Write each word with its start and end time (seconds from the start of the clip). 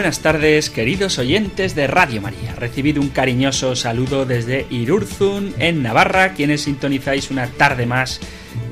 Buenas 0.00 0.20
tardes, 0.20 0.70
queridos 0.70 1.18
oyentes 1.18 1.74
de 1.74 1.86
Radio 1.86 2.22
María. 2.22 2.54
Recibido 2.54 3.02
un 3.02 3.10
cariñoso 3.10 3.76
saludo 3.76 4.24
desde 4.24 4.66
Irurzun, 4.70 5.54
en 5.58 5.82
Navarra, 5.82 6.32
quienes 6.32 6.62
sintonizáis 6.62 7.30
una 7.30 7.48
tarde 7.48 7.84
más 7.84 8.18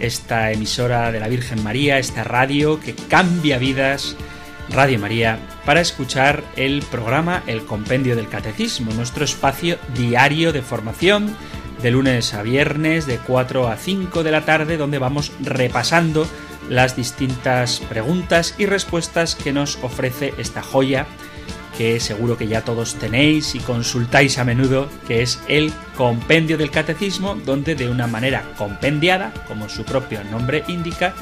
esta 0.00 0.52
emisora 0.52 1.12
de 1.12 1.20
la 1.20 1.28
Virgen 1.28 1.62
María, 1.62 1.98
esta 1.98 2.24
radio 2.24 2.80
que 2.80 2.94
cambia 2.94 3.58
vidas, 3.58 4.16
Radio 4.70 4.98
María, 4.98 5.38
para 5.66 5.82
escuchar 5.82 6.44
el 6.56 6.82
programa 6.90 7.42
El 7.46 7.66
Compendio 7.66 8.16
del 8.16 8.30
Catecismo, 8.30 8.94
nuestro 8.94 9.26
espacio 9.26 9.76
diario 9.94 10.54
de 10.54 10.62
formación 10.62 11.36
de 11.82 11.90
lunes 11.90 12.32
a 12.32 12.42
viernes 12.42 13.04
de 13.04 13.18
4 13.18 13.68
a 13.68 13.76
5 13.76 14.22
de 14.22 14.30
la 14.30 14.46
tarde, 14.46 14.78
donde 14.78 14.98
vamos 14.98 15.30
repasando 15.40 16.26
las 16.68 16.96
distintas 16.96 17.80
preguntas 17.88 18.54
y 18.58 18.66
respuestas 18.66 19.34
que 19.34 19.52
nos 19.52 19.78
ofrece 19.82 20.34
esta 20.38 20.62
joya 20.62 21.06
que 21.78 22.00
seguro 22.00 22.36
que 22.36 22.48
ya 22.48 22.62
todos 22.62 22.96
tenéis 22.96 23.54
y 23.54 23.60
consultáis 23.60 24.38
a 24.38 24.44
menudo, 24.44 24.88
que 25.06 25.22
es 25.22 25.40
el 25.46 25.72
compendio 25.96 26.58
del 26.58 26.72
catecismo, 26.72 27.36
donde 27.36 27.76
de 27.76 27.88
una 27.88 28.08
manera 28.08 28.42
compendiada, 28.58 29.32
como 29.46 29.68
su 29.68 29.84
propio 29.84 30.24
nombre 30.24 30.64
indica, 30.66 31.14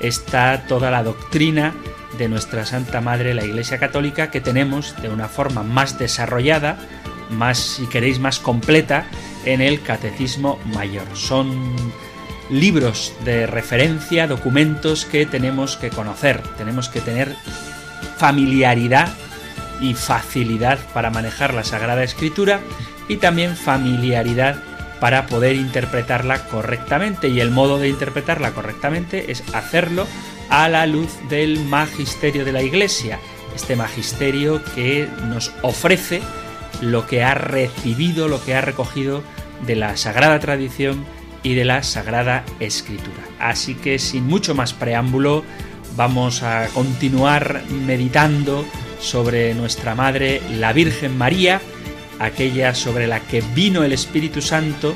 está 0.00 0.64
toda 0.66 0.90
la 0.90 1.04
doctrina 1.04 1.74
de 2.18 2.28
nuestra 2.28 2.66
Santa 2.66 3.00
Madre 3.00 3.34
la 3.34 3.44
Iglesia 3.44 3.78
Católica 3.78 4.32
que 4.32 4.40
tenemos 4.40 5.00
de 5.00 5.10
una 5.10 5.28
forma 5.28 5.62
más 5.62 5.96
desarrollada, 5.96 6.76
más, 7.30 7.58
si 7.58 7.86
queréis, 7.86 8.18
más 8.18 8.40
completa 8.40 9.06
en 9.44 9.60
el 9.60 9.80
Catecismo 9.80 10.58
Mayor. 10.74 11.06
Son 11.14 11.76
libros 12.50 13.12
de 13.24 13.46
referencia, 13.46 14.26
documentos 14.26 15.04
que 15.04 15.26
tenemos 15.26 15.76
que 15.76 15.90
conocer, 15.90 16.42
tenemos 16.58 16.88
que 16.88 17.00
tener 17.00 17.34
familiaridad 18.16 19.08
y 19.80 19.94
facilidad 19.94 20.78
para 20.92 21.10
manejar 21.10 21.54
la 21.54 21.64
Sagrada 21.64 22.04
Escritura 22.04 22.60
y 23.08 23.16
también 23.16 23.56
familiaridad 23.56 24.62
para 25.00 25.26
poder 25.26 25.56
interpretarla 25.56 26.44
correctamente. 26.46 27.28
Y 27.28 27.40
el 27.40 27.50
modo 27.50 27.78
de 27.78 27.88
interpretarla 27.88 28.52
correctamente 28.52 29.32
es 29.32 29.42
hacerlo 29.54 30.06
a 30.50 30.68
la 30.68 30.86
luz 30.86 31.10
del 31.28 31.60
magisterio 31.64 32.44
de 32.44 32.52
la 32.52 32.62
Iglesia, 32.62 33.18
este 33.54 33.76
magisterio 33.76 34.62
que 34.74 35.08
nos 35.28 35.52
ofrece 35.62 36.20
lo 36.82 37.06
que 37.06 37.22
ha 37.24 37.34
recibido, 37.34 38.28
lo 38.28 38.44
que 38.44 38.54
ha 38.54 38.60
recogido 38.60 39.22
de 39.66 39.76
la 39.76 39.96
sagrada 39.96 40.38
tradición 40.40 41.04
y 41.42 41.54
de 41.54 41.64
la 41.64 41.82
sagrada 41.82 42.44
escritura. 42.60 43.22
Así 43.38 43.74
que 43.74 43.98
sin 43.98 44.26
mucho 44.26 44.54
más 44.54 44.72
preámbulo, 44.72 45.44
vamos 45.96 46.42
a 46.42 46.68
continuar 46.68 47.62
meditando 47.86 48.64
sobre 49.00 49.54
nuestra 49.54 49.94
Madre, 49.94 50.40
la 50.58 50.72
Virgen 50.72 51.16
María, 51.16 51.60
aquella 52.18 52.74
sobre 52.74 53.06
la 53.06 53.20
que 53.20 53.42
vino 53.54 53.82
el 53.82 53.92
Espíritu 53.92 54.42
Santo 54.42 54.94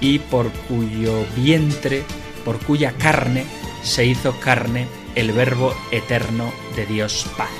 y 0.00 0.18
por 0.18 0.50
cuyo 0.50 1.24
vientre, 1.36 2.02
por 2.44 2.58
cuya 2.58 2.92
carne, 2.92 3.44
se 3.82 4.04
hizo 4.04 4.38
carne 4.40 4.86
el 5.14 5.32
Verbo 5.32 5.74
eterno 5.90 6.52
de 6.74 6.86
Dios 6.86 7.26
Padre. 7.36 7.54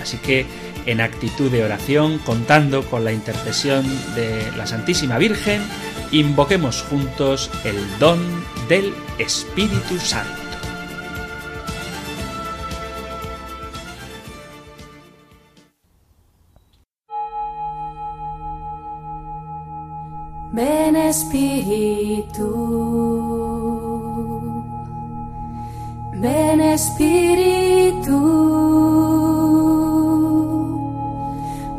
Así 0.00 0.16
que 0.18 0.46
en 0.86 1.00
actitud 1.00 1.50
de 1.50 1.64
oración, 1.64 2.18
contando 2.18 2.82
con 2.84 3.04
la 3.04 3.12
intercesión 3.12 3.84
de 4.14 4.50
la 4.56 4.66
Santísima 4.66 5.18
Virgen, 5.18 5.62
invoquemos 6.10 6.82
juntos 6.82 7.50
el 7.64 7.76
don 7.98 8.18
del 8.68 8.94
Espíritu 9.18 9.98
Santo. 9.98 10.42
Ven 20.54 20.96
Espíritu, 20.96 22.46
ven 26.20 26.60
Espíritu, 26.60 28.31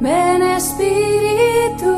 ven 0.03 0.41
Espíritu. 0.41 1.94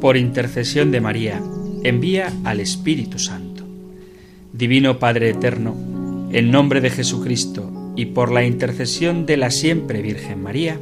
por 0.00 0.16
intercesión 0.16 0.90
de 0.90 1.00
María, 1.00 1.42
envía 1.82 2.32
al 2.44 2.60
Espíritu 2.60 3.18
Santo. 3.18 3.64
Divino 4.52 4.98
Padre 4.98 5.30
Eterno, 5.30 5.74
en 6.32 6.50
nombre 6.50 6.80
de 6.80 6.88
Jesucristo 6.88 7.92
y 7.94 8.06
por 8.06 8.32
la 8.32 8.44
intercesión 8.44 9.26
de 9.26 9.36
la 9.36 9.50
siempre 9.50 10.00
Virgen 10.00 10.42
María, 10.42 10.80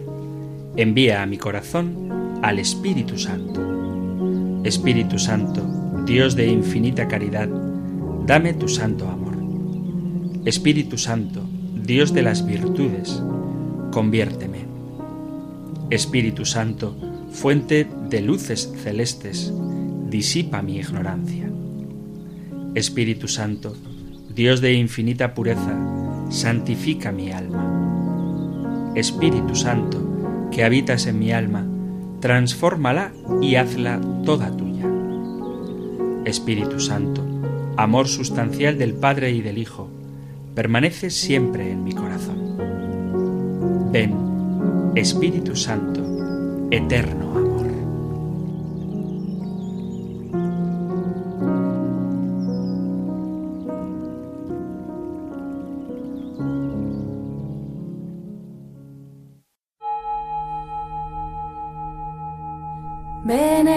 envía 0.76 1.22
a 1.22 1.26
mi 1.26 1.38
corazón 1.38 2.38
al 2.42 2.58
Espíritu 2.58 3.18
Santo. 3.18 4.60
Espíritu 4.64 5.18
Santo, 5.18 5.62
Dios 6.04 6.36
de 6.36 6.48
infinita 6.48 7.08
caridad, 7.08 7.48
dame 8.26 8.52
tu 8.52 8.68
santo 8.68 9.08
amor. 9.08 9.36
Espíritu 10.44 10.98
Santo, 10.98 11.42
Dios 11.74 12.12
de 12.12 12.22
las 12.22 12.44
virtudes, 12.44 13.22
conviérteme. 13.90 14.66
Espíritu 15.90 16.44
Santo, 16.44 16.96
fuente 17.30 17.86
de 18.08 18.20
luces 18.20 18.72
celestes, 18.82 19.52
disipa 20.10 20.62
mi 20.62 20.78
ignorancia. 20.78 21.50
Espíritu 22.74 23.28
Santo, 23.28 23.74
Dios 24.34 24.60
de 24.60 24.74
infinita 24.74 25.32
pureza, 25.32 25.74
santifica 26.28 27.12
mi 27.12 27.32
alma. 27.32 28.92
Espíritu 28.94 29.54
Santo, 29.54 30.05
que 30.50 30.64
habitas 30.64 31.06
en 31.06 31.18
mi 31.18 31.32
alma, 31.32 31.66
transfórmala 32.20 33.12
y 33.40 33.56
hazla 33.56 34.00
toda 34.24 34.56
tuya. 34.56 34.86
Espíritu 36.24 36.80
Santo, 36.80 37.22
amor 37.76 38.08
sustancial 38.08 38.78
del 38.78 38.94
Padre 38.94 39.30
y 39.32 39.42
del 39.42 39.58
Hijo, 39.58 39.88
permanece 40.54 41.10
siempre 41.10 41.70
en 41.70 41.84
mi 41.84 41.92
corazón. 41.92 42.56
Ven, 43.92 44.14
Espíritu 44.94 45.54
Santo, 45.54 46.68
eterno 46.70 47.45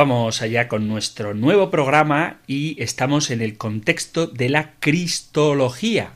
Vamos 0.00 0.40
allá 0.40 0.66
con 0.66 0.88
nuestro 0.88 1.34
nuevo 1.34 1.70
programa 1.70 2.38
y 2.46 2.82
estamos 2.82 3.30
en 3.30 3.42
el 3.42 3.58
contexto 3.58 4.26
de 4.26 4.48
la 4.48 4.72
Cristología. 4.80 6.12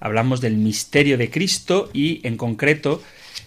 Hablamos 0.00 0.42
del 0.42 0.58
misterio 0.58 1.16
de 1.16 1.30
Cristo 1.30 1.88
y 1.94 2.20
en 2.28 2.36
concreto 2.36 3.02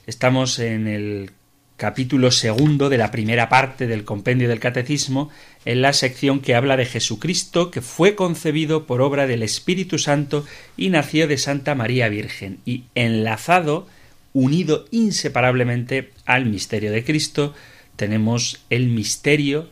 estamos 0.08 0.58
en 0.58 0.88
el 0.88 1.30
capítulo 1.78 2.32
segundo 2.32 2.90
de 2.90 2.98
la 2.98 3.12
primera 3.12 3.48
parte 3.48 3.86
del 3.86 4.06
compendio 4.06 4.50
del 4.50 4.60
Catecismo, 4.60 5.30
en 5.66 5.84
la 5.84 5.94
sección 5.94 6.40
que 6.40 6.56
habla 6.56 6.78
de 6.78 6.88
Jesucristo, 6.88 7.70
que 7.70 7.82
fue 7.82 8.16
concebido 8.16 8.88
por 8.88 9.04
obra 9.04 9.28
del 9.28 9.44
Espíritu 9.44 10.00
Santo 10.00 10.48
y 10.78 10.90
nació 10.90 11.28
de 11.28 11.38
Santa 11.38 11.76
María 11.76 12.10
Virgen, 12.10 12.58
y 12.66 12.86
enlazado, 12.96 13.88
unido 14.34 14.88
inseparablemente 14.90 16.10
al 16.26 16.48
misterio 16.48 16.92
de 16.92 17.04
Cristo, 17.04 17.54
tenemos 17.96 18.66
el 18.70 18.88
misterio, 18.88 19.70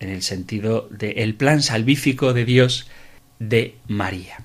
en 0.00 0.10
el 0.10 0.22
sentido 0.22 0.88
del 0.90 1.34
plan 1.34 1.62
salvífico 1.62 2.32
de 2.32 2.44
Dios, 2.44 2.88
de 3.38 3.76
María. 3.86 4.44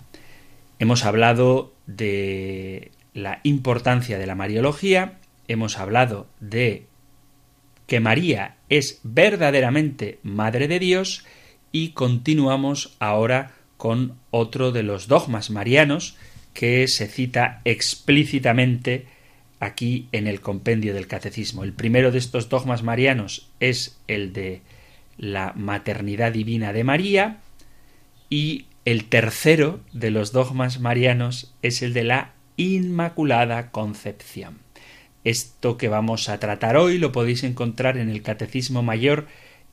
Hemos 0.79 1.03
hablado 1.05 1.73
de 1.87 2.91
la 3.13 3.39
importancia 3.43 4.19
de 4.19 4.27
la 4.27 4.35
Mariología, 4.35 5.17
hemos 5.47 5.79
hablado 5.79 6.27
de 6.39 6.85
que 7.87 7.99
María 7.99 8.57
es 8.69 8.99
verdaderamente 9.03 10.19
Madre 10.21 10.67
de 10.67 10.79
Dios 10.79 11.25
y 11.71 11.89
continuamos 11.89 12.95
ahora 12.99 13.53
con 13.77 14.17
otro 14.31 14.71
de 14.71 14.83
los 14.83 15.07
dogmas 15.07 15.49
marianos 15.49 16.17
que 16.53 16.87
se 16.87 17.07
cita 17.07 17.61
explícitamente 17.65 19.05
aquí 19.59 20.07
en 20.11 20.27
el 20.27 20.41
compendio 20.41 20.93
del 20.93 21.07
catecismo. 21.07 21.63
El 21.63 21.73
primero 21.73 22.11
de 22.11 22.19
estos 22.19 22.49
dogmas 22.49 22.83
marianos 22.83 23.49
es 23.59 23.97
el 24.07 24.33
de 24.33 24.61
la 25.17 25.53
maternidad 25.55 26.31
divina 26.31 26.73
de 26.73 26.83
María 26.83 27.37
y 28.29 28.65
el 28.85 29.05
tercero 29.05 29.79
de 29.93 30.11
los 30.11 30.31
dogmas 30.31 30.79
marianos 30.79 31.53
es 31.61 31.81
el 31.81 31.93
de 31.93 32.03
la 32.03 32.33
Inmaculada 32.55 33.71
Concepción. 33.71 34.59
Esto 35.23 35.77
que 35.77 35.89
vamos 35.89 36.29
a 36.29 36.39
tratar 36.39 36.77
hoy 36.77 36.97
lo 36.97 37.11
podéis 37.11 37.43
encontrar 37.43 37.97
en 37.97 38.09
el 38.09 38.21
Catecismo 38.21 38.83
Mayor 38.83 39.27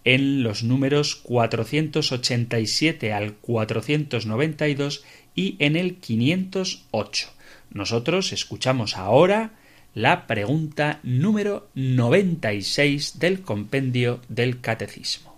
en 0.04 0.42
los 0.42 0.64
números 0.64 1.16
487 1.16 3.12
al 3.12 3.34
492 3.34 5.04
y 5.34 5.56
en 5.60 5.76
el 5.76 5.96
508. 5.96 7.28
Nosotros 7.70 8.32
escuchamos 8.32 8.96
ahora 8.96 9.52
la 9.94 10.26
pregunta 10.26 10.98
número 11.04 11.68
96 11.74 13.20
del 13.20 13.42
compendio 13.42 14.18
del 14.28 14.60
Catecismo. 14.60 15.36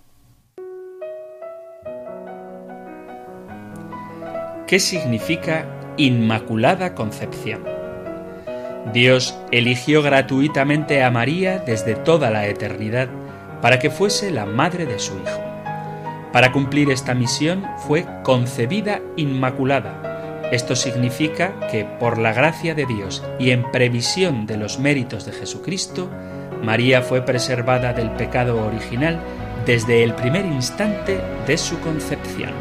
¿Qué 4.66 4.78
significa 4.78 5.94
Inmaculada 5.98 6.94
Concepción? 6.94 7.64
Dios 8.94 9.38
eligió 9.52 10.00
gratuitamente 10.00 11.02
a 11.02 11.10
María 11.10 11.58
desde 11.58 11.94
toda 11.94 12.30
la 12.30 12.46
eternidad 12.46 13.10
para 13.60 13.78
que 13.78 13.90
fuese 13.90 14.30
la 14.30 14.46
madre 14.46 14.86
de 14.86 14.98
su 14.98 15.12
Hijo. 15.16 15.42
Para 16.32 16.50
cumplir 16.52 16.90
esta 16.90 17.14
misión 17.14 17.62
fue 17.86 18.06
concebida 18.22 19.02
inmaculada. 19.16 20.15
Esto 20.52 20.76
significa 20.76 21.68
que 21.72 21.84
por 21.84 22.18
la 22.18 22.32
gracia 22.32 22.74
de 22.74 22.86
Dios 22.86 23.24
y 23.38 23.50
en 23.50 23.68
previsión 23.72 24.46
de 24.46 24.56
los 24.56 24.78
méritos 24.78 25.26
de 25.26 25.32
Jesucristo, 25.32 26.08
María 26.62 27.02
fue 27.02 27.22
preservada 27.22 27.92
del 27.92 28.10
pecado 28.12 28.64
original 28.64 29.18
desde 29.66 30.04
el 30.04 30.14
primer 30.14 30.46
instante 30.46 31.20
de 31.48 31.58
su 31.58 31.80
concepción. 31.80 32.52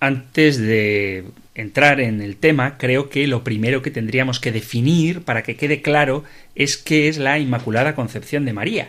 Antes 0.00 0.58
de 0.58 1.24
entrar 1.60 2.00
en 2.00 2.20
el 2.20 2.36
tema, 2.36 2.78
creo 2.78 3.08
que 3.08 3.26
lo 3.26 3.44
primero 3.44 3.82
que 3.82 3.90
tendríamos 3.90 4.40
que 4.40 4.52
definir 4.52 5.22
para 5.22 5.42
que 5.42 5.56
quede 5.56 5.82
claro 5.82 6.24
es 6.54 6.76
qué 6.76 7.08
es 7.08 7.18
la 7.18 7.38
Inmaculada 7.38 7.94
Concepción 7.94 8.44
de 8.44 8.52
María. 8.52 8.88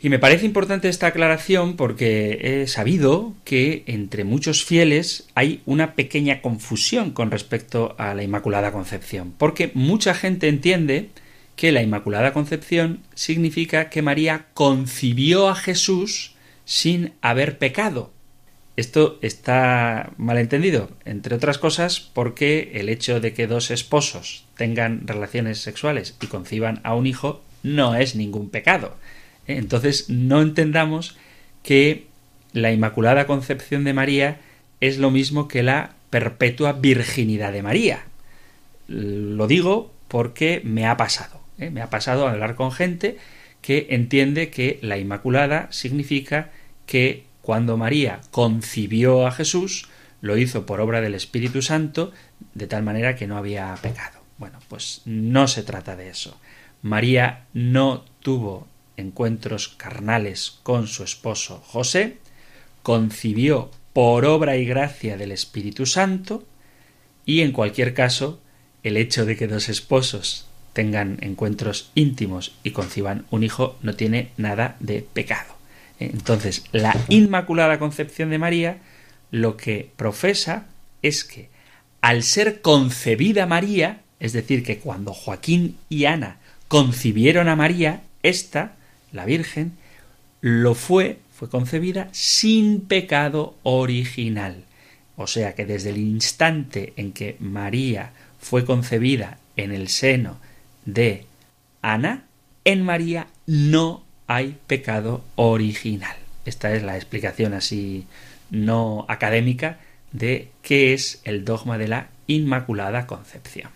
Y 0.00 0.08
me 0.08 0.18
parece 0.18 0.46
importante 0.46 0.88
esta 0.88 1.06
aclaración 1.06 1.76
porque 1.76 2.62
he 2.62 2.66
sabido 2.66 3.34
que 3.44 3.84
entre 3.86 4.24
muchos 4.24 4.64
fieles 4.64 5.28
hay 5.36 5.62
una 5.64 5.94
pequeña 5.94 6.42
confusión 6.42 7.12
con 7.12 7.30
respecto 7.30 7.94
a 7.98 8.12
la 8.12 8.24
Inmaculada 8.24 8.72
Concepción, 8.72 9.32
porque 9.38 9.70
mucha 9.74 10.12
gente 10.12 10.48
entiende 10.48 11.10
que 11.54 11.70
la 11.70 11.82
Inmaculada 11.82 12.32
Concepción 12.32 13.00
significa 13.14 13.90
que 13.90 14.02
María 14.02 14.46
concibió 14.54 15.48
a 15.48 15.54
Jesús 15.54 16.34
sin 16.64 17.12
haber 17.20 17.58
pecado, 17.58 18.12
esto 18.76 19.18
está 19.20 20.12
mal 20.16 20.38
entendido, 20.38 20.90
entre 21.04 21.36
otras 21.36 21.58
cosas 21.58 22.00
porque 22.00 22.72
el 22.74 22.88
hecho 22.88 23.20
de 23.20 23.34
que 23.34 23.46
dos 23.46 23.70
esposos 23.70 24.44
tengan 24.56 25.06
relaciones 25.06 25.58
sexuales 25.58 26.16
y 26.22 26.26
conciban 26.26 26.80
a 26.82 26.94
un 26.94 27.06
hijo 27.06 27.42
no 27.62 27.94
es 27.94 28.16
ningún 28.16 28.48
pecado. 28.48 28.96
Entonces 29.46 30.08
no 30.08 30.40
entendamos 30.40 31.16
que 31.62 32.06
la 32.52 32.72
Inmaculada 32.72 33.26
Concepción 33.26 33.84
de 33.84 33.92
María 33.92 34.40
es 34.80 34.98
lo 34.98 35.10
mismo 35.10 35.48
que 35.48 35.62
la 35.62 35.92
perpetua 36.10 36.72
virginidad 36.72 37.52
de 37.52 37.62
María. 37.62 38.04
Lo 38.88 39.46
digo 39.46 39.92
porque 40.08 40.60
me 40.64 40.86
ha 40.86 40.96
pasado. 40.96 41.40
¿eh? 41.58 41.70
Me 41.70 41.82
ha 41.82 41.90
pasado 41.90 42.26
hablar 42.26 42.54
con 42.54 42.72
gente 42.72 43.18
que 43.60 43.88
entiende 43.90 44.50
que 44.50 44.78
la 44.82 44.98
Inmaculada 44.98 45.68
significa 45.70 46.50
que 46.86 47.24
cuando 47.42 47.76
María 47.76 48.20
concibió 48.30 49.26
a 49.26 49.32
Jesús, 49.32 49.88
lo 50.20 50.38
hizo 50.38 50.64
por 50.64 50.80
obra 50.80 51.00
del 51.00 51.14
Espíritu 51.14 51.60
Santo, 51.60 52.12
de 52.54 52.66
tal 52.66 52.82
manera 52.82 53.16
que 53.16 53.26
no 53.26 53.36
había 53.36 53.74
pecado. 53.82 54.20
Bueno, 54.38 54.58
pues 54.68 55.02
no 55.04 55.48
se 55.48 55.62
trata 55.62 55.96
de 55.96 56.08
eso. 56.08 56.38
María 56.80 57.44
no 57.52 58.04
tuvo 58.20 58.66
encuentros 58.96 59.68
carnales 59.68 60.58
con 60.62 60.86
su 60.86 61.02
esposo 61.04 61.62
José, 61.66 62.18
concibió 62.82 63.70
por 63.92 64.24
obra 64.24 64.56
y 64.56 64.64
gracia 64.64 65.16
del 65.16 65.32
Espíritu 65.32 65.86
Santo, 65.86 66.44
y 67.26 67.40
en 67.40 67.52
cualquier 67.52 67.94
caso, 67.94 68.40
el 68.82 68.96
hecho 68.96 69.26
de 69.26 69.36
que 69.36 69.46
dos 69.46 69.68
esposos 69.68 70.46
tengan 70.72 71.18
encuentros 71.20 71.90
íntimos 71.94 72.54
y 72.62 72.70
conciban 72.70 73.26
un 73.30 73.44
hijo 73.44 73.76
no 73.82 73.94
tiene 73.94 74.30
nada 74.36 74.76
de 74.80 75.06
pecado. 75.12 75.54
Entonces, 76.06 76.64
la 76.72 76.96
Inmaculada 77.08 77.78
Concepción 77.78 78.30
de 78.30 78.38
María 78.38 78.78
lo 79.32 79.56
que 79.56 79.90
profesa 79.96 80.66
es 81.00 81.24
que 81.24 81.48
al 82.00 82.22
ser 82.22 82.60
concebida 82.60 83.46
María, 83.46 84.02
es 84.20 84.32
decir, 84.32 84.62
que 84.62 84.78
cuando 84.78 85.14
Joaquín 85.14 85.78
y 85.88 86.04
Ana 86.04 86.38
concibieron 86.68 87.48
a 87.48 87.56
María, 87.56 88.02
esta, 88.22 88.76
la 89.10 89.24
Virgen, 89.24 89.72
lo 90.40 90.74
fue, 90.74 91.18
fue 91.34 91.48
concebida 91.48 92.08
sin 92.12 92.82
pecado 92.82 93.56
original. 93.62 94.64
O 95.16 95.26
sea 95.26 95.54
que 95.54 95.64
desde 95.64 95.90
el 95.90 95.98
instante 95.98 96.92
en 96.96 97.12
que 97.12 97.36
María 97.40 98.12
fue 98.38 98.64
concebida 98.64 99.38
en 99.56 99.72
el 99.72 99.88
seno 99.88 100.38
de 100.84 101.26
Ana, 101.80 102.24
en 102.64 102.82
María 102.82 103.28
no 103.46 104.01
hay 104.26 104.58
pecado 104.66 105.24
original. 105.36 106.16
Esta 106.44 106.74
es 106.74 106.82
la 106.82 106.96
explicación 106.96 107.54
así 107.54 108.06
no 108.50 109.06
académica 109.08 109.78
de 110.12 110.50
qué 110.62 110.92
es 110.92 111.20
el 111.24 111.44
dogma 111.44 111.78
de 111.78 111.88
la 111.88 112.08
Inmaculada 112.26 113.06
Concepción. 113.06 113.70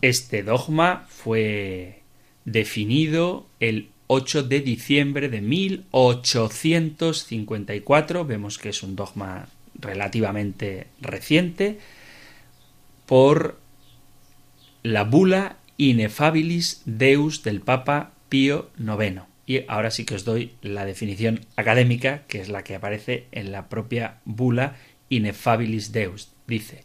Este 0.00 0.42
dogma 0.42 1.06
fue 1.08 2.00
definido 2.44 3.46
el 3.60 3.90
8 4.08 4.42
de 4.44 4.60
diciembre 4.60 5.28
de 5.28 5.40
1854. 5.40 8.24
Vemos 8.24 8.58
que 8.58 8.70
es 8.70 8.82
un 8.82 8.96
dogma 8.96 9.48
relativamente 9.78 10.88
reciente 11.00 11.78
por 13.06 13.60
la 14.82 15.04
bula 15.04 15.58
Inefabilis 15.76 16.82
Deus 16.84 17.42
del 17.42 17.60
Papa 17.60 18.12
Pío 18.28 18.70
IX. 18.78 19.22
Y 19.46 19.64
ahora 19.68 19.90
sí 19.90 20.04
que 20.04 20.14
os 20.14 20.24
doy 20.24 20.52
la 20.60 20.84
definición 20.84 21.40
académica, 21.56 22.22
que 22.28 22.40
es 22.40 22.48
la 22.48 22.64
que 22.64 22.74
aparece 22.74 23.26
en 23.32 23.50
la 23.50 23.68
propia 23.68 24.18
bula 24.24 24.76
Ineffabilis 25.08 25.92
Deus. 25.92 26.32
Dice, 26.46 26.84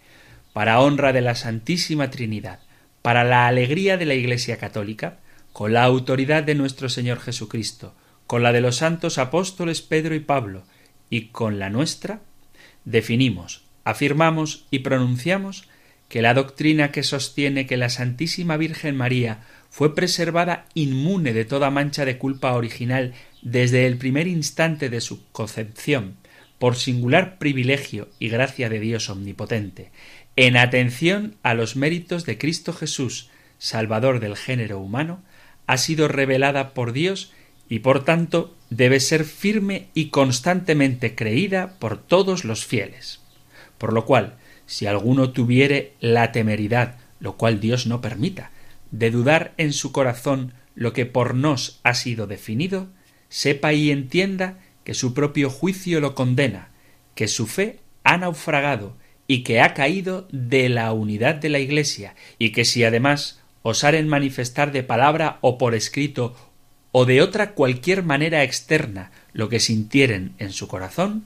para 0.54 0.80
honra 0.80 1.12
de 1.12 1.22
la 1.22 1.36
Santísima 1.36 2.10
Trinidad, 2.10 2.60
para 3.02 3.24
la 3.24 3.48
alegría 3.48 3.98
de 3.98 4.06
la 4.06 4.14
Iglesia 4.14 4.58
Católica, 4.58 5.20
con 5.52 5.74
la 5.74 5.84
autoridad 5.84 6.44
de 6.44 6.56
nuestro 6.56 6.90
Señor 6.90 7.20
Jesucristo, 7.20 7.96
con 8.28 8.44
la 8.44 8.54
de 8.54 8.62
los 8.62 8.78
santos 8.78 9.18
apóstoles 9.18 9.82
Pedro 9.82 10.16
y 10.16 10.20
Pablo, 10.20 10.64
y 11.10 11.28
con 11.28 11.60
la 11.60 11.70
nuestra, 11.70 12.22
definimos, 12.86 13.64
afirmamos 13.84 14.66
y 14.72 14.80
pronunciamos 14.80 15.68
que 16.08 16.22
la 16.22 16.34
doctrina 16.34 16.92
que 16.92 17.04
sostiene 17.04 17.66
que 17.66 17.78
la 17.78 17.90
Santísima 17.90 18.58
Virgen 18.58 18.96
María 18.96 19.42
fue 19.74 19.96
preservada 19.96 20.68
inmune 20.76 21.34
de 21.34 21.46
toda 21.46 21.72
mancha 21.72 22.06
de 22.06 22.20
culpa 22.20 22.54
original 22.54 23.16
desde 23.42 23.88
el 23.88 23.98
primer 23.98 24.28
instante 24.28 24.88
de 24.88 25.02
su 25.02 25.26
concepción, 25.32 26.16
por 26.60 26.76
singular 26.76 27.40
privilegio 27.40 28.08
y 28.20 28.30
gracia 28.30 28.70
de 28.70 28.80
Dios 28.80 29.10
omnipotente, 29.10 29.90
en 30.36 30.58
atención 30.58 31.38
a 31.42 31.56
los 31.56 31.76
méritos 31.76 32.28
de 32.28 32.38
Cristo 32.38 32.72
Jesús, 32.72 33.32
Salvador 33.58 34.20
del 34.20 34.38
género 34.38 34.78
humano, 34.78 35.24
ha 35.66 35.78
sido 35.78 36.08
revelada 36.08 36.76
por 36.76 36.94
Dios 36.94 37.34
y 37.68 37.80
por 37.80 38.06
tanto 38.06 38.56
debe 38.70 39.00
ser 39.00 39.26
firme 39.26 39.88
y 39.96 40.10
constantemente 40.10 41.16
creída 41.16 41.80
por 41.80 41.98
todos 41.98 42.46
los 42.46 42.64
fieles. 42.64 43.22
Por 43.80 43.92
lo 43.92 44.06
cual, 44.06 44.36
si 44.68 44.86
alguno 44.86 45.32
tuviere 45.32 45.94
la 46.00 46.32
temeridad, 46.32 46.98
lo 47.20 47.38
cual 47.38 47.60
Dios 47.60 47.88
no 47.88 48.02
permita, 48.02 48.52
de 48.94 49.10
dudar 49.10 49.54
en 49.58 49.74
su 49.74 49.92
corazón 49.92 50.54
lo 50.76 50.94
que 50.94 51.06
por 51.06 51.34
nos 51.34 51.80
ha 51.84 51.96
sido 51.96 52.28
definido, 52.28 52.88
sepa 53.28 53.74
y 53.74 53.92
entienda 53.92 54.60
que 54.84 54.94
su 54.94 55.16
propio 55.16 55.50
juicio 55.50 56.00
lo 56.00 56.14
condena, 56.14 56.70
que 57.16 57.28
su 57.28 57.48
fe 57.48 57.80
ha 58.04 58.18
naufragado 58.18 58.96
y 59.28 59.44
que 59.44 59.62
ha 59.62 59.74
caído 59.74 60.28
de 60.32 60.70
la 60.70 60.94
unidad 60.94 61.36
de 61.36 61.50
la 61.50 61.60
Iglesia, 61.60 62.16
y 62.38 62.52
que 62.52 62.66
si 62.66 62.84
además 62.84 63.40
osaren 63.64 64.08
manifestar 64.08 64.72
de 64.72 64.84
palabra 64.84 65.40
o 65.42 65.58
por 65.58 65.74
escrito 65.74 66.36
o 66.92 67.06
de 67.06 67.22
otra 67.22 67.54
cualquier 67.54 68.04
manera 68.04 68.44
externa 68.44 69.12
lo 69.32 69.50
que 69.50 69.60
sintieren 69.60 70.34
en 70.38 70.52
su 70.52 70.68
corazón, 70.68 71.26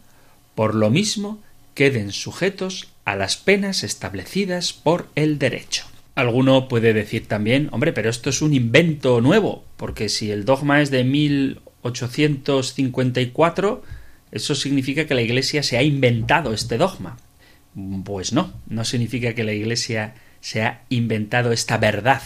por 0.56 0.74
lo 0.74 0.90
mismo 0.90 1.44
queden 1.74 2.14
sujetos 2.14 2.94
a 3.04 3.18
las 3.18 3.36
penas 3.36 3.84
establecidas 3.84 4.72
por 4.72 5.10
el 5.16 5.38
derecho. 5.38 5.86
Alguno 6.18 6.68
puede 6.68 6.94
decir 6.94 7.28
también, 7.28 7.70
hombre, 7.72 7.94
pero 7.94 8.10
esto 8.10 8.32
es 8.32 8.42
un 8.42 8.56
invento 8.56 9.22
nuevo, 9.22 9.64
porque 9.78 10.10
si 10.10 10.32
el 10.32 10.46
dogma 10.46 10.82
es 10.82 10.90
de 10.90 11.04
1854, 11.04 13.84
eso 14.32 14.56
significa 14.56 15.06
que 15.06 15.14
la 15.14 15.22
Iglesia 15.22 15.62
se 15.62 15.78
ha 15.78 15.84
inventado 15.84 16.56
este 16.56 16.80
dogma. 16.80 17.18
Pues 18.04 18.34
no, 18.34 18.52
no 18.66 18.84
significa 18.84 19.36
que 19.36 19.44
la 19.44 19.54
Iglesia 19.54 20.16
se 20.40 20.64
ha 20.64 20.82
inventado 20.90 21.52
esta 21.52 21.78
verdad. 21.78 22.24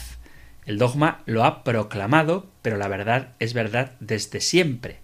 El 0.66 0.78
dogma 0.78 1.22
lo 1.26 1.44
ha 1.44 1.66
proclamado, 1.66 2.50
pero 2.62 2.78
la 2.78 2.88
verdad 2.88 3.34
es 3.40 3.54
verdad 3.54 3.96
desde 4.00 4.40
siempre. 4.40 5.00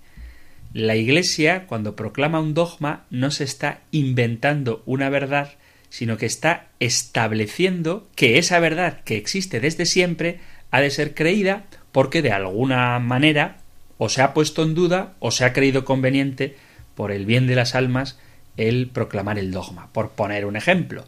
La 0.71 0.95
Iglesia, 0.95 1.67
cuando 1.67 1.97
proclama 1.97 2.39
un 2.39 2.53
dogma, 2.53 3.05
no 3.09 3.31
se 3.31 3.43
está 3.43 3.81
inventando 3.91 4.81
una 4.85 5.09
verdad, 5.09 5.57
sino 5.89 6.17
que 6.17 6.25
está 6.25 6.67
estableciendo 6.79 8.07
que 8.15 8.37
esa 8.37 8.59
verdad 8.59 9.01
que 9.03 9.17
existe 9.17 9.59
desde 9.59 9.85
siempre 9.85 10.39
ha 10.71 10.81
de 10.81 10.91
ser 10.91 11.13
creída 11.13 11.65
porque 11.91 12.21
de 12.21 12.31
alguna 12.31 12.99
manera 12.99 13.57
o 13.97 14.09
se 14.09 14.21
ha 14.21 14.33
puesto 14.33 14.63
en 14.63 14.75
duda 14.75 15.13
o 15.19 15.31
se 15.31 15.45
ha 15.45 15.53
creído 15.53 15.85
conveniente 15.85 16.55
por 16.95 17.11
el 17.11 17.25
bien 17.25 17.47
de 17.47 17.55
las 17.55 17.75
almas 17.75 18.17
el 18.57 18.87
proclamar 18.87 19.39
el 19.39 19.51
dogma. 19.51 19.89
Por 19.93 20.11
poner 20.11 20.45
un 20.45 20.55
ejemplo, 20.55 21.05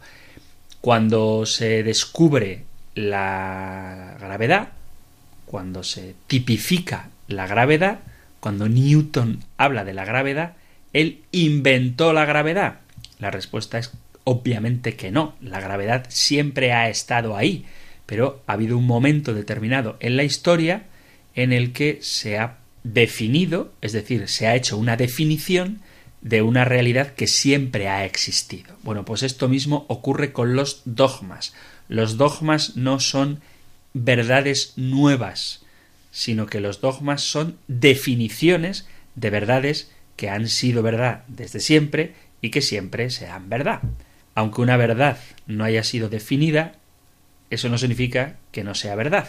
cuando 0.80 1.46
se 1.46 1.82
descubre 1.82 2.64
la 2.94 4.16
gravedad, 4.20 4.68
cuando 5.46 5.82
se 5.82 6.14
tipifica 6.26 7.10
la 7.28 7.46
gravedad, 7.46 8.00
cuando 8.40 8.68
Newton 8.68 9.44
habla 9.58 9.84
de 9.84 9.94
la 9.94 10.04
gravedad, 10.04 10.54
él 10.92 11.22
inventó 11.32 12.12
la 12.12 12.24
gravedad. 12.24 12.80
La 13.18 13.30
respuesta 13.30 13.78
es 13.78 13.92
obviamente 14.24 14.96
que 14.96 15.10
no. 15.10 15.34
La 15.40 15.60
gravedad 15.60 16.06
siempre 16.08 16.72
ha 16.72 16.88
estado 16.88 17.36
ahí, 17.36 17.64
pero 18.06 18.42
ha 18.46 18.54
habido 18.54 18.76
un 18.76 18.86
momento 18.86 19.34
determinado 19.34 19.96
en 20.00 20.16
la 20.16 20.24
historia 20.24 20.84
en 21.34 21.52
el 21.52 21.72
que 21.72 21.98
se 22.02 22.38
ha 22.38 22.58
definido, 22.82 23.72
es 23.80 23.92
decir, 23.92 24.28
se 24.28 24.46
ha 24.46 24.56
hecho 24.56 24.76
una 24.76 24.96
definición 24.96 25.80
de 26.20 26.42
una 26.42 26.64
realidad 26.64 27.14
que 27.14 27.26
siempre 27.26 27.88
ha 27.88 28.04
existido. 28.04 28.76
Bueno, 28.82 29.04
pues 29.04 29.22
esto 29.22 29.48
mismo 29.48 29.86
ocurre 29.88 30.32
con 30.32 30.54
los 30.54 30.82
dogmas. 30.84 31.54
Los 31.88 32.16
dogmas 32.16 32.76
no 32.76 33.00
son 33.00 33.40
verdades 33.94 34.74
nuevas, 34.76 35.62
sino 36.10 36.46
que 36.46 36.60
los 36.60 36.80
dogmas 36.80 37.22
son 37.22 37.56
definiciones 37.68 38.86
de 39.14 39.30
verdades 39.30 39.90
que 40.16 40.28
han 40.28 40.48
sido 40.48 40.82
verdad 40.82 41.24
desde 41.28 41.60
siempre 41.60 42.14
y 42.42 42.50
que 42.50 42.62
siempre 42.62 43.10
sean 43.10 43.48
verdad. 43.48 43.80
Aunque 44.40 44.62
una 44.62 44.78
verdad 44.78 45.18
no 45.46 45.64
haya 45.64 45.84
sido 45.84 46.08
definida, 46.08 46.72
eso 47.50 47.68
no 47.68 47.76
significa 47.76 48.36
que 48.52 48.64
no 48.64 48.74
sea 48.74 48.94
verdad. 48.94 49.28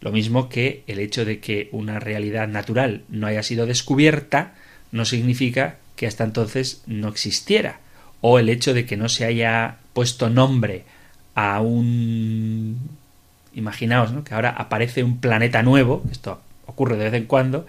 Lo 0.00 0.12
mismo 0.12 0.48
que 0.48 0.84
el 0.86 1.00
hecho 1.00 1.24
de 1.24 1.40
que 1.40 1.68
una 1.72 1.98
realidad 1.98 2.46
natural 2.46 3.02
no 3.08 3.26
haya 3.26 3.42
sido 3.42 3.66
descubierta 3.66 4.54
no 4.92 5.04
significa 5.04 5.78
que 5.96 6.06
hasta 6.06 6.22
entonces 6.22 6.84
no 6.86 7.08
existiera. 7.08 7.80
O 8.20 8.38
el 8.38 8.48
hecho 8.48 8.72
de 8.72 8.86
que 8.86 8.96
no 8.96 9.08
se 9.08 9.24
haya 9.24 9.78
puesto 9.92 10.30
nombre 10.30 10.84
a 11.34 11.60
un... 11.60 12.78
Imaginaos 13.52 14.12
que 14.22 14.32
ahora 14.32 14.50
aparece 14.50 15.02
un 15.02 15.18
planeta 15.18 15.64
nuevo, 15.64 16.04
esto 16.12 16.40
ocurre 16.66 16.96
de 16.96 17.10
vez 17.10 17.14
en 17.14 17.26
cuando, 17.26 17.66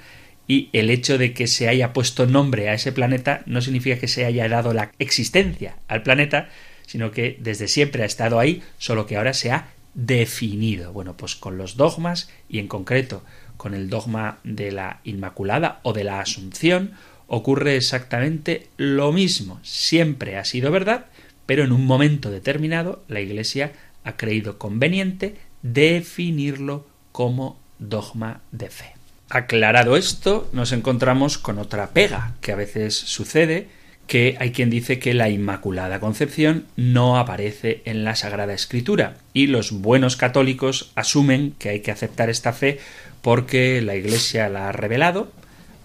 y 0.48 0.70
el 0.74 0.92
hecho 0.92 1.18
de 1.18 1.34
que 1.34 1.48
se 1.48 1.70
haya 1.70 1.92
puesto 1.92 2.28
nombre 2.28 2.70
a 2.70 2.76
ese 2.76 2.92
planeta 2.92 3.42
no 3.48 3.64
significa 3.64 3.98
que 3.98 4.08
se 4.08 4.26
haya 4.26 4.48
dado 4.48 4.76
la 4.76 4.92
existencia 5.00 5.78
al 5.88 6.04
planeta, 6.04 6.50
sino 6.88 7.12
que 7.12 7.38
desde 7.40 7.68
siempre 7.68 8.02
ha 8.02 8.08
estado 8.08 8.40
ahí, 8.40 8.64
solo 8.80 9.06
que 9.06 9.18
ahora 9.18 9.34
se 9.34 9.52
ha 9.52 9.70
definido. 9.94 10.92
Bueno, 10.94 11.16
pues 11.16 11.36
con 11.36 11.60
los 11.60 11.78
dogmas 11.78 12.30
y 12.50 12.58
en 12.58 12.68
concreto 12.68 13.24
con 13.58 13.74
el 13.74 13.90
dogma 13.90 14.40
de 14.44 14.72
la 14.72 15.02
Inmaculada 15.04 15.80
o 15.84 15.94
de 15.94 16.04
la 16.04 16.20
Asunción 16.20 16.94
ocurre 17.28 17.76
exactamente 17.76 18.70
lo 18.78 19.12
mismo. 19.12 19.60
Siempre 19.64 20.38
ha 20.38 20.46
sido 20.46 20.72
verdad, 20.72 21.08
pero 21.46 21.64
en 21.64 21.72
un 21.72 21.86
momento 21.86 22.32
determinado 22.32 23.04
la 23.08 23.20
Iglesia 23.20 23.74
ha 24.04 24.16
creído 24.16 24.58
conveniente 24.58 25.36
definirlo 25.62 26.88
como 27.12 27.60
dogma 27.80 28.42
de 28.52 28.70
fe. 28.70 28.94
Aclarado 29.30 29.98
esto, 29.98 30.50
nos 30.54 30.72
encontramos 30.72 31.38
con 31.38 31.60
otra 31.60 31.90
pega 31.90 32.36
que 32.40 32.54
a 32.54 32.56
veces 32.56 32.96
sucede, 32.96 33.68
que 34.08 34.38
hay 34.40 34.52
quien 34.52 34.70
dice 34.70 35.00
que 35.00 35.14
la 35.14 35.30
Inmaculada 35.30 36.00
Concepción 36.00 36.66
no 36.76 37.18
aparece 37.18 37.82
en 37.86 38.04
la 38.04 38.16
Sagrada 38.16 38.54
Escritura 38.54 39.18
y 39.34 39.48
los 39.48 39.72
buenos 39.72 40.16
católicos 40.16 40.92
asumen 40.96 41.54
que 41.60 41.70
hay 41.70 41.82
que 41.82 41.92
aceptar 41.92 42.30
esta 42.30 42.54
fe 42.54 42.80
porque 43.22 43.82
la 43.82 43.96
Iglesia 43.96 44.48
la 44.48 44.70
ha 44.70 44.72
revelado, 44.72 45.32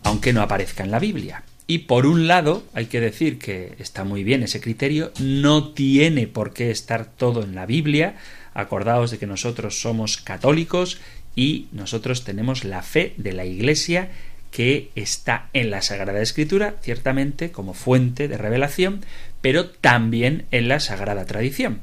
aunque 0.04 0.32
no 0.32 0.42
aparezca 0.42 0.84
en 0.84 0.92
la 0.92 1.00
Biblia. 1.00 1.42
Y 1.66 1.78
por 1.78 2.06
un 2.06 2.26
lado, 2.28 2.64
hay 2.74 2.86
que 2.86 3.00
decir 3.00 3.38
que 3.38 3.74
está 3.78 4.04
muy 4.04 4.24
bien 4.24 4.42
ese 4.42 4.60
criterio, 4.60 5.12
no 5.18 5.72
tiene 5.72 6.26
por 6.26 6.52
qué 6.52 6.70
estar 6.70 7.06
todo 7.06 7.42
en 7.42 7.54
la 7.54 7.66
Biblia. 7.66 8.16
Acordaos 8.54 9.10
de 9.10 9.18
que 9.18 9.26
nosotros 9.26 9.80
somos 9.80 10.16
católicos 10.16 11.00
y 11.34 11.66
nosotros 11.72 12.24
tenemos 12.24 12.64
la 12.64 12.82
fe 12.82 13.14
de 13.16 13.32
la 13.32 13.44
Iglesia 13.44 14.10
que 14.52 14.90
está 14.94 15.48
en 15.54 15.70
la 15.70 15.82
Sagrada 15.82 16.20
Escritura, 16.20 16.76
ciertamente 16.82 17.50
como 17.50 17.74
fuente 17.74 18.28
de 18.28 18.36
revelación, 18.36 19.00
pero 19.40 19.68
también 19.68 20.44
en 20.52 20.68
la 20.68 20.78
Sagrada 20.78 21.24
Tradición. 21.24 21.80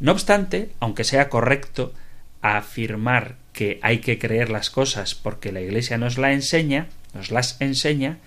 No 0.00 0.12
obstante, 0.12 0.70
aunque 0.80 1.04
sea 1.04 1.28
correcto 1.28 1.92
afirmar 2.40 3.36
que 3.52 3.78
hay 3.82 3.98
que 3.98 4.18
creer 4.18 4.48
las 4.48 4.70
cosas 4.70 5.14
porque 5.14 5.52
la 5.52 5.60
Iglesia 5.60 5.98
nos 5.98 6.16
la 6.16 6.32
enseña, 6.32 6.86
nos 7.12 7.30
las 7.30 7.60
enseña, 7.60 8.18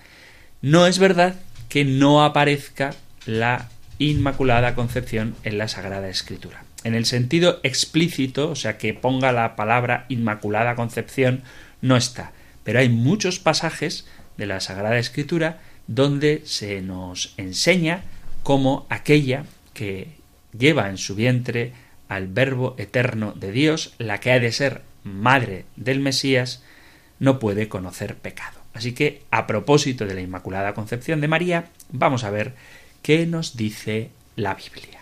no 0.60 0.86
es 0.86 0.98
verdad 0.98 1.34
que 1.68 1.84
no 1.84 2.24
aparezca 2.24 2.94
la 3.26 3.68
Inmaculada 3.98 4.74
Concepción 4.74 5.34
en 5.42 5.58
la 5.58 5.68
Sagrada 5.68 6.08
Escritura. 6.08 6.64
En 6.84 6.94
el 6.94 7.04
sentido 7.04 7.60
explícito, 7.62 8.50
o 8.50 8.56
sea, 8.56 8.78
que 8.78 8.94
ponga 8.94 9.32
la 9.32 9.56
palabra 9.56 10.06
Inmaculada 10.08 10.76
Concepción, 10.76 11.42
no 11.80 11.96
está. 11.96 12.32
Pero 12.64 12.78
hay 12.78 12.88
muchos 12.88 13.38
pasajes 13.38 14.06
de 14.36 14.46
la 14.46 14.60
Sagrada 14.60 14.98
Escritura 14.98 15.60
donde 15.86 16.42
se 16.44 16.80
nos 16.80 17.34
enseña 17.36 18.02
cómo 18.42 18.86
aquella 18.88 19.44
que 19.74 20.08
lleva 20.56 20.88
en 20.88 20.98
su 20.98 21.14
vientre 21.14 21.72
al 22.08 22.28
Verbo 22.28 22.74
eterno 22.78 23.32
de 23.32 23.52
Dios, 23.52 23.94
la 23.98 24.20
que 24.20 24.32
ha 24.32 24.38
de 24.38 24.52
ser 24.52 24.82
madre 25.02 25.64
del 25.76 26.00
Mesías, 26.00 26.62
no 27.18 27.38
puede 27.38 27.68
conocer 27.68 28.16
pecado. 28.16 28.60
Así 28.74 28.92
que, 28.92 29.22
a 29.30 29.46
propósito 29.46 30.06
de 30.06 30.14
la 30.14 30.20
Inmaculada 30.20 30.74
Concepción 30.74 31.20
de 31.20 31.28
María, 31.28 31.66
vamos 31.90 32.24
a 32.24 32.30
ver 32.30 32.54
qué 33.02 33.26
nos 33.26 33.56
dice 33.56 34.10
la 34.36 34.54
Biblia. 34.54 35.01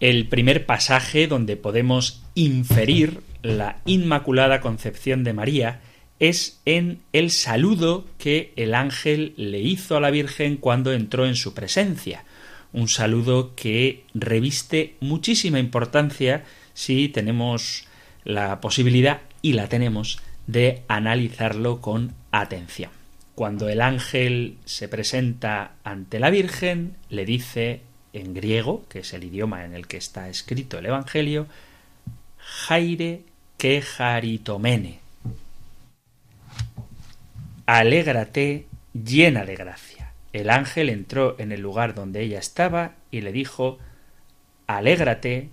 El 0.00 0.26
primer 0.28 0.64
pasaje 0.64 1.26
donde 1.26 1.58
podemos 1.58 2.22
inferir 2.34 3.20
la 3.42 3.80
Inmaculada 3.84 4.62
Concepción 4.62 5.24
de 5.24 5.34
María 5.34 5.80
es 6.18 6.60
en 6.64 7.00
el 7.12 7.30
saludo 7.30 8.06
que 8.18 8.54
el 8.56 8.74
ángel 8.74 9.34
le 9.36 9.60
hizo 9.60 9.98
a 9.98 10.00
la 10.00 10.10
Virgen 10.10 10.56
cuando 10.56 10.94
entró 10.94 11.26
en 11.26 11.36
su 11.36 11.52
presencia. 11.52 12.24
Un 12.72 12.88
saludo 12.88 13.54
que 13.54 14.04
reviste 14.14 14.96
muchísima 15.00 15.58
importancia 15.58 16.44
si 16.72 17.08
tenemos 17.08 17.84
la 18.24 18.60
posibilidad, 18.60 19.20
y 19.42 19.54
la 19.54 19.68
tenemos, 19.68 20.20
de 20.46 20.82
analizarlo 20.88 21.80
con 21.80 22.14
atención. 22.30 22.90
Cuando 23.34 23.68
el 23.68 23.80
ángel 23.80 24.56
se 24.64 24.88
presenta 24.88 25.72
ante 25.84 26.20
la 26.20 26.30
Virgen, 26.30 26.96
le 27.08 27.24
dice 27.24 27.80
en 28.12 28.34
griego, 28.34 28.84
que 28.88 29.00
es 29.00 29.12
el 29.12 29.24
idioma 29.24 29.64
en 29.64 29.74
el 29.74 29.86
que 29.86 29.96
está 29.96 30.28
escrito 30.28 30.78
el 30.78 30.86
Evangelio, 30.86 31.46
Jaire 32.38 33.22
quejaritomene. 33.58 34.98
Alégrate 37.66 38.66
llena 38.92 39.44
de 39.44 39.54
gracia. 39.54 40.12
El 40.32 40.50
ángel 40.50 40.88
entró 40.88 41.36
en 41.38 41.52
el 41.52 41.60
lugar 41.60 41.94
donde 41.94 42.22
ella 42.22 42.38
estaba 42.38 42.92
y 43.10 43.20
le 43.20 43.32
dijo 43.32 43.78
Alégrate 44.66 45.50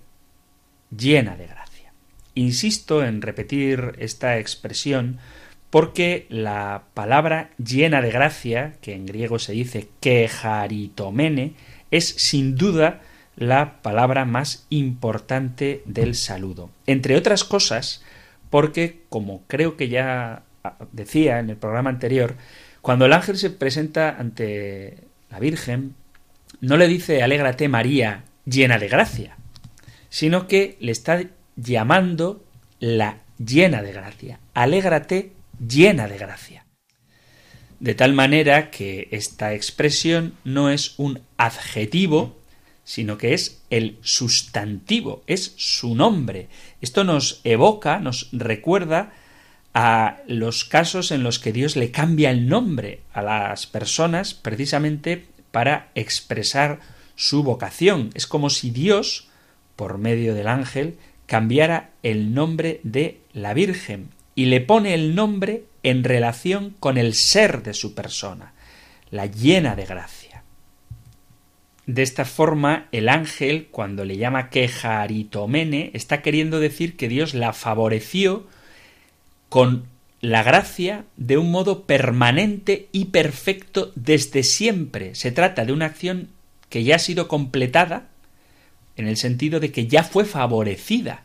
llena 0.96 1.36
de 1.36 1.46
gracia. 1.46 1.92
Insisto 2.34 3.04
en 3.04 3.20
repetir 3.22 3.94
esta 3.98 4.38
expresión 4.38 5.18
porque 5.70 6.26
la 6.30 6.84
palabra 6.94 7.50
llena 7.62 8.00
de 8.00 8.10
gracia, 8.10 8.74
que 8.80 8.94
en 8.94 9.06
griego 9.06 9.38
se 9.38 9.52
dice 9.52 9.88
quejaritomene, 10.00 11.54
es 11.90 12.08
sin 12.08 12.56
duda 12.56 13.00
la 13.36 13.80
palabra 13.82 14.24
más 14.24 14.66
importante 14.68 15.82
del 15.84 16.14
saludo. 16.14 16.70
Entre 16.86 17.16
otras 17.16 17.44
cosas, 17.44 18.02
porque, 18.50 19.02
como 19.08 19.42
creo 19.46 19.76
que 19.76 19.88
ya 19.88 20.42
decía 20.92 21.38
en 21.38 21.50
el 21.50 21.56
programa 21.56 21.90
anterior, 21.90 22.36
cuando 22.82 23.06
el 23.06 23.12
ángel 23.12 23.36
se 23.36 23.50
presenta 23.50 24.16
ante 24.18 25.04
la 25.30 25.38
Virgen, 25.38 25.94
no 26.60 26.76
le 26.76 26.88
dice 26.88 27.22
Alégrate 27.22 27.68
María, 27.68 28.24
llena 28.44 28.78
de 28.78 28.88
gracia, 28.88 29.36
sino 30.08 30.46
que 30.46 30.76
le 30.80 30.92
está 30.92 31.22
llamando 31.56 32.44
la 32.80 33.18
llena 33.38 33.82
de 33.82 33.92
gracia. 33.92 34.40
Alégrate 34.54 35.32
llena 35.66 36.08
de 36.08 36.18
gracia. 36.18 36.64
De 37.80 37.94
tal 37.94 38.12
manera 38.12 38.70
que 38.70 39.08
esta 39.12 39.54
expresión 39.54 40.34
no 40.44 40.70
es 40.70 40.94
un 40.98 41.20
adjetivo, 41.36 42.36
sino 42.82 43.18
que 43.18 43.34
es 43.34 43.62
el 43.70 43.98
sustantivo, 44.00 45.22
es 45.26 45.54
su 45.56 45.94
nombre. 45.94 46.48
Esto 46.80 47.04
nos 47.04 47.40
evoca, 47.44 48.00
nos 48.00 48.30
recuerda 48.32 49.12
a 49.74 50.18
los 50.26 50.64
casos 50.64 51.12
en 51.12 51.22
los 51.22 51.38
que 51.38 51.52
Dios 51.52 51.76
le 51.76 51.92
cambia 51.92 52.30
el 52.30 52.48
nombre 52.48 53.02
a 53.12 53.22
las 53.22 53.66
personas 53.66 54.34
precisamente 54.34 55.26
para 55.52 55.90
expresar 55.94 56.80
su 57.14 57.44
vocación. 57.44 58.10
Es 58.14 58.26
como 58.26 58.50
si 58.50 58.70
Dios, 58.70 59.28
por 59.76 59.98
medio 59.98 60.34
del 60.34 60.48
ángel, 60.48 60.96
cambiara 61.26 61.90
el 62.02 62.34
nombre 62.34 62.80
de 62.82 63.20
la 63.32 63.54
Virgen 63.54 64.08
y 64.34 64.46
le 64.46 64.60
pone 64.60 64.94
el 64.94 65.14
nombre 65.14 65.64
en 65.82 66.04
relación 66.04 66.74
con 66.80 66.98
el 66.98 67.14
ser 67.14 67.62
de 67.62 67.74
su 67.74 67.94
persona, 67.94 68.52
la 69.10 69.26
llena 69.26 69.76
de 69.76 69.86
gracia. 69.86 70.42
De 71.86 72.02
esta 72.02 72.24
forma, 72.24 72.88
el 72.92 73.08
ángel, 73.08 73.68
cuando 73.70 74.04
le 74.04 74.18
llama 74.18 74.50
quejaritomene, 74.50 75.90
está 75.94 76.20
queriendo 76.20 76.60
decir 76.60 76.96
que 76.96 77.08
Dios 77.08 77.32
la 77.32 77.54
favoreció 77.54 78.46
con 79.48 79.86
la 80.20 80.42
gracia 80.42 81.04
de 81.16 81.38
un 81.38 81.50
modo 81.50 81.84
permanente 81.84 82.88
y 82.92 83.06
perfecto 83.06 83.92
desde 83.94 84.42
siempre. 84.42 85.14
Se 85.14 85.32
trata 85.32 85.64
de 85.64 85.72
una 85.72 85.86
acción 85.86 86.28
que 86.68 86.84
ya 86.84 86.96
ha 86.96 86.98
sido 86.98 87.28
completada 87.28 88.08
en 88.96 89.06
el 89.06 89.16
sentido 89.16 89.60
de 89.60 89.72
que 89.72 89.86
ya 89.86 90.02
fue 90.02 90.24
favorecida 90.24 91.22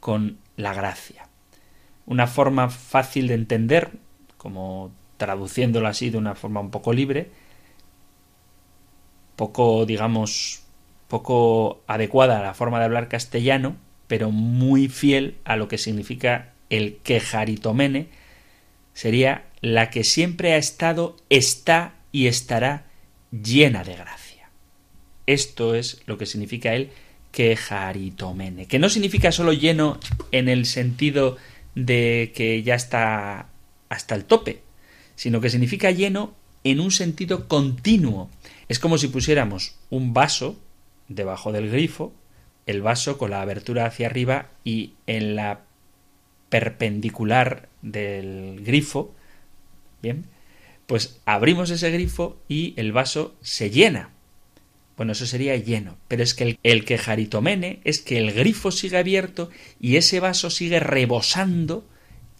con 0.00 0.38
la 0.56 0.72
gracia. 0.72 1.25
Una 2.06 2.26
forma 2.26 2.70
fácil 2.70 3.28
de 3.28 3.34
entender, 3.34 3.90
como 4.36 4.92
traduciéndolo 5.16 5.88
así 5.88 6.10
de 6.10 6.18
una 6.18 6.34
forma 6.34 6.60
un 6.60 6.70
poco 6.70 6.92
libre, 6.92 7.30
poco, 9.34 9.86
digamos, 9.86 10.62
poco 11.08 11.82
adecuada 11.86 12.38
a 12.38 12.42
la 12.42 12.54
forma 12.54 12.78
de 12.78 12.86
hablar 12.86 13.08
castellano, 13.08 13.76
pero 14.06 14.30
muy 14.30 14.88
fiel 14.88 15.36
a 15.44 15.56
lo 15.56 15.68
que 15.68 15.78
significa 15.78 16.52
el 16.70 16.96
quejaritomene, 16.98 18.08
sería 18.92 19.46
la 19.60 19.90
que 19.90 20.04
siempre 20.04 20.54
ha 20.54 20.56
estado, 20.56 21.16
está 21.28 21.94
y 22.12 22.26
estará 22.26 22.86
llena 23.30 23.84
de 23.84 23.96
gracia. 23.96 24.50
Esto 25.26 25.74
es 25.74 26.02
lo 26.06 26.18
que 26.18 26.26
significa 26.26 26.74
el 26.74 26.90
quejaritomene, 27.32 28.66
que 28.66 28.78
no 28.78 28.88
significa 28.88 29.32
solo 29.32 29.52
lleno 29.52 29.98
en 30.32 30.48
el 30.48 30.64
sentido 30.66 31.36
de 31.76 32.32
que 32.34 32.64
ya 32.64 32.74
está 32.74 33.50
hasta 33.88 34.16
el 34.16 34.24
tope, 34.24 34.62
sino 35.14 35.40
que 35.40 35.50
significa 35.50 35.92
lleno 35.92 36.34
en 36.64 36.80
un 36.80 36.90
sentido 36.90 37.46
continuo, 37.46 38.28
es 38.68 38.80
como 38.80 38.98
si 38.98 39.06
pusiéramos 39.06 39.76
un 39.90 40.12
vaso 40.12 40.58
debajo 41.06 41.52
del 41.52 41.70
grifo, 41.70 42.12
el 42.66 42.82
vaso 42.82 43.18
con 43.18 43.30
la 43.30 43.42
abertura 43.42 43.86
hacia 43.86 44.08
arriba 44.08 44.50
y 44.64 44.94
en 45.06 45.36
la 45.36 45.60
perpendicular 46.48 47.68
del 47.82 48.62
grifo, 48.64 49.14
bien, 50.02 50.26
pues 50.86 51.20
abrimos 51.24 51.70
ese 51.70 51.90
grifo 51.90 52.40
y 52.48 52.74
el 52.76 52.90
vaso 52.92 53.36
se 53.42 53.70
llena. 53.70 54.10
Bueno, 54.96 55.12
eso 55.12 55.26
sería 55.26 55.56
lleno, 55.56 55.98
pero 56.08 56.22
es 56.22 56.34
que 56.34 56.44
el, 56.44 56.58
el 56.62 56.84
quejaritomene 56.84 57.80
es 57.84 58.00
que 58.00 58.18
el 58.18 58.32
grifo 58.32 58.70
sigue 58.70 58.96
abierto 58.96 59.50
y 59.78 59.96
ese 59.96 60.20
vaso 60.20 60.48
sigue 60.48 60.80
rebosando, 60.80 61.86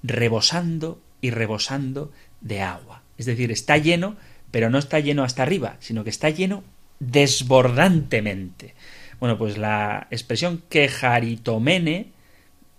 rebosando 0.02 1.02
y 1.20 1.30
rebosando 1.30 2.12
de 2.40 2.62
agua. 2.62 3.02
Es 3.18 3.26
decir, 3.26 3.52
está 3.52 3.76
lleno, 3.76 4.16
pero 4.50 4.70
no 4.70 4.78
está 4.78 5.00
lleno 5.00 5.22
hasta 5.22 5.42
arriba, 5.42 5.76
sino 5.80 6.04
que 6.04 6.10
está 6.10 6.30
lleno 6.30 6.64
desbordantemente. 6.98 8.74
Bueno, 9.20 9.38
pues 9.38 9.58
la 9.58 10.06
expresión 10.10 10.62
quejaritomene 10.68 12.12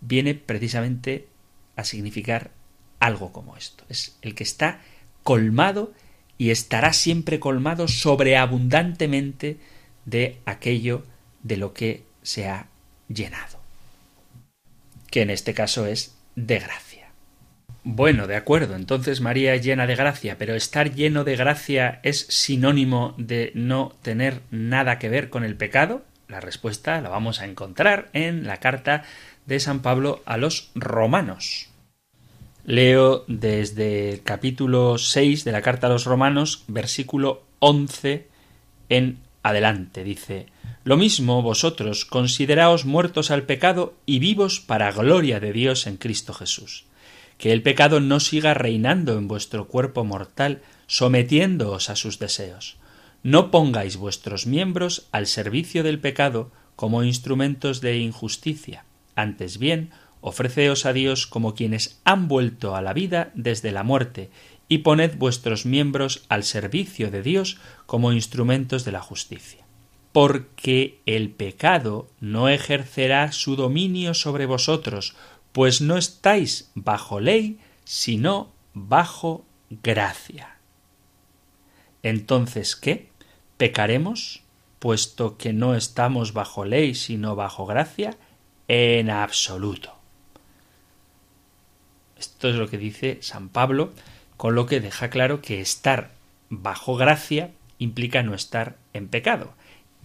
viene 0.02 0.36
precisamente 0.36 1.28
a 1.76 1.84
significar 1.84 2.52
algo 3.00 3.32
como 3.32 3.58
esto. 3.58 3.84
Es 3.90 4.18
el 4.22 4.36
que 4.36 4.44
está 4.44 4.82
colmado 5.24 5.94
y 6.38 6.52
estará 6.52 6.94
siempre 6.94 7.40
colmado 7.40 7.88
sobreabundantemente 7.88 9.58
de 10.06 10.38
aquello 10.46 11.04
de 11.44 11.58
lo 11.58 11.74
que 11.74 12.04
se 12.22 12.48
ha 12.48 12.68
llenado. 13.08 13.60
Que 15.10 15.22
en 15.22 15.30
este 15.30 15.54
caso 15.54 15.86
es 15.86 16.16
de 16.36 16.60
gracia. 16.60 17.08
Bueno, 17.84 18.28
de 18.28 18.36
acuerdo, 18.36 18.76
entonces 18.76 19.22
María 19.22 19.56
es 19.56 19.64
llena 19.64 19.88
de 19.88 19.96
gracia, 19.96 20.38
pero 20.38 20.56
estar 20.56 20.94
lleno 20.94 21.24
de 21.24 21.38
gracia 21.38 22.02
es 22.04 22.20
sinónimo 22.28 23.16
de 23.18 23.52
no 23.56 23.96
tener 24.02 24.42
nada 24.52 25.00
que 25.00 25.08
ver 25.08 25.30
con 25.30 25.46
el 25.46 25.56
pecado? 25.56 26.04
La 26.28 26.42
respuesta 26.42 27.00
la 27.00 27.08
vamos 27.08 27.40
a 27.40 27.46
encontrar 27.46 28.10
en 28.12 28.46
la 28.46 28.58
carta 28.58 29.04
de 29.46 29.62
San 29.62 29.82
Pablo 29.82 30.22
a 30.26 30.36
los 30.36 30.70
romanos. 30.76 31.70
Leo 32.68 33.26
desde 33.28 34.12
el 34.12 34.22
capítulo 34.22 35.00
6 35.00 35.44
de 35.44 35.52
la 35.52 35.64
carta 35.64 35.88
a 35.88 35.90
los 35.90 36.06
romanos, 36.06 36.64
versículo 36.68 37.42
11 37.58 38.28
en 38.90 39.18
adelante. 39.42 40.04
Dice, 40.04 40.46
Lo 40.84 40.98
mismo 40.98 41.42
vosotros 41.42 42.06
consideraos 42.06 42.86
muertos 42.86 43.32
al 43.32 43.44
pecado 43.44 43.96
y 44.06 44.20
vivos 44.20 44.60
para 44.60 44.92
gloria 44.92 45.40
de 45.40 45.54
Dios 45.54 45.88
en 45.88 45.98
Cristo 45.98 46.34
Jesús 46.34 46.86
que 47.38 47.52
el 47.52 47.62
pecado 47.62 48.00
no 48.00 48.20
siga 48.20 48.54
reinando 48.54 49.18
en 49.18 49.28
vuestro 49.28 49.68
cuerpo 49.68 50.04
mortal, 50.04 50.62
sometiéndoos 50.88 51.90
a 51.90 51.96
sus 51.96 52.20
deseos. 52.20 52.78
No 53.24 53.52
pongáis 53.52 53.98
vuestros 53.98 54.48
miembros 54.48 55.08
al 55.12 55.28
servicio 55.28 55.84
del 55.84 56.00
pecado 56.00 56.52
como 56.76 57.04
instrumentos 57.04 57.82
de 57.82 57.98
injusticia. 57.98 58.86
Antes 59.16 59.58
bien, 59.58 59.92
ofreceos 60.22 60.86
a 60.86 60.94
Dios 60.94 61.28
como 61.28 61.54
quienes 61.56 62.00
han 62.04 62.28
vuelto 62.28 62.76
a 62.76 62.82
la 62.82 62.94
vida 62.94 63.32
desde 63.36 63.72
la 63.72 63.84
muerte, 63.84 64.30
y 64.70 64.80
poned 64.80 65.18
vuestros 65.18 65.66
miembros 65.66 66.26
al 66.28 66.44
servicio 66.44 67.10
de 67.10 67.22
Dios 67.22 67.58
como 67.86 68.12
instrumentos 68.12 68.84
de 68.84 68.92
la 68.92 69.02
justicia. 69.02 69.66
porque 70.18 71.00
el 71.06 71.30
pecado 71.30 72.08
no 72.20 72.50
ejercerá 72.50 73.32
su 73.32 73.56
dominio 73.56 74.16
sobre 74.16 74.48
vosotros, 74.48 75.16
pues 75.52 75.80
no 75.80 75.96
estáis 75.96 76.72
bajo 76.74 77.20
ley, 77.20 77.60
sino 77.84 78.52
bajo 78.74 79.46
gracia. 79.70 80.58
Entonces, 82.02 82.76
¿qué? 82.76 83.12
¿Pecaremos, 83.58 84.42
puesto 84.80 85.38
que 85.38 85.54
no 85.54 85.76
estamos 85.76 86.34
bajo 86.34 86.66
ley, 86.66 86.96
sino 86.96 87.36
bajo 87.36 87.68
gracia? 87.68 88.18
En 88.68 89.12
absoluto. 89.12 89.97
Esto 92.20 92.50
es 92.50 92.56
lo 92.56 92.70
que 92.70 92.78
dice 92.78 93.20
San 93.22 93.50
Pablo, 93.50 93.94
con 94.38 94.56
lo 94.56 94.66
que 94.66 94.80
deja 94.80 95.10
claro 95.10 95.42
que 95.42 95.62
estar 95.62 96.12
bajo 96.50 96.96
gracia 96.96 97.52
implica 97.80 98.24
no 98.24 98.34
estar 98.34 98.78
en 98.94 99.08
pecado. 99.08 99.54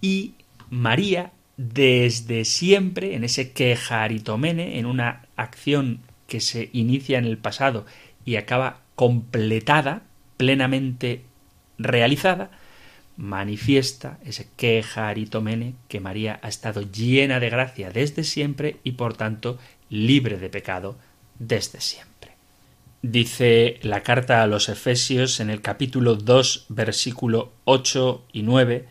Y 0.00 0.34
María, 0.70 1.32
desde 1.56 2.44
siempre, 2.44 3.14
en 3.14 3.24
ese 3.24 3.52
quejaritomene, 3.52 4.78
en 4.78 4.86
una 4.86 5.26
acción 5.36 6.00
que 6.26 6.40
se 6.40 6.70
inicia 6.72 7.18
en 7.18 7.24
el 7.24 7.38
pasado 7.38 7.86
y 8.24 8.36
acaba 8.36 8.80
completada, 8.94 10.02
plenamente 10.36 11.22
realizada, 11.78 12.50
manifiesta 13.16 14.18
ese 14.24 14.48
quejaritomene 14.56 15.74
que 15.88 16.00
María 16.00 16.40
ha 16.42 16.48
estado 16.48 16.82
llena 16.82 17.40
de 17.40 17.50
gracia 17.50 17.90
desde 17.90 18.24
siempre 18.24 18.76
y 18.84 18.92
por 18.92 19.14
tanto 19.14 19.58
libre 19.90 20.38
de 20.38 20.48
pecado 20.48 20.96
desde 21.48 21.80
siempre. 21.80 22.32
Dice 23.02 23.80
la 23.82 24.02
carta 24.02 24.42
a 24.42 24.46
los 24.46 24.68
Efesios 24.68 25.40
en 25.40 25.50
el 25.50 25.60
capítulo 25.60 26.14
2, 26.14 26.66
versículo 26.68 27.52
8 27.64 28.26
y 28.32 28.42
9, 28.42 28.86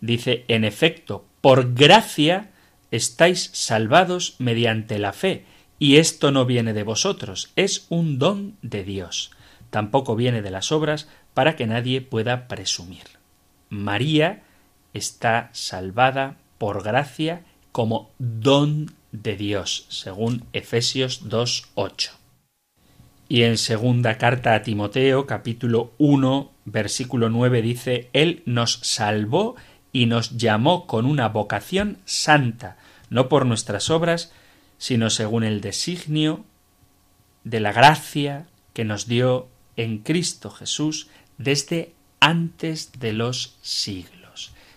dice, 0.00 0.44
en 0.48 0.64
efecto, 0.64 1.24
por 1.40 1.72
gracia 1.74 2.50
estáis 2.90 3.50
salvados 3.54 4.36
mediante 4.38 4.98
la 4.98 5.12
fe, 5.12 5.46
y 5.78 5.96
esto 5.96 6.30
no 6.30 6.44
viene 6.44 6.74
de 6.74 6.82
vosotros, 6.82 7.52
es 7.56 7.86
un 7.88 8.18
don 8.18 8.56
de 8.60 8.84
Dios. 8.84 9.30
Tampoco 9.70 10.14
viene 10.14 10.42
de 10.42 10.50
las 10.50 10.70
obras 10.70 11.08
para 11.32 11.56
que 11.56 11.66
nadie 11.66 12.00
pueda 12.00 12.48
presumir. 12.48 13.04
María 13.70 14.42
está 14.92 15.48
salvada 15.52 16.36
por 16.58 16.82
gracia 16.84 17.42
como 17.72 18.10
don 18.18 18.94
de 19.14 19.36
Dios, 19.36 19.86
según 19.88 20.44
Efesios 20.52 21.28
2.8. 21.28 22.10
Y 23.28 23.44
en 23.44 23.56
segunda 23.58 24.18
carta 24.18 24.54
a 24.54 24.62
Timoteo, 24.62 25.26
capítulo 25.26 25.92
1, 25.98 26.52
versículo 26.64 27.30
9, 27.30 27.62
dice, 27.62 28.10
Él 28.12 28.42
nos 28.44 28.80
salvó 28.82 29.54
y 29.92 30.06
nos 30.06 30.36
llamó 30.36 30.86
con 30.86 31.06
una 31.06 31.28
vocación 31.28 31.98
santa, 32.04 32.76
no 33.08 33.28
por 33.28 33.46
nuestras 33.46 33.88
obras, 33.88 34.32
sino 34.78 35.08
según 35.10 35.44
el 35.44 35.60
designio 35.60 36.44
de 37.44 37.60
la 37.60 37.72
gracia 37.72 38.48
que 38.72 38.84
nos 38.84 39.06
dio 39.06 39.48
en 39.76 39.98
Cristo 39.98 40.50
Jesús 40.50 41.08
desde 41.38 41.92
antes 42.18 42.90
de 42.98 43.12
los 43.12 43.58
siglos. 43.62 44.23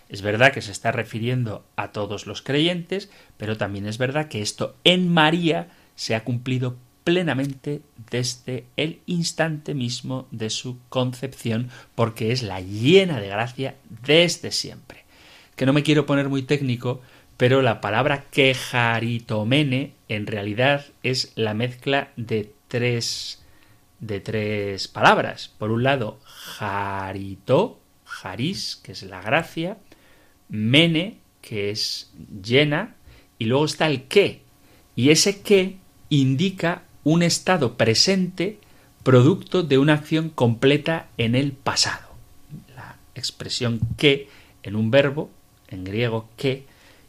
Es 0.08 0.22
verdad 0.22 0.52
que 0.52 0.62
se 0.62 0.72
está 0.72 0.92
refiriendo 0.92 1.64
a 1.76 1.92
todos 1.92 2.26
los 2.26 2.42
creyentes, 2.42 3.10
pero 3.36 3.56
también 3.56 3.86
es 3.86 3.98
verdad 3.98 4.28
que 4.28 4.40
esto 4.40 4.76
en 4.84 5.08
María 5.08 5.68
se 5.96 6.14
ha 6.14 6.24
cumplido 6.24 6.76
plenamente 7.04 7.82
desde 8.10 8.64
el 8.76 9.00
instante 9.06 9.74
mismo 9.74 10.28
de 10.30 10.50
su 10.50 10.78
concepción, 10.88 11.70
porque 11.94 12.32
es 12.32 12.42
la 12.42 12.60
llena 12.60 13.20
de 13.20 13.28
gracia 13.28 13.76
desde 14.04 14.50
siempre. 14.50 15.04
Que 15.56 15.66
no 15.66 15.72
me 15.72 15.82
quiero 15.82 16.06
poner 16.06 16.28
muy 16.28 16.42
técnico, 16.42 17.00
pero 17.36 17.62
la 17.62 17.80
palabra 17.80 18.24
quejaritomene 18.30 19.94
en 20.08 20.26
realidad 20.26 20.86
es 21.02 21.32
la 21.34 21.54
mezcla 21.54 22.10
de 22.16 22.52
tres 22.68 23.42
de 24.00 24.20
tres 24.20 24.88
palabras. 24.88 25.48
Por 25.58 25.70
un 25.70 25.82
lado, 25.82 26.20
jarito, 26.24 27.80
jaris, 28.04 28.76
que 28.82 28.92
es 28.92 29.02
la 29.02 29.20
gracia, 29.20 29.78
mene, 30.48 31.18
que 31.40 31.70
es 31.70 32.10
llena, 32.42 32.94
y 33.38 33.44
luego 33.44 33.64
está 33.64 33.86
el 33.86 34.04
que, 34.04 34.42
y 34.96 35.10
ese 35.10 35.40
que 35.40 35.76
indica 36.08 36.82
un 37.04 37.22
estado 37.22 37.76
presente 37.76 38.58
producto 39.02 39.62
de 39.62 39.78
una 39.78 39.94
acción 39.94 40.28
completa 40.28 41.08
en 41.16 41.34
el 41.34 41.52
pasado. 41.52 42.08
La 42.76 42.96
expresión 43.14 43.80
que 43.96 44.28
en 44.62 44.76
un 44.76 44.90
verbo, 44.90 45.30
en 45.68 45.84
griego 45.84 46.28
que, 46.36 46.66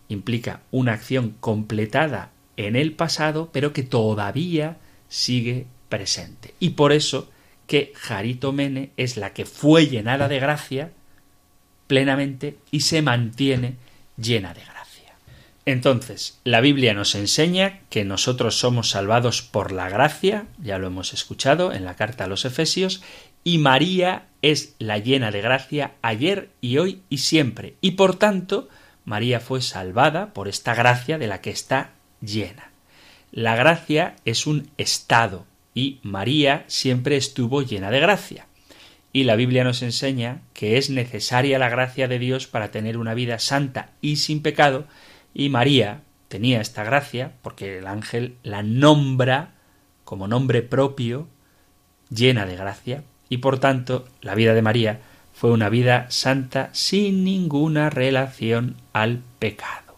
implica 0.08 0.62
una 0.72 0.94
acción 0.94 1.36
completada 1.40 2.32
en 2.58 2.76
el 2.76 2.94
pasado, 2.94 3.50
pero 3.54 3.74
que 3.74 3.84
todavía 3.84 4.78
sigue 5.08 5.68
presente. 5.88 6.54
Y 6.60 6.72
por 6.72 6.92
eso 6.92 7.30
que 7.68 7.94
Jaritomene 7.96 8.92
es 8.98 9.18
la 9.18 9.34
que 9.34 9.46
fue 9.46 9.88
llenada 9.88 10.28
de 10.28 10.40
gracia 10.40 10.92
plenamente 11.90 12.56
y 12.70 12.82
se 12.82 13.02
mantiene 13.02 13.74
llena 14.16 14.54
de 14.54 14.62
gracia. 14.62 15.16
Entonces, 15.66 16.40
la 16.44 16.62
Biblia 16.62 16.94
nos 16.94 17.16
enseña 17.16 17.80
que 17.90 18.06
nosotros 18.06 18.60
somos 18.60 18.92
salvados 18.92 19.42
por 19.42 19.72
la 19.72 19.90
gracia, 19.90 20.46
ya 20.62 20.78
lo 20.78 20.86
hemos 20.86 21.14
escuchado 21.14 21.74
en 21.74 21.86
la 21.86 21.96
carta 21.96 22.26
a 22.26 22.28
los 22.28 22.46
Efesios, 22.46 23.02
y 23.44 23.58
María 23.58 24.28
es 24.44 24.76
la 24.78 25.00
llena 25.00 25.32
de 25.32 25.42
gracia 25.42 25.94
ayer 26.04 26.52
y 26.62 26.78
hoy 26.78 27.02
y 27.10 27.18
siempre, 27.18 27.74
y 27.82 27.92
por 27.92 28.18
tanto 28.18 28.70
María 29.04 29.40
fue 29.40 29.64
salvada 29.64 30.32
por 30.32 30.48
esta 30.48 30.76
gracia 30.76 31.18
de 31.18 31.26
la 31.26 31.42
que 31.42 31.50
está 31.50 31.90
llena. 32.22 32.70
La 33.32 33.56
gracia 33.56 34.16
es 34.26 34.46
un 34.46 34.70
estado, 34.78 35.48
y 35.74 36.00
María 36.04 36.66
siempre 36.68 37.18
estuvo 37.18 37.64
llena 37.64 37.90
de 37.90 38.00
gracia. 38.00 38.46
Y 39.12 39.24
la 39.24 39.36
Biblia 39.36 39.64
nos 39.64 39.82
enseña 39.82 40.42
que 40.54 40.78
es 40.78 40.90
necesaria 40.90 41.58
la 41.60 41.70
gracia 41.70 42.08
de 42.08 42.20
Dios 42.20 42.48
para 42.48 42.72
tener 42.72 42.98
una 42.98 43.14
vida 43.14 43.40
santa 43.40 43.92
y 44.02 44.18
sin 44.18 44.42
pecado, 44.42 44.86
y 45.34 45.50
María 45.50 46.02
tenía 46.28 46.62
esta 46.62 46.84
gracia 46.84 47.34
porque 47.42 47.80
el 47.80 47.88
ángel 47.88 48.36
la 48.44 48.62
nombra 48.62 49.56
como 50.04 50.28
nombre 50.28 50.62
propio, 50.62 51.28
llena 52.10 52.46
de 52.46 52.56
gracia, 52.56 53.04
y 53.30 53.38
por 53.38 53.60
tanto 53.60 54.08
la 54.22 54.36
vida 54.36 54.54
de 54.54 54.62
María 54.62 55.02
fue 55.34 55.52
una 55.52 55.70
vida 55.70 56.08
santa 56.10 56.70
sin 56.74 57.24
ninguna 57.24 57.90
relación 57.90 58.76
al 58.92 59.22
pecado. 59.40 59.89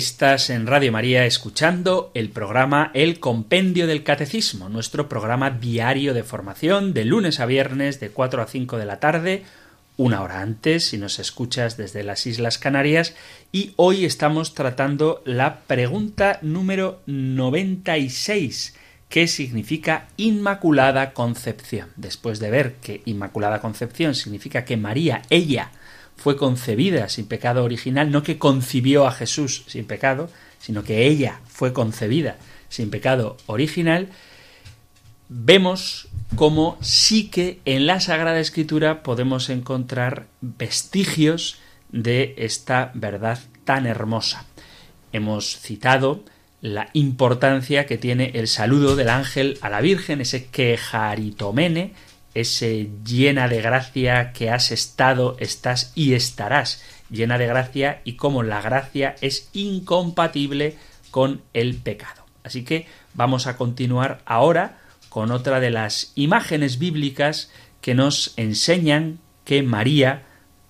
Estás 0.00 0.48
en 0.48 0.66
Radio 0.66 0.92
María 0.92 1.26
escuchando 1.26 2.10
el 2.14 2.30
programa 2.30 2.90
El 2.94 3.20
Compendio 3.20 3.86
del 3.86 4.02
Catecismo, 4.02 4.70
nuestro 4.70 5.10
programa 5.10 5.50
diario 5.50 6.14
de 6.14 6.22
formación 6.24 6.94
de 6.94 7.04
lunes 7.04 7.38
a 7.38 7.44
viernes 7.44 8.00
de 8.00 8.08
4 8.08 8.40
a 8.40 8.46
5 8.46 8.78
de 8.78 8.86
la 8.86 8.98
tarde, 8.98 9.44
una 9.98 10.22
hora 10.22 10.40
antes 10.40 10.86
si 10.86 10.96
nos 10.96 11.18
escuchas 11.18 11.76
desde 11.76 12.02
las 12.02 12.26
Islas 12.26 12.56
Canarias 12.56 13.14
y 13.52 13.74
hoy 13.76 14.06
estamos 14.06 14.54
tratando 14.54 15.20
la 15.26 15.60
pregunta 15.66 16.38
número 16.40 17.02
96 17.04 18.74
¿Qué 19.10 19.26
significa 19.26 20.06
Inmaculada 20.16 21.12
Concepción? 21.14 21.90
Después 21.96 22.38
de 22.38 22.50
ver 22.50 22.74
que 22.76 23.02
Inmaculada 23.06 23.60
Concepción 23.60 24.14
significa 24.14 24.64
que 24.64 24.76
María, 24.76 25.22
ella, 25.30 25.72
fue 26.20 26.36
concebida 26.36 27.08
sin 27.08 27.24
pecado 27.24 27.64
original, 27.64 28.10
no 28.10 28.22
que 28.22 28.38
concibió 28.38 29.06
a 29.06 29.12
Jesús 29.12 29.64
sin 29.66 29.86
pecado, 29.86 30.28
sino 30.58 30.84
que 30.84 31.06
ella 31.06 31.40
fue 31.46 31.72
concebida 31.72 32.36
sin 32.68 32.90
pecado 32.90 33.38
original, 33.46 34.10
vemos 35.30 36.08
cómo 36.36 36.76
sí 36.82 37.30
que 37.30 37.60
en 37.64 37.86
la 37.86 38.00
Sagrada 38.00 38.38
Escritura 38.38 39.02
podemos 39.02 39.48
encontrar 39.48 40.26
vestigios 40.42 41.58
de 41.90 42.34
esta 42.36 42.90
verdad 42.92 43.38
tan 43.64 43.86
hermosa. 43.86 44.44
Hemos 45.14 45.58
citado 45.58 46.22
la 46.60 46.90
importancia 46.92 47.86
que 47.86 47.96
tiene 47.96 48.32
el 48.34 48.46
saludo 48.46 48.94
del 48.94 49.08
ángel 49.08 49.56
a 49.62 49.70
la 49.70 49.80
Virgen, 49.80 50.20
ese 50.20 50.48
quejaritomene, 50.48 51.94
ese 52.34 52.90
llena 53.04 53.48
de 53.48 53.60
gracia 53.60 54.32
que 54.32 54.50
has 54.50 54.70
estado, 54.70 55.36
estás 55.40 55.92
y 55.94 56.14
estarás 56.14 56.82
llena 57.10 57.38
de 57.38 57.46
gracia 57.46 58.00
y 58.04 58.14
cómo 58.14 58.42
la 58.42 58.62
gracia 58.62 59.16
es 59.20 59.48
incompatible 59.52 60.76
con 61.10 61.42
el 61.52 61.76
pecado. 61.76 62.24
Así 62.44 62.64
que 62.64 62.86
vamos 63.14 63.46
a 63.46 63.56
continuar 63.56 64.20
ahora 64.24 64.78
con 65.08 65.30
otra 65.32 65.60
de 65.60 65.70
las 65.70 66.12
imágenes 66.14 66.78
bíblicas 66.78 67.50
que 67.80 67.94
nos 67.94 68.32
enseñan 68.36 69.18
que 69.44 69.62
María 69.62 70.22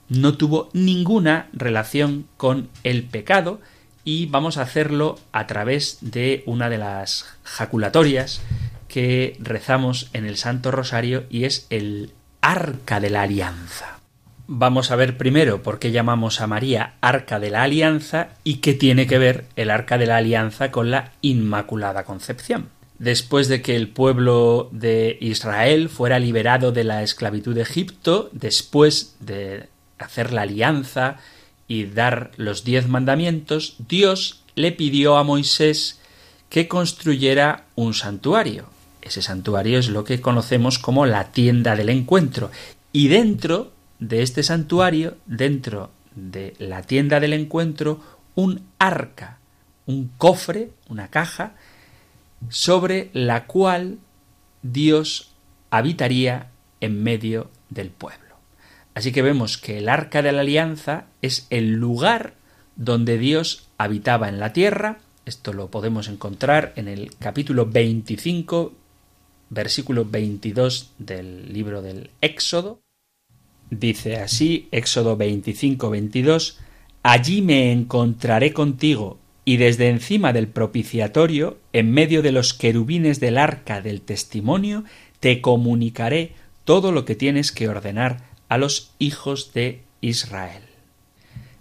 no 0.09 0.37
tuvo 0.37 0.71
ninguna 0.73 1.49
relación 1.53 2.27
con 2.37 2.69
el 2.83 3.05
pecado 3.05 3.61
y 4.03 4.27
vamos 4.27 4.57
a 4.57 4.63
hacerlo 4.63 5.19
a 5.31 5.47
través 5.47 5.99
de 6.01 6.43
una 6.47 6.71
de 6.71 6.79
las 6.79 7.27
jaculatorias 7.45 8.41
que 8.91 9.37
rezamos 9.39 10.11
en 10.13 10.27
el 10.27 10.37
Santo 10.37 10.71
Rosario 10.71 11.25
y 11.31 11.45
es 11.45 11.67
el 11.71 12.11
Arca 12.43 13.01
de 13.01 13.09
la 13.09 13.23
Alianza. 13.23 14.01
Vamos 14.49 14.91
a 14.91 14.97
ver 14.97 15.17
primero 15.17 15.63
por 15.63 15.79
qué 15.79 15.93
llamamos 15.93 16.41
a 16.41 16.49
María 16.49 16.95
Arca 17.01 17.39
de 17.39 17.51
la 17.51 17.63
Alianza 17.63 18.31
y 18.43 18.57
qué 18.57 18.75
tiene 18.75 19.07
que 19.07 19.19
ver 19.19 19.45
el 19.55 19.71
Arca 19.71 19.97
de 19.97 20.07
la 20.07 20.17
Alianza 20.17 20.73
con 20.73 20.91
la 20.91 21.13
Inmaculada 21.23 22.05
Concepción. 22.05 22.69
Después 22.99 23.47
de 23.47 23.63
que 23.63 23.77
el 23.77 23.89
pueblo 23.89 24.69
de 24.73 25.17
Israel 25.21 25.89
fuera 25.89 26.19
liberado 26.19 26.73
de 26.73 26.83
la 26.83 27.05
esclavitud 27.05 27.55
de 27.55 27.63
Egipto, 27.63 28.29
después 28.33 29.15
de 29.21 29.69
hacer 29.99 30.33
la 30.33 30.43
alianza 30.43 31.19
y 31.69 31.85
dar 31.85 32.33
los 32.37 32.65
diez 32.65 32.89
mandamientos, 32.89 33.77
Dios 33.79 34.43
le 34.57 34.73
pidió 34.73 35.17
a 35.17 35.25
Moisés 35.25 36.01
que 36.49 36.67
construyera 36.67 37.67
un 37.77 37.95
santuario. 37.95 38.67
Ese 39.11 39.23
santuario 39.23 39.81
es 39.81 39.89
lo 39.89 40.05
que 40.05 40.21
conocemos 40.21 40.79
como 40.79 41.05
la 41.05 41.33
tienda 41.33 41.75
del 41.75 41.89
encuentro. 41.89 42.53
Y 42.93 43.09
dentro 43.09 43.73
de 43.99 44.23
este 44.23 44.45
santuario, 44.45 45.17
dentro 45.27 45.91
de 46.15 46.55
la 46.61 46.83
tienda 46.83 47.19
del 47.19 47.33
encuentro, 47.33 48.01
un 48.37 48.69
arca, 48.79 49.41
un 49.87 50.13
cofre, 50.17 50.71
una 50.89 51.09
caja, 51.09 51.55
sobre 52.51 53.11
la 53.13 53.49
cual 53.49 53.99
Dios 54.63 55.33
habitaría 55.71 56.47
en 56.81 57.03
medio 57.03 57.51
del 57.69 57.91
pueblo. 57.91 58.37
Así 58.95 59.11
que 59.11 59.23
vemos 59.23 59.59
que 59.59 59.79
el 59.79 59.89
arca 59.89 60.23
de 60.23 60.31
la 60.31 60.43
alianza 60.43 61.07
es 61.21 61.49
el 61.51 61.73
lugar 61.73 62.35
donde 62.77 63.19
Dios 63.19 63.71
habitaba 63.77 64.29
en 64.29 64.39
la 64.39 64.53
tierra. 64.53 64.99
Esto 65.27 65.53
lo 65.53 65.69
podemos 65.69 66.07
encontrar 66.07 66.73
en 66.77 66.87
el 66.87 67.17
capítulo 67.19 67.67
25, 67.67 68.75
versículo 69.51 70.05
22 70.05 70.93
del 70.99 71.53
libro 71.53 71.83
del 71.83 72.11
Éxodo. 72.21 72.81
Dice 73.69 74.17
así, 74.17 74.69
Éxodo 74.71 75.17
25, 75.17 75.91
22, 75.91 76.59
Allí 77.03 77.43
me 77.43 77.73
encontraré 77.73 78.53
contigo, 78.53 79.19
y 79.45 79.57
desde 79.57 79.89
encima 79.89 80.33
del 80.33 80.49
propiciatorio, 80.49 81.59
en 81.73 81.91
medio 81.91 82.23
de 82.23 82.33
los 82.33 82.55
querubines 82.55 83.21
del 83.21 83.39
arca 83.39 83.81
del 83.81 84.01
testimonio, 84.03 84.85
te 85.19 85.41
comunicaré 85.41 86.33
todo 86.65 86.93
lo 86.93 87.05
que 87.05 87.15
tienes 87.15 87.53
que 87.53 87.69
ordenar 87.69 88.25
a 88.49 88.59
los 88.59 88.93
hijos 88.99 89.53
de 89.55 89.81
Israel. 90.01 90.63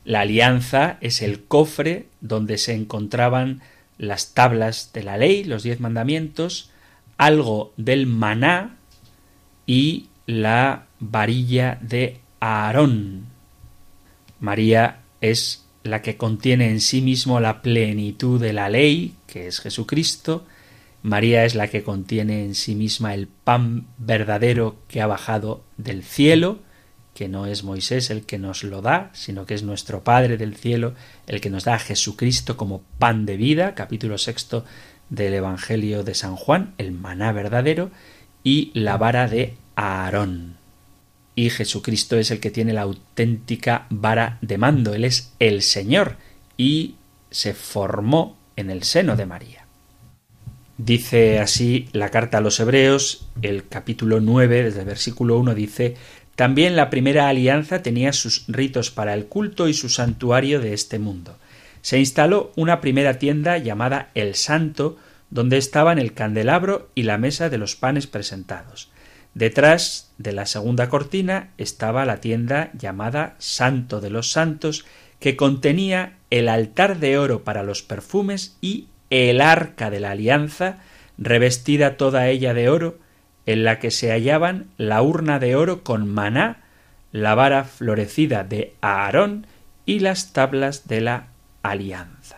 La 0.03 0.21
alianza 0.21 0.97
es 1.01 1.21
el 1.21 1.43
cofre 1.43 2.07
donde 2.21 2.57
se 2.57 2.73
encontraban 2.73 3.61
las 3.97 4.33
tablas 4.33 4.91
de 4.93 5.03
la 5.03 5.17
ley, 5.17 5.43
los 5.43 5.63
diez 5.63 5.79
mandamientos, 5.79 6.68
algo 7.19 7.73
del 7.75 8.07
maná 8.07 8.77
y 9.67 10.07
la 10.25 10.87
varilla 10.99 11.77
de 11.81 12.21
Aarón. 12.39 13.25
María 14.39 15.01
es 15.19 15.65
la 15.83 16.01
que 16.01 16.17
contiene 16.17 16.69
en 16.71 16.79
sí 16.79 17.01
mismo 17.01 17.39
la 17.41 17.61
plenitud 17.61 18.39
de 18.39 18.53
la 18.53 18.69
ley, 18.69 19.15
que 19.27 19.47
es 19.47 19.59
Jesucristo. 19.59 20.45
María 21.03 21.43
es 21.43 21.55
la 21.55 21.67
que 21.67 21.83
contiene 21.83 22.45
en 22.45 22.55
sí 22.55 22.73
misma 22.73 23.13
el 23.13 23.27
pan 23.27 23.87
verdadero 23.97 24.77
que 24.87 25.01
ha 25.01 25.07
bajado 25.07 25.63
del 25.77 26.03
cielo, 26.03 26.59
que 27.13 27.27
no 27.27 27.47
es 27.47 27.65
Moisés 27.65 28.11
el 28.11 28.25
que 28.25 28.39
nos 28.39 28.63
lo 28.63 28.81
da, 28.81 29.11
sino 29.13 29.45
que 29.45 29.55
es 29.55 29.63
nuestro 29.63 30.05
Padre 30.05 30.37
del 30.37 30.55
cielo 30.55 30.93
el 31.27 31.41
que 31.41 31.49
nos 31.49 31.65
da 31.65 31.73
a 31.73 31.79
Jesucristo 31.79 32.55
como 32.55 32.81
pan 32.97 33.25
de 33.25 33.35
vida, 33.35 33.75
capítulo 33.75 34.17
sexto 34.17 34.63
del 35.09 35.33
Evangelio 35.33 36.03
de 36.03 36.13
San 36.15 36.35
Juan, 36.35 36.73
el 36.77 36.91
maná 36.91 37.31
verdadero, 37.31 37.91
y 38.43 38.71
la 38.73 38.97
vara 38.97 39.27
de 39.27 39.55
Aarón. 39.75 40.57
y 41.35 41.49
Jesucristo 41.49 42.17
es 42.17 42.31
el 42.31 42.39
que 42.39 42.51
tiene 42.51 42.73
la 42.73 42.81
auténtica 42.81 43.85
vara 43.89 44.37
de 44.41 44.57
mando, 44.57 44.93
Él 44.93 45.05
es 45.05 45.33
el 45.39 45.61
Señor 45.61 46.17
y 46.57 46.95
se 47.31 47.53
formó 47.53 48.37
en 48.57 48.69
el 48.69 48.83
seno 48.83 49.15
de 49.15 49.25
María. 49.25 49.65
Dice 50.77 51.39
así 51.39 51.87
la 51.93 52.09
carta 52.09 52.39
a 52.39 52.41
los 52.41 52.59
Hebreos, 52.59 53.27
el 53.41 53.67
capítulo 53.67 54.19
9, 54.19 54.63
desde 54.63 54.81
el 54.81 54.85
versículo 54.85 55.37
1 55.37 55.55
dice, 55.55 55.95
también 56.35 56.77
la 56.77 56.89
primera 56.89 57.27
alianza 57.27 57.81
tenía 57.81 58.13
sus 58.13 58.45
ritos 58.47 58.91
para 58.91 59.13
el 59.13 59.25
culto 59.25 59.67
y 59.67 59.73
su 59.73 59.89
santuario 59.89 60.61
de 60.61 60.73
este 60.73 60.97
mundo. 60.97 61.37
Se 61.81 61.99
instaló 61.99 62.51
una 62.55 62.81
primera 62.81 63.19
tienda 63.19 63.57
llamada 63.57 64.09
El 64.13 64.35
Santo, 64.35 64.97
donde 65.29 65.57
estaban 65.57 65.99
el 65.99 66.13
candelabro 66.13 66.89
y 66.95 67.03
la 67.03 67.17
mesa 67.17 67.49
de 67.49 67.57
los 67.57 67.75
panes 67.75 68.07
presentados. 68.07 68.91
Detrás 69.33 70.11
de 70.17 70.33
la 70.33 70.45
segunda 70.45 70.89
cortina 70.89 71.51
estaba 71.57 72.05
la 72.05 72.17
tienda 72.17 72.71
llamada 72.73 73.35
Santo 73.37 74.01
de 74.01 74.09
los 74.09 74.31
Santos, 74.31 74.85
que 75.19 75.35
contenía 75.35 76.17
el 76.29 76.49
altar 76.49 76.99
de 76.99 77.17
oro 77.17 77.43
para 77.43 77.63
los 77.63 77.83
perfumes 77.83 78.57
y 78.61 78.87
el 79.09 79.41
arca 79.41 79.89
de 79.89 79.99
la 79.99 80.11
alianza, 80.11 80.79
revestida 81.17 81.97
toda 81.97 82.27
ella 82.27 82.53
de 82.53 82.69
oro, 82.69 82.97
en 83.45 83.63
la 83.63 83.79
que 83.79 83.91
se 83.91 84.11
hallaban 84.11 84.67
la 84.77 85.01
urna 85.01 85.39
de 85.39 85.55
oro 85.55 85.83
con 85.83 86.07
maná, 86.07 86.63
la 87.11 87.33
vara 87.35 87.63
florecida 87.63 88.43
de 88.43 88.75
Aarón 88.81 89.47
y 89.85 89.99
las 89.99 90.33
tablas 90.33 90.87
de 90.87 91.01
la 91.01 91.28
alianza. 91.61 92.37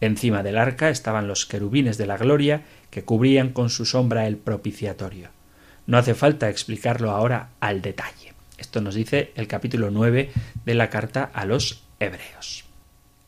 Encima 0.00 0.42
del 0.42 0.58
arca 0.58 0.90
estaban 0.90 1.26
los 1.26 1.46
querubines 1.46 1.98
de 1.98 2.06
la 2.06 2.16
gloria 2.16 2.62
que 2.90 3.04
cubrían 3.04 3.50
con 3.50 3.70
su 3.70 3.84
sombra 3.84 4.26
el 4.26 4.36
propiciatorio. 4.36 5.30
No 5.86 5.98
hace 5.98 6.14
falta 6.14 6.48
explicarlo 6.48 7.10
ahora 7.10 7.50
al 7.60 7.82
detalle. 7.82 8.34
Esto 8.58 8.80
nos 8.80 8.94
dice 8.94 9.32
el 9.36 9.46
capítulo 9.46 9.90
9 9.90 10.30
de 10.64 10.74
la 10.74 10.90
carta 10.90 11.30
a 11.32 11.44
los 11.46 11.84
hebreos. 12.00 12.64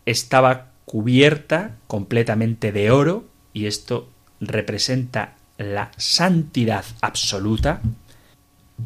Estaba 0.07 0.71
cubierta 0.85 1.77
completamente 1.87 2.73
de 2.73 2.91
oro 2.91 3.25
y 3.53 3.67
esto 3.67 4.11
representa 4.41 5.37
la 5.57 5.93
santidad 5.97 6.85
absoluta. 7.01 7.81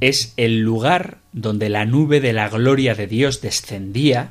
Es 0.01 0.35
el 0.37 0.61
lugar 0.61 1.19
donde 1.33 1.69
la 1.69 1.85
nube 1.87 2.21
de 2.21 2.33
la 2.33 2.49
gloria 2.49 2.95
de 2.95 3.07
Dios 3.07 3.41
descendía, 3.41 4.31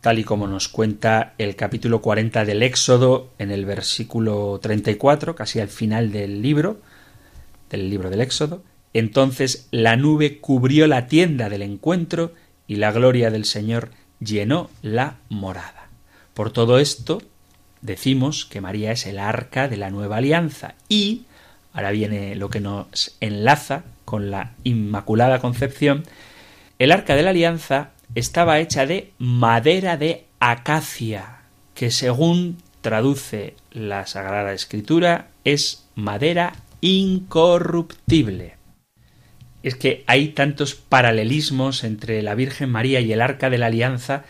tal 0.00 0.18
y 0.18 0.24
como 0.24 0.46
nos 0.46 0.68
cuenta 0.68 1.34
el 1.38 1.56
capítulo 1.56 2.00
40 2.00 2.44
del 2.44 2.62
Éxodo 2.62 3.30
en 3.38 3.50
el 3.50 3.64
versículo 3.64 4.58
34, 4.62 5.34
casi 5.34 5.60
al 5.60 5.68
final 5.68 6.12
del 6.12 6.40
libro, 6.40 6.80
del 7.70 7.90
libro 7.90 8.10
del 8.10 8.20
Éxodo, 8.20 8.62
entonces 8.92 9.68
la 9.70 9.96
nube 9.96 10.38
cubrió 10.38 10.86
la 10.86 11.06
tienda 11.06 11.48
del 11.48 11.62
encuentro 11.62 12.32
y 12.66 12.76
la 12.76 12.92
gloria 12.92 13.30
del 13.30 13.44
Señor 13.44 13.90
llenó 14.20 14.70
la 14.82 15.16
morada. 15.28 15.88
Por 16.34 16.52
todo 16.52 16.78
esto 16.78 17.20
decimos 17.80 18.44
que 18.44 18.60
María 18.60 18.92
es 18.92 19.06
el 19.06 19.18
arca 19.18 19.68
de 19.68 19.76
la 19.76 19.90
nueva 19.90 20.18
alianza 20.18 20.74
y, 20.88 21.24
ahora 21.72 21.90
viene 21.90 22.34
lo 22.36 22.50
que 22.50 22.60
nos 22.60 23.16
enlaza 23.20 23.82
con 24.04 24.30
la 24.30 24.52
Inmaculada 24.64 25.40
Concepción, 25.40 26.04
el 26.78 26.92
arca 26.92 27.14
de 27.14 27.22
la 27.22 27.30
alianza 27.30 27.90
estaba 28.14 28.58
hecha 28.58 28.86
de 28.86 29.12
madera 29.18 29.96
de 29.96 30.26
acacia, 30.40 31.42
que 31.74 31.90
según 31.90 32.58
traduce 32.80 33.54
la 33.70 34.06
Sagrada 34.06 34.52
Escritura 34.52 35.28
es 35.44 35.88
madera 35.94 36.54
incorruptible. 36.80 38.56
Es 39.62 39.74
que 39.74 40.04
hay 40.06 40.28
tantos 40.28 40.74
paralelismos 40.74 41.84
entre 41.84 42.22
la 42.22 42.34
Virgen 42.34 42.70
María 42.70 43.00
y 43.00 43.12
el 43.12 43.20
Arca 43.20 43.50
de 43.50 43.58
la 43.58 43.66
Alianza. 43.66 44.24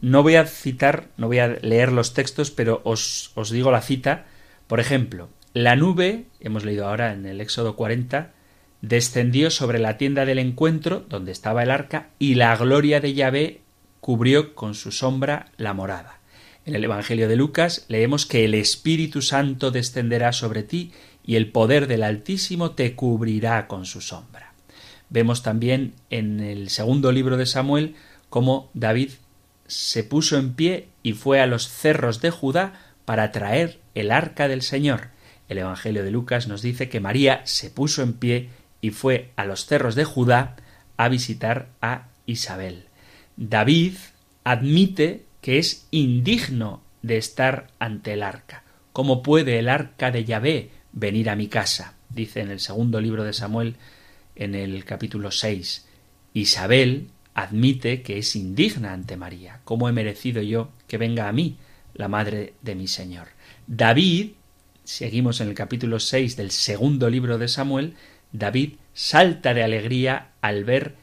No 0.00 0.22
voy 0.22 0.36
a 0.36 0.46
citar, 0.46 1.08
no 1.16 1.26
voy 1.26 1.38
a 1.38 1.48
leer 1.48 1.90
los 1.90 2.12
textos, 2.12 2.50
pero 2.50 2.82
os, 2.84 3.32
os 3.34 3.50
digo 3.50 3.70
la 3.70 3.80
cita. 3.80 4.26
Por 4.66 4.80
ejemplo, 4.80 5.30
la 5.54 5.76
nube, 5.76 6.24
hemos 6.40 6.64
leído 6.64 6.86
ahora 6.86 7.12
en 7.12 7.24
el 7.26 7.40
Éxodo 7.40 7.76
40, 7.76 8.32
descendió 8.88 9.50
sobre 9.50 9.78
la 9.78 9.96
tienda 9.96 10.26
del 10.26 10.38
encuentro, 10.38 11.04
donde 11.08 11.32
estaba 11.32 11.62
el 11.62 11.70
arca, 11.70 12.10
y 12.18 12.34
la 12.34 12.54
gloria 12.56 13.00
de 13.00 13.14
Yahvé 13.14 13.60
cubrió 14.00 14.54
con 14.54 14.74
su 14.74 14.92
sombra 14.92 15.46
la 15.56 15.72
morada. 15.72 16.20
En 16.66 16.74
el 16.74 16.84
Evangelio 16.84 17.28
de 17.28 17.36
Lucas 17.36 17.86
leemos 17.88 18.26
que 18.26 18.44
el 18.44 18.54
Espíritu 18.54 19.22
Santo 19.22 19.70
descenderá 19.70 20.32
sobre 20.32 20.62
ti 20.62 20.92
y 21.24 21.36
el 21.36 21.50
poder 21.50 21.86
del 21.86 22.02
Altísimo 22.02 22.72
te 22.72 22.94
cubrirá 22.94 23.66
con 23.66 23.86
su 23.86 24.00
sombra. 24.02 24.52
Vemos 25.08 25.42
también 25.42 25.94
en 26.10 26.40
el 26.40 26.68
segundo 26.68 27.12
libro 27.12 27.36
de 27.36 27.46
Samuel 27.46 27.94
cómo 28.28 28.70
David 28.74 29.10
se 29.66 30.04
puso 30.04 30.36
en 30.36 30.54
pie 30.54 30.88
y 31.02 31.12
fue 31.12 31.40
a 31.40 31.46
los 31.46 31.68
cerros 31.68 32.20
de 32.20 32.30
Judá 32.30 32.74
para 33.04 33.30
traer 33.32 33.78
el 33.94 34.10
arca 34.10 34.48
del 34.48 34.60
Señor. 34.60 35.08
El 35.48 35.58
Evangelio 35.58 36.04
de 36.04 36.10
Lucas 36.10 36.48
nos 36.48 36.62
dice 36.62 36.88
que 36.88 37.00
María 37.00 37.42
se 37.44 37.70
puso 37.70 38.02
en 38.02 38.14
pie 38.14 38.50
y 38.84 38.90
fue 38.90 39.30
a 39.36 39.46
los 39.46 39.64
cerros 39.64 39.94
de 39.94 40.04
Judá 40.04 40.56
a 40.98 41.08
visitar 41.08 41.70
a 41.80 42.08
Isabel. 42.26 42.84
David 43.38 43.94
admite 44.44 45.24
que 45.40 45.56
es 45.58 45.86
indigno 45.90 46.82
de 47.00 47.16
estar 47.16 47.68
ante 47.78 48.12
el 48.12 48.22
arca. 48.22 48.62
¿Cómo 48.92 49.22
puede 49.22 49.58
el 49.58 49.70
arca 49.70 50.10
de 50.10 50.26
Yahvé 50.26 50.70
venir 50.92 51.30
a 51.30 51.34
mi 51.34 51.48
casa, 51.48 51.94
dice 52.10 52.42
en 52.42 52.50
el 52.50 52.60
segundo 52.60 53.00
libro 53.00 53.24
de 53.24 53.32
Samuel, 53.32 53.76
en 54.36 54.54
el 54.54 54.84
capítulo 54.84 55.30
6. 55.30 55.86
Isabel 56.34 57.08
admite 57.32 58.02
que 58.02 58.18
es 58.18 58.36
indigna 58.36 58.92
ante 58.92 59.16
María. 59.16 59.60
¿Cómo 59.64 59.88
he 59.88 59.92
merecido 59.92 60.42
yo 60.42 60.72
que 60.88 60.98
venga 60.98 61.26
a 61.26 61.32
mí 61.32 61.56
la 61.94 62.08
madre 62.08 62.52
de 62.60 62.74
mi 62.74 62.86
Señor? 62.86 63.28
David, 63.66 64.32
seguimos 64.84 65.40
en 65.40 65.48
el 65.48 65.54
capítulo 65.54 66.00
6 66.00 66.36
del 66.36 66.50
segundo 66.50 67.08
libro 67.08 67.38
de 67.38 67.48
Samuel, 67.48 67.94
David 68.34 68.74
salta 68.94 69.54
de 69.54 69.62
alegría 69.62 70.32
al 70.42 70.64
ver 70.64 70.96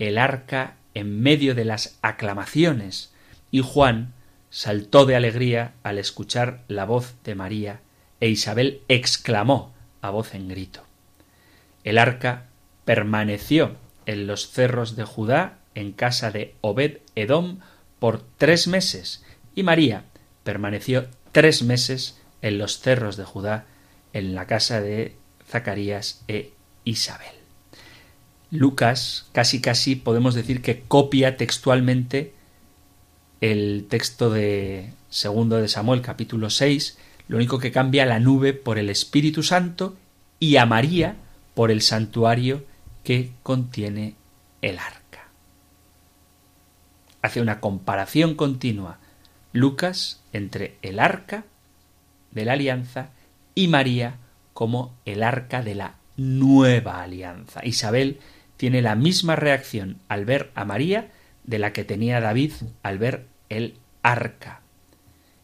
el 0.00 0.18
arca 0.18 0.74
en 0.92 1.20
medio 1.20 1.54
de 1.54 1.64
las 1.64 1.98
aclamaciones, 2.02 3.12
y 3.52 3.60
Juan 3.60 4.12
saltó 4.50 5.06
de 5.06 5.14
alegría 5.14 5.74
al 5.84 5.98
escuchar 5.98 6.64
la 6.66 6.84
voz 6.84 7.14
de 7.22 7.36
María 7.36 7.80
e 8.20 8.28
Isabel 8.28 8.82
exclamó 8.88 9.72
a 10.00 10.10
voz 10.10 10.34
en 10.34 10.48
grito. 10.48 10.82
El 11.84 11.96
arca 11.96 12.46
permaneció 12.84 13.76
en 14.06 14.26
los 14.26 14.50
cerros 14.50 14.96
de 14.96 15.04
Judá, 15.04 15.58
en 15.76 15.92
casa 15.92 16.32
de 16.32 16.56
Obed 16.60 16.98
Edom, 17.14 17.60
por 18.00 18.20
tres 18.36 18.66
meses, 18.66 19.24
y 19.54 19.62
María 19.62 20.04
permaneció 20.42 21.06
tres 21.30 21.62
meses 21.62 22.20
en 22.42 22.58
los 22.58 22.80
cerros 22.80 23.16
de 23.16 23.24
Judá, 23.24 23.66
en 24.12 24.34
la 24.34 24.46
casa 24.46 24.80
de 24.80 25.16
Zacarías 25.48 26.24
e 26.26 26.53
Isabel. 26.84 27.34
Lucas 28.50 29.26
casi 29.32 29.60
casi 29.60 29.96
podemos 29.96 30.34
decir 30.34 30.62
que 30.62 30.82
copia 30.82 31.36
textualmente 31.36 32.34
el 33.40 33.86
texto 33.88 34.30
de 34.30 34.92
segundo 35.10 35.56
de 35.56 35.68
Samuel 35.68 36.02
capítulo 36.02 36.50
6 36.50 36.98
lo 37.28 37.36
único 37.36 37.58
que 37.58 37.72
cambia 37.72 38.06
la 38.06 38.20
nube 38.20 38.52
por 38.52 38.78
el 38.78 38.90
Espíritu 38.90 39.42
Santo 39.42 39.96
y 40.38 40.56
a 40.56 40.66
María 40.66 41.16
por 41.54 41.70
el 41.70 41.80
santuario 41.80 42.64
que 43.02 43.32
contiene 43.42 44.14
el 44.60 44.78
arca. 44.78 45.28
Hace 47.22 47.40
una 47.40 47.60
comparación 47.60 48.34
continua 48.34 48.98
Lucas 49.52 50.20
entre 50.32 50.76
el 50.82 50.98
arca 50.98 51.44
de 52.32 52.44
la 52.44 52.54
alianza 52.54 53.10
y 53.54 53.68
María 53.68 54.16
como 54.52 54.94
el 55.04 55.22
arca 55.22 55.62
de 55.62 55.74
la 55.74 55.94
nueva 56.16 57.02
alianza. 57.02 57.60
Isabel 57.64 58.20
tiene 58.56 58.82
la 58.82 58.94
misma 58.94 59.36
reacción 59.36 59.98
al 60.08 60.24
ver 60.24 60.50
a 60.54 60.64
María 60.64 61.10
de 61.44 61.58
la 61.58 61.72
que 61.72 61.84
tenía 61.84 62.20
David 62.20 62.52
al 62.82 62.98
ver 62.98 63.26
el 63.48 63.74
arca. 64.02 64.60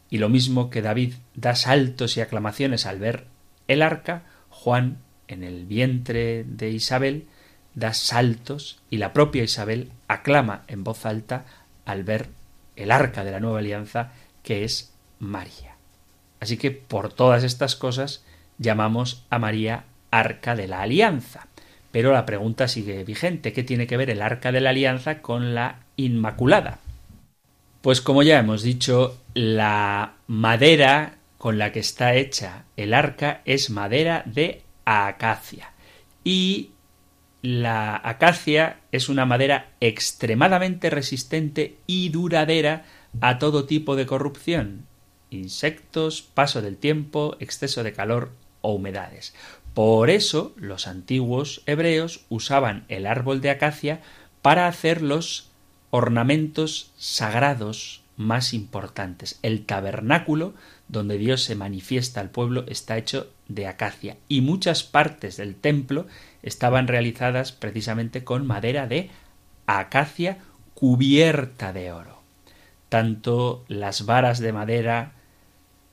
Y 0.09 0.19
lo 0.19 0.29
mismo 0.29 0.71
que 0.71 0.83
David 0.83 1.15
da 1.35 1.55
saltos 1.55 2.17
y 2.17 2.21
aclamaciones 2.21 2.87
al 2.87 2.99
ver 2.99 3.27
el 3.69 3.83
arca, 3.83 4.25
Juan, 4.49 4.99
en 5.29 5.45
el 5.45 5.67
vientre 5.67 6.45
de 6.45 6.71
Isabel, 6.71 7.27
da 7.75 7.95
saltos 7.95 8.81
y 8.91 8.97
la 8.97 9.13
propia 9.13 9.45
Isabel 9.45 9.93
aclama 10.09 10.65
en 10.67 10.83
voz 10.83 11.07
alta 11.07 11.45
al 11.85 12.03
ver 12.03 12.29
el 12.75 12.91
arca 12.91 13.25
de 13.25 13.31
la 13.31 13.41
nueva 13.41 13.61
alianza, 13.61 14.13
que 14.43 14.65
es 14.65 14.93
María. 15.21 15.77
Así 16.41 16.57
que 16.57 16.71
por 16.71 17.13
todas 17.13 17.45
estas 17.45 17.77
cosas 17.77 18.25
llamamos 18.59 19.25
a 19.31 19.39
María 19.39 19.85
arca 20.11 20.55
de 20.55 20.69
la 20.69 20.83
alianza. 20.83 21.47
Pero 21.93 22.13
la 22.13 22.27
pregunta 22.27 22.69
sigue 22.69 23.05
vigente. 23.05 23.53
¿Qué 23.53 23.63
tiene 23.63 23.87
que 23.87 23.97
ver 23.97 24.11
el 24.11 24.23
arca 24.23 24.53
de 24.53 24.61
la 24.61 24.71
alianza 24.71 25.21
con 25.21 25.55
la 25.55 25.81
Inmaculada? 25.97 26.79
Pues 27.83 28.01
como 28.01 28.23
ya 28.23 28.39
hemos 28.39 28.63
dicho, 28.63 29.19
la 29.35 30.15
madera 30.27 31.15
con 31.39 31.59
la 31.59 31.73
que 31.73 31.81
está 31.81 32.15
hecha 32.15 32.65
el 32.77 32.93
arca 32.93 33.41
es 33.45 33.71
madera 33.71 34.23
de 34.27 34.63
acacia. 34.85 35.73
Y 36.23 36.71
la 37.43 37.99
acacia 38.05 38.81
es 38.93 39.09
una 39.09 39.25
madera 39.25 39.71
extremadamente 39.81 40.91
resistente 40.91 41.79
y 41.87 42.11
duradera 42.11 42.85
a 43.21 43.39
todo 43.39 43.65
tipo 43.65 43.97
de 43.97 44.05
corrupción, 44.05 44.87
insectos, 45.31 46.21
paso 46.23 46.61
del 46.61 46.77
tiempo, 46.77 47.37
exceso 47.41 47.83
de 47.83 47.95
calor 47.95 48.33
o 48.61 48.75
humedades. 48.75 49.35
Por 49.83 50.11
eso 50.11 50.53
los 50.57 50.87
antiguos 50.87 51.63
hebreos 51.65 52.27
usaban 52.29 52.85
el 52.89 53.07
árbol 53.07 53.41
de 53.41 53.49
acacia 53.49 54.03
para 54.43 54.67
hacer 54.67 55.01
los 55.01 55.49
ornamentos 55.89 56.93
sagrados 56.99 58.03
más 58.19 58.53
importantes. 58.53 59.39
El 59.41 59.65
tabernáculo, 59.65 60.53
donde 60.89 61.17
Dios 61.17 61.43
se 61.43 61.55
manifiesta 61.55 62.21
al 62.21 62.29
pueblo, 62.29 62.67
está 62.69 62.99
hecho 62.99 63.31
de 63.49 63.69
acacia 63.69 64.19
y 64.29 64.43
muchas 64.43 64.83
partes 64.83 65.39
del 65.39 65.55
templo 65.55 66.07
estaban 66.43 66.87
realizadas 66.87 67.51
precisamente 67.51 68.23
con 68.23 68.47
madera 68.47 68.87
de 68.87 69.09
acacia 69.65 70.37
cubierta 70.75 71.73
de 71.73 71.93
oro. 71.93 72.21
Tanto 72.91 73.65
las 73.67 74.05
varas 74.05 74.41
de 74.41 74.53
madera 74.53 75.13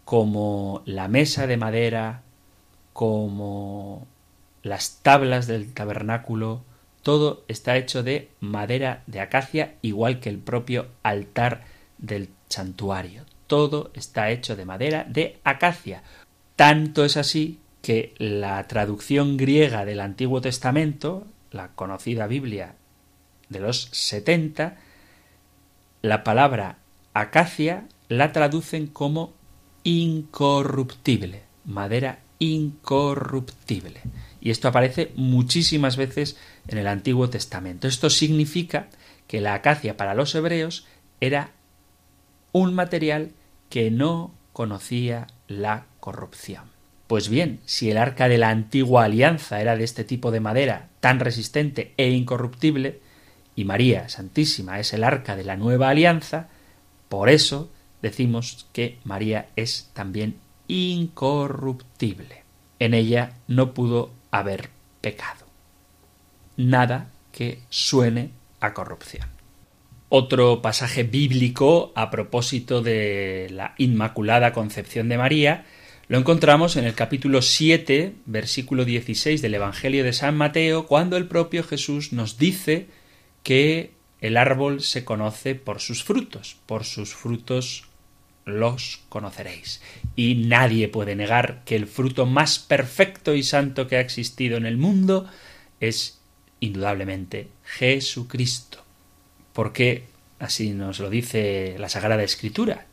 como 0.04 0.84
la 0.86 1.08
mesa 1.08 1.48
de 1.48 1.56
madera, 1.56 2.24
como 2.98 4.08
las 4.64 5.04
tablas 5.04 5.46
del 5.46 5.72
tabernáculo, 5.72 6.64
todo 7.04 7.44
está 7.48 7.78
hecho 7.78 8.02
de 8.02 8.32
madera 8.40 9.04
de 9.06 9.20
acacia, 9.20 9.76
igual 9.84 10.20
que 10.20 10.30
el 10.30 10.40
propio 10.40 10.88
altar 11.04 11.66
del 12.00 12.30
santuario. 12.50 13.24
Todo 13.46 13.92
está 13.94 14.32
hecho 14.32 14.56
de 14.56 14.66
madera 14.66 15.06
de 15.08 15.38
acacia. 15.44 16.02
Tanto 16.56 17.06
es 17.06 17.18
así 17.18 17.60
que 17.84 18.16
la 18.18 18.68
traducción 18.68 19.38
griega 19.38 19.86
del 19.86 20.00
Antiguo 20.00 20.42
Testamento, 20.42 21.28
la 21.52 21.68
conocida 21.76 22.26
Biblia 22.26 22.78
de 23.50 23.60
los 23.60 23.90
setenta, 23.92 24.78
la 26.02 26.24
palabra 26.24 26.80
acacia 27.14 27.88
la 28.10 28.32
traducen 28.32 28.88
como 28.88 29.34
incorruptible, 29.84 31.44
madera 31.64 32.22
incorruptible. 32.40 34.02
Y 34.42 34.52
esto 34.52 34.68
aparece 34.68 35.12
muchísimas 35.16 35.98
veces 35.98 36.38
en 36.68 36.78
el 36.78 36.88
Antiguo 36.88 37.30
Testamento. 37.30 37.88
Esto 37.88 38.10
significa 38.10 38.88
que 39.28 39.42
la 39.42 39.54
acacia 39.54 39.98
para 39.98 40.16
los 40.16 40.34
hebreos 40.36 40.86
era 41.20 41.52
un 42.52 42.74
material 42.74 43.32
que 43.70 43.92
no 43.92 44.34
conocía 44.54 45.28
la 45.48 45.86
corrupción. 46.00 46.64
Pues 47.08 47.30
bien, 47.30 47.60
si 47.66 47.90
el 47.90 47.98
arca 47.98 48.28
de 48.28 48.38
la 48.38 48.50
antigua 48.50 49.06
alianza 49.06 49.62
era 49.62 49.78
de 49.78 49.84
este 49.84 50.04
tipo 50.04 50.32
de 50.32 50.40
madera 50.40 50.90
tan 51.00 51.20
resistente 51.20 51.94
e 51.98 52.10
incorruptible, 52.10 53.00
y 53.56 53.66
María 53.66 54.08
Santísima 54.10 54.80
es 54.80 54.94
el 54.94 55.04
arca 55.04 55.36
de 55.36 55.44
la 55.44 55.56
nueva 55.56 55.90
alianza, 55.90 56.50
por 57.10 57.30
eso 57.30 57.72
decimos 58.02 58.68
que 58.74 59.00
María 59.04 59.50
es 59.56 59.90
también 59.94 60.36
incorruptible. 60.68 62.44
En 62.80 62.94
ella 62.94 63.34
no 63.48 63.74
pudo 63.74 64.12
haber 64.32 64.70
pecado. 65.02 65.46
Nada 66.58 67.10
que 67.32 67.60
suene 67.70 68.32
a 68.60 68.74
corrupción. 68.74 69.28
Otro 70.10 70.62
pasaje 70.62 71.04
bíblico 71.04 71.92
a 71.96 72.10
propósito 72.10 72.82
de 72.82 73.48
la 73.52 73.76
Inmaculada 73.78 74.54
Concepción 74.54 75.10
de 75.10 75.18
María 75.18 75.66
lo 76.08 76.18
encontramos 76.18 76.78
en 76.78 76.86
el 76.86 76.94
capítulo 76.94 77.42
7, 77.42 78.14
versículo 78.26 78.86
16 78.86 79.42
del 79.42 79.56
Evangelio 79.56 80.06
de 80.06 80.14
San 80.14 80.38
Mateo, 80.38 80.86
cuando 80.86 81.18
el 81.18 81.28
propio 81.28 81.64
Jesús 81.64 82.14
nos 82.14 82.38
dice 82.38 82.88
que 83.44 83.92
el 84.22 84.38
árbol 84.38 84.82
se 84.82 85.04
conoce 85.04 85.56
por 85.56 85.82
sus 85.82 86.06
frutos, 86.06 86.56
por 86.66 86.86
sus 86.86 87.14
frutos 87.14 87.87
los 88.48 89.02
conoceréis. 89.10 89.82
Y 90.16 90.36
nadie 90.36 90.88
puede 90.88 91.16
negar 91.16 91.64
que 91.66 91.76
el 91.76 91.88
fruto 91.88 92.26
más 92.26 92.60
perfecto 92.60 93.36
y 93.36 93.44
santo 93.44 93.88
que 93.88 93.98
ha 93.98 94.02
existido 94.02 94.58
en 94.58 94.66
el 94.66 94.78
mundo 94.78 95.30
es 95.80 96.20
indudablemente 96.60 97.50
Jesucristo. 97.64 98.84
Porque 99.54 100.06
así 100.40 100.72
nos 100.72 101.00
lo 101.00 101.10
dice 101.10 101.76
la 101.80 101.90
Sagrada 101.90 102.24
Escritura. 102.24 102.86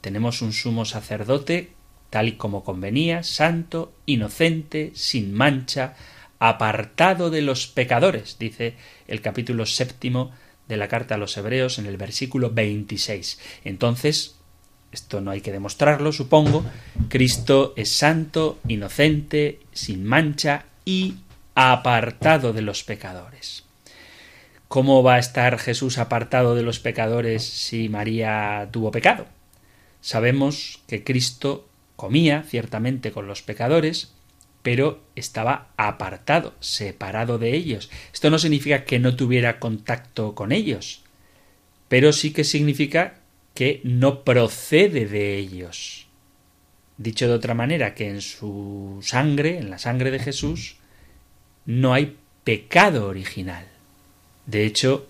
Tenemos 0.00 0.42
un 0.42 0.52
sumo 0.52 0.84
sacerdote 0.84 1.72
tal 2.12 2.28
y 2.28 2.32
como 2.32 2.62
convenía, 2.62 3.22
santo, 3.22 3.94
inocente, 4.04 4.92
sin 4.94 5.32
mancha, 5.32 5.94
apartado 6.38 7.30
de 7.30 7.40
los 7.40 7.66
pecadores, 7.68 8.36
dice 8.38 8.74
el 9.08 9.22
capítulo 9.22 9.64
séptimo 9.64 10.30
de 10.68 10.76
la 10.76 10.88
carta 10.88 11.14
a 11.14 11.18
los 11.18 11.34
Hebreos 11.38 11.78
en 11.78 11.86
el 11.86 11.96
versículo 11.96 12.50
26. 12.50 13.40
Entonces, 13.64 14.36
esto 14.92 15.20
no 15.20 15.30
hay 15.30 15.40
que 15.40 15.52
demostrarlo, 15.52 16.12
supongo, 16.12 16.64
Cristo 17.08 17.72
es 17.76 17.90
santo, 17.90 18.58
inocente, 18.68 19.60
sin 19.72 20.04
mancha 20.04 20.66
y 20.84 21.14
apartado 21.54 22.52
de 22.52 22.62
los 22.62 22.84
pecadores. 22.84 23.64
¿Cómo 24.68 25.02
va 25.02 25.14
a 25.14 25.18
estar 25.18 25.58
Jesús 25.58 25.98
apartado 25.98 26.54
de 26.54 26.62
los 26.62 26.78
pecadores 26.78 27.42
si 27.42 27.88
María 27.88 28.68
tuvo 28.70 28.90
pecado? 28.90 29.26
Sabemos 30.00 30.80
que 30.86 31.04
Cristo 31.04 31.68
comía 31.96 32.42
ciertamente 32.42 33.12
con 33.12 33.26
los 33.26 33.42
pecadores, 33.42 34.12
pero 34.62 35.00
estaba 35.16 35.68
apartado, 35.76 36.54
separado 36.60 37.38
de 37.38 37.54
ellos. 37.54 37.90
Esto 38.12 38.30
no 38.30 38.38
significa 38.38 38.84
que 38.84 38.98
no 38.98 39.16
tuviera 39.16 39.58
contacto 39.58 40.34
con 40.34 40.52
ellos, 40.52 41.02
pero 41.88 42.12
sí 42.12 42.32
que 42.32 42.44
significa 42.44 43.21
que 43.54 43.80
no 43.84 44.24
procede 44.24 45.06
de 45.06 45.36
ellos. 45.36 46.06
Dicho 46.98 47.26
de 47.26 47.34
otra 47.34 47.54
manera, 47.54 47.94
que 47.94 48.08
en 48.08 48.20
su 48.20 48.98
sangre, 49.02 49.58
en 49.58 49.70
la 49.70 49.78
sangre 49.78 50.10
de 50.10 50.18
Jesús, 50.18 50.76
no 51.66 51.94
hay 51.94 52.16
pecado 52.44 53.08
original. 53.08 53.66
De 54.46 54.64
hecho, 54.64 55.06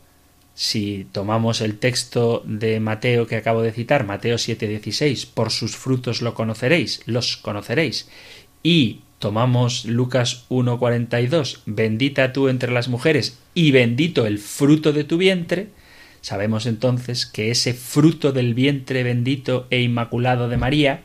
si 0.55 1.07
tomamos 1.13 1.61
el 1.61 1.79
texto 1.79 2.43
de 2.47 2.79
Mateo 2.79 3.27
que 3.27 3.37
acabo 3.37 3.63
de 3.63 3.73
citar, 3.73 4.05
Mateo 4.05 4.37
7:16, 4.37 5.27
por 5.27 5.51
sus 5.51 5.77
frutos 5.77 6.21
lo 6.21 6.35
conoceréis, 6.35 7.03
los 7.07 7.37
conoceréis, 7.37 8.09
y 8.63 9.01
tomamos 9.19 9.87
Lucas 9.87 10.45
1:42, 10.51 11.63
bendita 11.65 12.33
tú 12.33 12.49
entre 12.49 12.73
las 12.73 12.89
mujeres 12.89 13.39
y 13.55 13.71
bendito 13.71 14.27
el 14.27 14.39
fruto 14.39 14.93
de 14.93 15.05
tu 15.05 15.17
vientre, 15.17 15.69
sabemos 16.23 16.65
entonces 16.65 17.27
que 17.27 17.51
ese 17.51 17.75
fruto 17.75 18.33
del 18.33 18.55
vientre 18.55 19.03
bendito 19.03 19.67
e 19.69 19.83
inmaculado 19.83 20.49
de 20.49 20.57
María, 20.57 21.03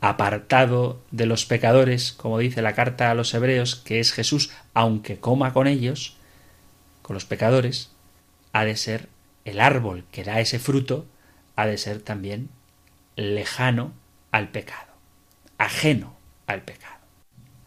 apartado 0.00 1.02
de 1.10 1.26
los 1.26 1.44
pecadores, 1.44 2.12
como 2.12 2.38
dice 2.38 2.62
la 2.62 2.74
carta 2.74 3.10
a 3.10 3.14
los 3.14 3.34
hebreos, 3.34 3.76
que 3.76 4.00
es 4.00 4.12
Jesús, 4.12 4.50
aunque 4.72 5.18
coma 5.18 5.52
con 5.52 5.66
ellos, 5.66 6.16
con 7.02 7.14
los 7.14 7.26
pecadores, 7.26 7.90
ha 8.52 8.64
de 8.64 8.76
ser 8.76 9.08
el 9.44 9.60
árbol 9.60 10.04
que 10.10 10.24
da 10.24 10.40
ese 10.40 10.58
fruto, 10.58 11.04
ha 11.56 11.66
de 11.66 11.76
ser 11.76 12.00
también 12.00 12.48
lejano 13.16 13.92
al 14.30 14.48
pecado, 14.48 14.92
ajeno 15.58 16.16
al 16.46 16.62
pecado. 16.62 16.94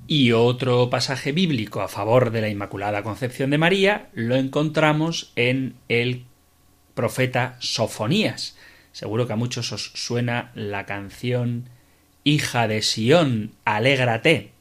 Y 0.07 0.31
otro 0.31 0.89
pasaje 0.89 1.33
bíblico 1.33 1.81
a 1.81 1.89
favor 1.89 2.31
de 2.31 2.39
la 2.39 2.47
Inmaculada 2.47 3.03
Concepción 3.03 3.49
de 3.49 3.57
María 3.57 4.09
lo 4.13 4.38
encontramos 4.38 5.33
en 5.35 5.75
el 5.89 6.26
profeta 6.98 7.56
Sofonías. 7.60 8.58
Seguro 8.91 9.28
que 9.28 9.34
a 9.34 9.38
muchos 9.38 9.72
os 9.72 9.91
suena 9.95 10.52
la 10.56 10.86
canción 10.86 11.70
Hija 12.26 12.68
de 12.68 12.82
Sión, 12.82 13.54
alégrate. 13.64 14.57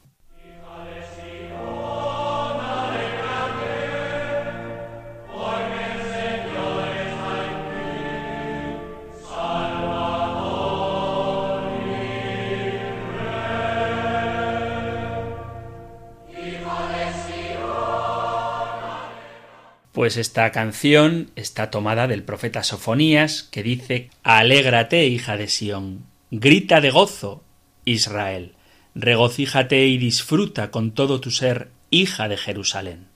Pues 19.97 20.15
esta 20.15 20.51
canción 20.51 21.31
está 21.35 21.71
tomada 21.71 22.07
del 22.07 22.21
profeta 22.21 22.61
Sofonías, 22.61 23.41
que 23.41 23.63
dice 23.63 24.11
Alégrate, 24.21 25.07
hija 25.07 25.37
de 25.37 25.47
Sión, 25.47 26.03
grita 26.29 26.81
de 26.81 26.91
gozo, 26.91 27.43
Israel, 27.83 28.53
regocíjate 28.93 29.87
y 29.87 29.97
disfruta 29.97 30.69
con 30.69 30.91
todo 30.91 31.19
tu 31.19 31.31
ser, 31.31 31.71
hija 31.89 32.27
de 32.27 32.37
Jerusalén. 32.37 33.07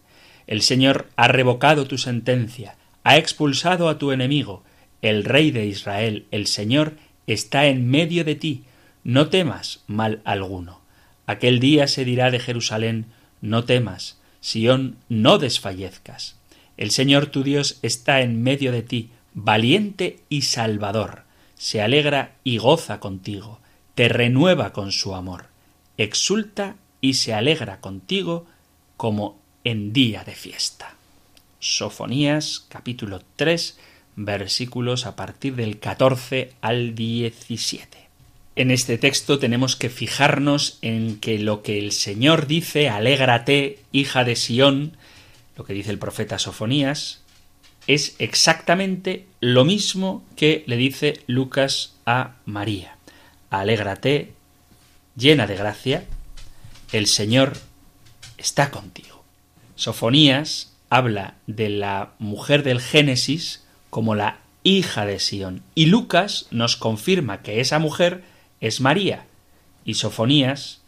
El 0.48 0.64
Señor 0.64 1.08
ha 1.18 1.28
revocado 1.28 1.86
tu 1.86 2.00
sentencia, 2.00 2.78
ha 3.04 3.16
expulsado 3.18 3.88
a 3.88 4.00
tu 4.00 4.12
enemigo, 4.12 4.64
el 5.04 5.24
Rey 5.24 5.52
de 5.52 5.68
Israel, 5.68 6.26
el 6.32 6.48
Señor, 6.48 6.96
está 7.28 7.68
en 7.68 7.92
medio 7.92 8.26
de 8.26 8.34
ti, 8.34 8.64
no 9.04 9.30
temas 9.30 9.84
mal 9.86 10.24
alguno. 10.26 10.82
Aquel 11.28 11.60
día 11.60 11.86
se 11.86 12.06
dirá 12.06 12.32
de 12.32 12.40
Jerusalén, 12.40 13.06
no 13.40 13.66
temas, 13.66 14.20
Sión, 14.40 14.98
no 15.10 15.38
desfallezcas. 15.38 16.41
El 16.82 16.90
Señor 16.90 17.28
tu 17.28 17.44
Dios 17.44 17.78
está 17.84 18.22
en 18.22 18.42
medio 18.42 18.72
de 18.72 18.82
ti, 18.82 19.12
valiente 19.36 20.18
y 20.30 20.42
salvador. 20.42 21.26
Se 21.56 21.80
alegra 21.80 22.38
y 22.44 22.58
goza 22.58 23.00
contigo, 23.00 23.60
te 23.94 24.10
renueva 24.10 24.74
con 24.74 24.92
su 24.92 25.14
amor, 25.14 25.46
exulta 26.00 26.78
y 27.00 27.14
se 27.14 27.36
alegra 27.36 27.82
contigo 27.82 28.48
como 28.98 29.38
en 29.64 29.94
día 29.94 30.24
de 30.24 30.34
fiesta. 30.34 30.96
Sofonías 31.60 32.66
capítulo 32.68 33.22
3 33.36 33.78
versículos 34.16 35.06
a 35.06 35.16
partir 35.16 35.56
del 35.56 35.78
14 35.78 36.54
al 36.62 36.96
17. 36.96 38.00
En 38.56 38.72
este 38.72 38.98
texto 38.98 39.38
tenemos 39.38 39.76
que 39.76 39.92
fijarnos 39.92 40.80
en 40.82 41.20
que 41.20 41.38
lo 41.38 41.62
que 41.62 41.78
el 41.78 41.92
Señor 41.92 42.48
dice, 42.48 42.90
alégrate, 42.90 43.78
hija 43.92 44.24
de 44.24 44.36
Sión, 44.36 44.98
lo 45.62 45.68
que 45.68 45.74
dice 45.74 45.92
el 45.92 46.00
profeta 46.00 46.40
Sofonías, 46.40 47.22
es 47.86 48.16
exactamente 48.18 49.28
lo 49.42 49.64
mismo 49.64 50.24
que 50.36 50.64
le 50.66 50.76
dice 50.76 51.22
Lucas 51.28 51.98
a 52.04 52.38
María. 52.46 52.98
Alégrate, 53.52 54.34
llena 55.16 55.46
de 55.46 55.56
gracia, 55.56 56.06
el 56.92 57.06
Señor 57.06 57.54
está 58.40 58.72
contigo. 58.72 59.24
Sofonías 59.76 60.74
habla 60.90 61.36
de 61.46 61.70
la 61.70 62.14
mujer 62.18 62.64
del 62.64 62.82
Génesis 62.82 63.64
como 63.92 64.16
la 64.16 64.40
hija 64.64 65.06
de 65.06 65.20
Sión. 65.20 65.62
Y 65.76 65.86
Lucas 65.86 66.48
nos 66.50 66.76
confirma 66.76 67.44
que 67.44 67.62
esa 67.62 67.78
mujer 67.78 68.24
es 68.62 68.82
María. 68.82 69.28
Y 69.86 69.94
Sofonías 69.94 70.81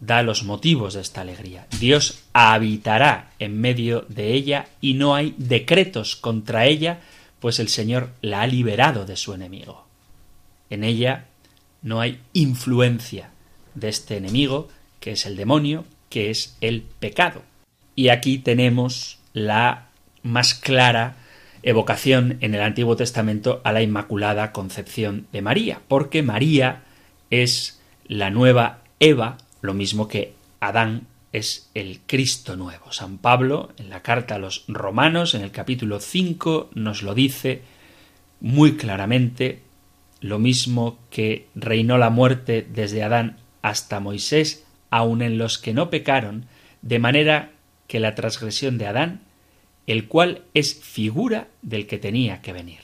da 0.00 0.22
los 0.22 0.44
motivos 0.44 0.94
de 0.94 1.00
esta 1.00 1.22
alegría. 1.22 1.66
Dios 1.78 2.22
habitará 2.32 3.32
en 3.38 3.60
medio 3.60 4.04
de 4.08 4.32
ella 4.32 4.66
y 4.80 4.94
no 4.94 5.14
hay 5.14 5.34
decretos 5.38 6.16
contra 6.16 6.66
ella, 6.66 7.00
pues 7.40 7.58
el 7.58 7.68
Señor 7.68 8.10
la 8.20 8.42
ha 8.42 8.46
liberado 8.46 9.06
de 9.06 9.16
su 9.16 9.34
enemigo. 9.34 9.86
En 10.70 10.84
ella 10.84 11.26
no 11.82 12.00
hay 12.00 12.20
influencia 12.32 13.30
de 13.74 13.88
este 13.88 14.16
enemigo, 14.16 14.68
que 15.00 15.12
es 15.12 15.26
el 15.26 15.36
demonio, 15.36 15.84
que 16.08 16.30
es 16.30 16.56
el 16.60 16.82
pecado. 16.82 17.42
Y 17.94 18.08
aquí 18.08 18.38
tenemos 18.38 19.18
la 19.32 19.88
más 20.22 20.54
clara 20.54 21.16
evocación 21.62 22.38
en 22.40 22.54
el 22.54 22.62
Antiguo 22.62 22.96
Testamento 22.96 23.60
a 23.64 23.72
la 23.72 23.82
Inmaculada 23.82 24.52
Concepción 24.52 25.26
de 25.32 25.42
María, 25.42 25.80
porque 25.88 26.22
María 26.22 26.82
es 27.30 27.80
la 28.06 28.30
nueva 28.30 28.80
Eva, 29.00 29.38
lo 29.64 29.72
mismo 29.72 30.08
que 30.08 30.34
Adán 30.60 31.06
es 31.32 31.70
el 31.72 32.00
Cristo 32.06 32.54
nuevo. 32.54 32.92
San 32.92 33.16
Pablo, 33.16 33.72
en 33.78 33.88
la 33.88 34.02
carta 34.02 34.34
a 34.34 34.38
los 34.38 34.64
romanos, 34.68 35.34
en 35.34 35.40
el 35.40 35.52
capítulo 35.52 36.00
5, 36.00 36.68
nos 36.74 37.02
lo 37.02 37.14
dice 37.14 37.62
muy 38.40 38.76
claramente, 38.76 39.62
lo 40.20 40.38
mismo 40.38 40.98
que 41.08 41.48
reinó 41.54 41.96
la 41.96 42.10
muerte 42.10 42.66
desde 42.70 43.02
Adán 43.02 43.38
hasta 43.62 44.00
Moisés, 44.00 44.66
aun 44.90 45.22
en 45.22 45.38
los 45.38 45.56
que 45.56 45.72
no 45.72 45.88
pecaron, 45.88 46.44
de 46.82 46.98
manera 46.98 47.52
que 47.88 48.00
la 48.00 48.14
transgresión 48.14 48.76
de 48.76 48.86
Adán 48.86 49.22
el 49.86 50.08
cual 50.08 50.42
es 50.52 50.74
figura 50.74 51.48
del 51.62 51.86
que 51.86 51.98
tenía 51.98 52.42
que 52.42 52.52
venir. 52.52 52.80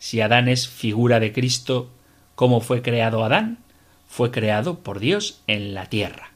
Si 0.00 0.20
Adán 0.20 0.48
es 0.48 0.68
figura 0.68 1.20
de 1.20 1.32
Cristo, 1.32 1.90
¿cómo 2.34 2.60
fue 2.60 2.82
creado 2.82 3.24
Adán? 3.24 3.58
Fue 4.06 4.30
creado 4.30 4.80
por 4.80 5.00
Dios 5.00 5.42
en 5.46 5.74
la 5.74 5.86
tierra, 5.86 6.32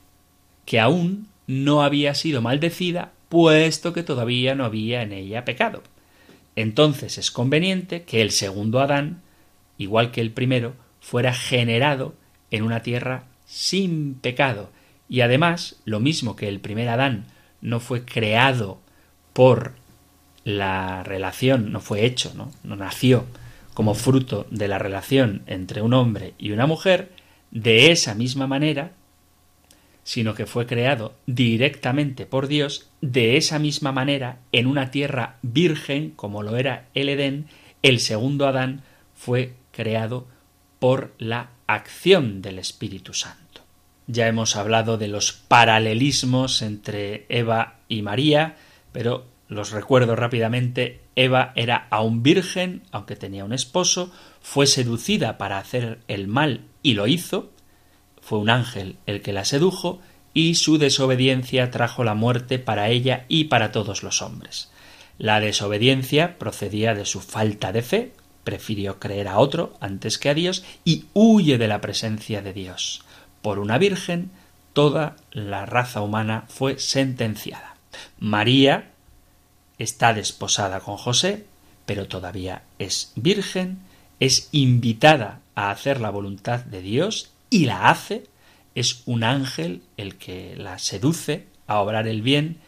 que 0.66 0.80
aún 0.80 1.28
no 1.46 1.82
había 1.82 2.14
sido 2.14 2.42
maldecida, 2.42 3.12
puesto 3.28 3.92
que 3.92 4.02
todavía 4.02 4.54
no 4.54 4.64
había 4.64 5.02
en 5.02 5.12
ella 5.12 5.44
pecado. 5.44 5.82
Entonces 6.56 7.18
es 7.18 7.30
conveniente 7.30 8.02
que 8.02 8.22
el 8.22 8.30
segundo 8.32 8.80
Adán, 8.80 9.22
igual 9.78 10.10
que 10.10 10.20
el 10.20 10.30
primero, 10.30 10.74
fuera 11.00 11.32
generado 11.32 12.14
en 12.50 12.62
una 12.62 12.82
tierra 12.82 13.24
sin 13.46 14.14
pecado, 14.14 14.70
y 15.08 15.22
además, 15.22 15.76
lo 15.84 15.98
mismo 15.98 16.36
que 16.36 16.48
el 16.48 16.60
primer 16.60 16.88
Adán 16.88 17.26
no 17.60 17.80
fue 17.80 18.04
creado 18.04 18.80
por 19.32 19.74
la 20.44 21.02
relación, 21.02 21.72
no 21.72 21.80
fue 21.80 22.04
hecho, 22.04 22.32
¿no? 22.34 22.52
no 22.62 22.76
nació 22.76 23.26
como 23.74 23.94
fruto 23.94 24.46
de 24.50 24.68
la 24.68 24.78
relación 24.78 25.42
entre 25.46 25.82
un 25.82 25.94
hombre 25.94 26.34
y 26.38 26.52
una 26.52 26.66
mujer, 26.66 27.10
de 27.50 27.90
esa 27.90 28.14
misma 28.14 28.46
manera, 28.46 28.92
sino 30.02 30.34
que 30.34 30.46
fue 30.46 30.66
creado 30.66 31.14
directamente 31.26 32.26
por 32.26 32.48
Dios, 32.48 32.88
de 33.00 33.36
esa 33.36 33.58
misma 33.58 33.92
manera, 33.92 34.38
en 34.52 34.66
una 34.66 34.90
tierra 34.90 35.38
virgen, 35.42 36.10
como 36.10 36.42
lo 36.42 36.56
era 36.56 36.88
el 36.94 37.08
Edén, 37.08 37.46
el 37.82 38.00
segundo 38.00 38.46
Adán 38.46 38.82
fue 39.14 39.54
creado 39.72 40.26
por 40.78 41.12
la 41.18 41.50
acción 41.66 42.42
del 42.42 42.58
Espíritu 42.58 43.14
Santo. 43.14 43.62
Ya 44.06 44.26
hemos 44.26 44.56
hablado 44.56 44.98
de 44.98 45.08
los 45.08 45.32
paralelismos 45.32 46.62
entre 46.62 47.26
Eva 47.28 47.76
y 47.88 48.02
María, 48.02 48.56
pero 48.90 49.26
los 49.48 49.70
recuerdo 49.70 50.16
rápidamente. 50.16 51.00
Eva 51.14 51.52
era 51.54 51.86
aún 51.90 52.22
virgen, 52.22 52.82
aunque 52.90 53.14
tenía 53.14 53.44
un 53.44 53.52
esposo, 53.52 54.12
fue 54.40 54.66
seducida 54.66 55.38
para 55.38 55.58
hacer 55.58 56.00
el 56.08 56.26
mal 56.26 56.62
y 56.82 56.94
lo 56.94 57.06
hizo, 57.06 57.50
fue 58.20 58.38
un 58.38 58.50
ángel 58.50 58.96
el 59.06 59.22
que 59.22 59.32
la 59.32 59.44
sedujo, 59.44 60.00
y 60.32 60.54
su 60.54 60.78
desobediencia 60.78 61.70
trajo 61.70 62.04
la 62.04 62.14
muerte 62.14 62.58
para 62.58 62.88
ella 62.88 63.24
y 63.28 63.44
para 63.44 63.72
todos 63.72 64.02
los 64.02 64.22
hombres. 64.22 64.70
La 65.18 65.40
desobediencia 65.40 66.38
procedía 66.38 66.94
de 66.94 67.04
su 67.04 67.20
falta 67.20 67.72
de 67.72 67.82
fe, 67.82 68.12
prefirió 68.44 68.98
creer 68.98 69.28
a 69.28 69.38
otro 69.38 69.76
antes 69.80 70.18
que 70.18 70.30
a 70.30 70.34
Dios, 70.34 70.64
y 70.84 71.06
huye 71.12 71.58
de 71.58 71.68
la 71.68 71.80
presencia 71.80 72.42
de 72.42 72.52
Dios. 72.52 73.04
Por 73.42 73.58
una 73.58 73.78
virgen, 73.78 74.30
toda 74.72 75.16
la 75.32 75.66
raza 75.66 76.00
humana 76.00 76.44
fue 76.48 76.78
sentenciada. 76.78 77.76
María 78.18 78.92
está 79.78 80.14
desposada 80.14 80.80
con 80.80 80.96
José, 80.96 81.44
pero 81.86 82.06
todavía 82.06 82.62
es 82.78 83.12
virgen, 83.16 83.80
es 84.20 84.48
invitada 84.52 85.39
a 85.54 85.70
hacer 85.70 86.00
la 86.00 86.10
voluntad 86.10 86.60
de 86.60 86.82
Dios 86.82 87.32
y 87.50 87.66
la 87.66 87.90
hace, 87.90 88.24
es 88.74 89.02
un 89.06 89.24
ángel 89.24 89.82
el 89.96 90.16
que 90.16 90.54
la 90.56 90.78
seduce 90.78 91.46
a 91.66 91.80
obrar 91.80 92.06
el 92.06 92.22
bien 92.22 92.58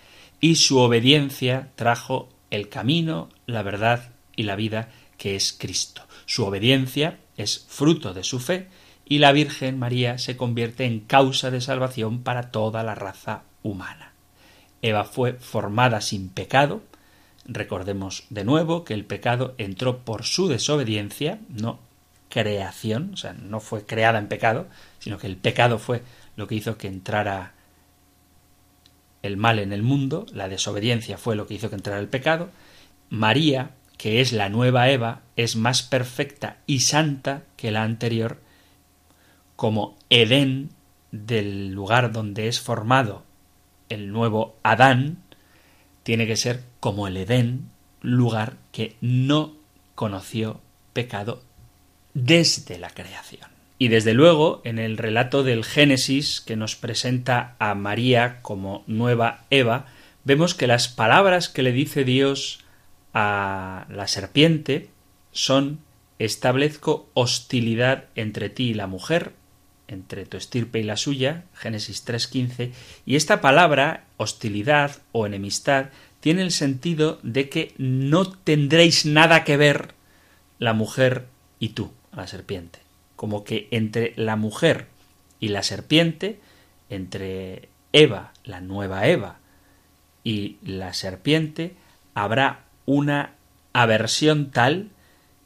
y 0.41 0.57
su 0.57 0.79
obediencia 0.79 1.71
trajo 1.77 2.29
el 2.51 2.69
camino, 2.69 3.29
la 3.47 3.63
verdad 3.63 4.11
y 4.37 4.43
la 4.43 4.57
vida 4.57 4.91
que 5.17 5.37
es 5.37 5.53
Cristo. 5.53 6.03
Su 6.27 6.45
obediencia 6.45 7.19
es 7.37 7.65
fruto 7.69 8.13
de 8.13 8.25
su 8.25 8.41
fe 8.41 8.69
y 9.05 9.19
la 9.19 9.33
Virgen 9.33 9.79
María 9.79 10.19
se 10.19 10.37
convierte 10.37 10.85
en 10.85 11.01
causa 11.01 11.51
de 11.51 11.61
salvación 11.61 12.23
para 12.23 12.51
toda 12.51 12.83
la 12.83 12.95
raza 12.95 13.43
humana. 13.63 14.13
Eva 14.83 15.05
fue 15.05 15.35
formada 15.35 16.01
sin 16.01 16.29
pecado. 16.29 16.83
Recordemos 17.45 18.25
de 18.31 18.45
nuevo 18.45 18.85
que 18.85 18.95
el 18.95 19.05
pecado 19.05 19.55
entró 19.59 19.99
por 20.05 20.25
su 20.25 20.49
desobediencia, 20.49 21.41
no 21.49 21.79
creación, 22.33 23.11
o 23.13 23.17
sea, 23.19 23.35
no 23.35 23.61
fue 23.61 23.85
creada 23.85 24.19
en 24.19 24.27
pecado, 24.27 24.67
sino 24.99 25.19
que 25.19 25.27
el 25.27 25.37
pecado 25.37 25.79
fue 25.79 26.03
lo 26.35 26.47
que 26.47 26.55
hizo 26.55 26.79
que 26.79 26.89
entrara 26.89 27.53
el 29.21 29.37
mal 29.37 29.59
en 29.59 29.75
el 29.75 29.83
mundo, 29.83 30.25
la 30.33 30.49
desobediencia 30.49 31.19
fue 31.19 31.37
lo 31.37 31.47
que 31.47 31.55
hizo 31.55 31.69
que 31.69 31.77
entrara 31.77 32.01
el 32.01 32.09
pecado. 32.09 32.49
María, 33.11 33.73
que 33.99 34.23
es 34.23 34.33
la 34.33 34.49
nueva 34.49 34.89
Eva, 34.89 35.21
es 35.37 35.57
más 35.57 35.83
perfecta 35.83 36.57
y 36.67 36.81
santa 36.81 37.43
que 37.59 37.71
la 37.71 37.83
anterior, 37.83 38.41
como 39.55 39.99
Edén 40.09 40.71
del 41.11 41.73
lugar 41.73 42.13
donde 42.13 42.49
es 42.49 42.61
formado 42.61 43.25
el 43.91 44.11
nuevo 44.11 44.57
Adán 44.63 45.19
tiene 46.03 46.27
que 46.27 46.37
ser 46.37 46.65
como 46.81 47.07
el 47.07 47.19
Edén, 47.19 47.69
lugar 48.01 48.57
que 48.73 48.97
no 49.03 49.53
conoció 49.95 50.63
pecado 50.95 51.43
desde 52.15 52.79
la 52.79 52.91
creación. 52.91 53.51
Y 53.79 53.89
desde 53.89 54.15
luego, 54.15 54.61
en 54.65 54.79
el 54.79 54.97
relato 54.97 55.43
del 55.43 55.65
Génesis 55.65 56.41
que 56.41 56.57
nos 56.57 56.77
presenta 56.77 57.57
a 57.59 57.75
María 57.75 58.41
como 58.43 58.85
nueva 58.87 59.45
Eva, 59.51 59.87
vemos 60.25 60.55
que 60.55 60.67
las 60.69 60.89
palabras 60.89 61.49
que 61.49 61.63
le 61.63 61.73
dice 61.73 62.05
Dios 62.05 62.61
a 63.13 63.87
la 63.91 64.07
serpiente 64.07 64.89
son 65.33 65.81
establezco 66.19 67.09
hostilidad 67.15 68.05
entre 68.15 68.51
ti 68.51 68.71
y 68.71 68.75
la 68.75 68.87
mujer, 68.87 69.33
entre 69.89 70.27
tu 70.27 70.37
estirpe 70.37 70.79
y 70.79 70.85
la 70.85 70.97
suya, 70.97 71.45
Génesis 71.55 72.07
3.15, 72.07 72.71
y 73.05 73.17
esta 73.17 73.41
palabra, 73.41 74.05
hostilidad 74.17 74.99
o 75.11 75.27
enemistad, 75.27 75.87
tiene 76.21 76.43
el 76.43 76.53
sentido 76.53 77.19
de 77.25 77.49
que 77.49 77.75
no 77.79 78.31
tendréis 78.31 79.07
nada 79.07 79.43
que 79.43 79.57
ver 79.57 79.95
la 80.61 80.73
mujer 80.73 81.27
y 81.59 81.71
tú, 81.71 81.91
la 82.15 82.27
serpiente. 82.27 82.81
Como 83.17 83.45
que 83.45 83.69
entre 83.71 84.13
la 84.17 84.37
mujer 84.37 84.87
y 85.41 85.49
la 85.49 85.63
serpiente, 85.63 86.41
entre 86.89 87.69
Eva, 87.93 88.33
la 88.45 88.61
nueva 88.61 89.07
Eva, 89.07 89.39
y 90.25 90.57
la 90.63 90.95
serpiente 90.95 91.75
habrá 92.15 92.65
una 92.87 93.35
aversión 93.73 94.51
tal 94.51 94.91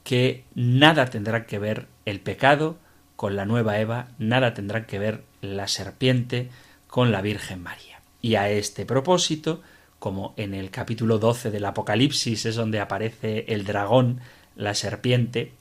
que 0.05 0.45
nada 0.55 1.07
tendrá 1.07 1.47
que 1.47 1.59
ver 1.59 1.87
el 2.05 2.21
pecado 2.21 2.79
con 3.17 3.37
la 3.37 3.45
nueva 3.45 3.81
Eva, 3.81 4.09
nada 4.19 4.55
tendrá 4.55 4.87
que 4.87 4.99
ver 4.99 5.25
la 5.41 5.69
serpiente 5.69 6.51
con 6.87 7.13
la 7.13 7.23
Virgen 7.23 7.63
María. 7.63 8.01
Y 8.21 8.35
a 8.35 8.51
este 8.51 8.87
propósito, 8.87 9.63
como 9.99 10.35
en 10.37 10.55
el 10.55 10.71
capítulo 10.71 11.19
12 11.19 11.51
del 11.51 11.65
Apocalipsis 11.65 12.47
es 12.47 12.55
donde 12.55 12.81
aparece 12.81 13.47
el 13.49 13.65
dragón, 13.65 14.21
la 14.55 14.75
serpiente, 14.75 15.53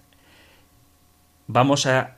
vamos 1.47 1.85
a 1.85 2.17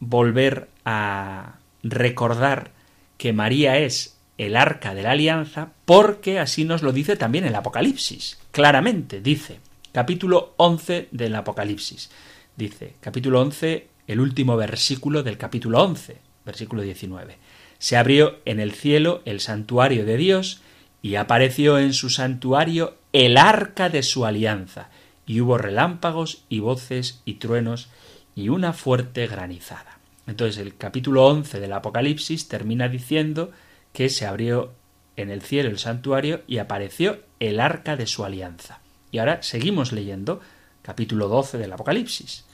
volver 0.00 0.68
a 0.84 1.58
recordar 1.82 2.70
que 3.16 3.32
María 3.32 3.78
es 3.78 4.16
el 4.38 4.56
arca 4.56 4.94
de 4.94 5.02
la 5.02 5.12
alianza 5.12 5.70
porque 5.84 6.40
así 6.40 6.64
nos 6.64 6.82
lo 6.82 6.92
dice 6.92 7.16
también 7.16 7.44
el 7.44 7.54
Apocalipsis. 7.54 8.38
Claramente 8.50 9.20
dice, 9.20 9.60
capítulo 9.92 10.54
11 10.56 11.08
del 11.10 11.34
Apocalipsis. 11.34 12.10
Dice, 12.56 12.94
capítulo 13.00 13.40
11, 13.40 13.88
el 14.06 14.20
último 14.20 14.56
versículo 14.56 15.22
del 15.22 15.38
capítulo 15.38 15.82
11, 15.82 16.16
versículo 16.44 16.82
19. 16.82 17.38
Se 17.78 17.96
abrió 17.96 18.38
en 18.44 18.60
el 18.60 18.72
cielo 18.72 19.22
el 19.24 19.40
santuario 19.40 20.04
de 20.04 20.16
Dios 20.16 20.60
y 21.02 21.16
apareció 21.16 21.78
en 21.78 21.92
su 21.94 22.10
santuario 22.10 22.96
el 23.12 23.36
arca 23.36 23.88
de 23.88 24.02
su 24.02 24.24
alianza, 24.24 24.88
y 25.26 25.40
hubo 25.40 25.58
relámpagos 25.58 26.44
y 26.48 26.60
voces 26.60 27.20
y 27.24 27.34
truenos 27.34 27.88
y 28.34 28.48
una 28.48 28.72
fuerte 28.72 29.26
granizada. 29.26 29.98
Entonces 30.26 30.58
el 30.58 30.76
capítulo 30.76 31.26
11 31.26 31.60
del 31.60 31.72
Apocalipsis 31.72 32.48
termina 32.48 32.88
diciendo 32.88 33.50
que 33.92 34.08
se 34.08 34.26
abrió 34.26 34.72
en 35.16 35.30
el 35.30 35.42
cielo 35.42 35.68
el 35.68 35.78
santuario 35.78 36.42
y 36.46 36.58
apareció 36.58 37.20
el 37.40 37.60
arca 37.60 37.96
de 37.96 38.06
su 38.06 38.24
alianza. 38.24 38.80
Y 39.10 39.18
ahora 39.18 39.42
seguimos 39.42 39.92
leyendo 39.92 40.40
capítulo 40.82 41.28
12 41.28 41.58
del 41.58 41.72
Apocalipsis. 41.72 42.46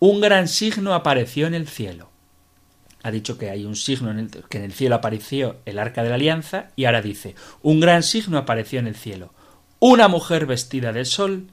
Un 0.00 0.20
gran 0.20 0.48
signo 0.48 0.94
apareció 0.94 1.46
en 1.46 1.54
el 1.54 1.66
cielo. 1.66 2.10
Ha 3.02 3.10
dicho 3.10 3.38
que 3.38 3.50
hay 3.50 3.64
un 3.64 3.76
signo 3.76 4.14
que 4.48 4.58
en 4.58 4.64
el 4.64 4.72
cielo 4.72 4.96
apareció 4.96 5.56
el 5.64 5.78
arca 5.78 6.02
de 6.02 6.08
la 6.10 6.16
alianza 6.16 6.68
y 6.76 6.84
ahora 6.84 7.00
dice, 7.00 7.34
un 7.62 7.80
gran 7.80 8.02
signo 8.02 8.38
apareció 8.38 8.80
en 8.80 8.88
el 8.88 8.96
cielo. 8.96 9.32
Una 9.78 10.08
mujer 10.08 10.46
vestida 10.46 10.92
de 10.92 11.04
sol, 11.04 11.46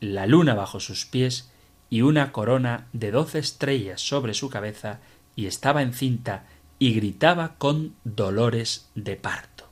la 0.00 0.26
luna 0.26 0.54
bajo 0.54 0.80
sus 0.80 1.04
pies 1.04 1.51
y 1.92 2.00
una 2.00 2.32
corona 2.32 2.86
de 2.94 3.10
doce 3.10 3.38
estrellas 3.38 4.00
sobre 4.00 4.32
su 4.32 4.48
cabeza 4.48 5.00
y 5.36 5.44
estaba 5.44 5.82
encinta 5.82 6.46
y 6.78 6.94
gritaba 6.94 7.56
con 7.58 7.92
dolores 8.02 8.88
de 8.94 9.16
parto. 9.16 9.68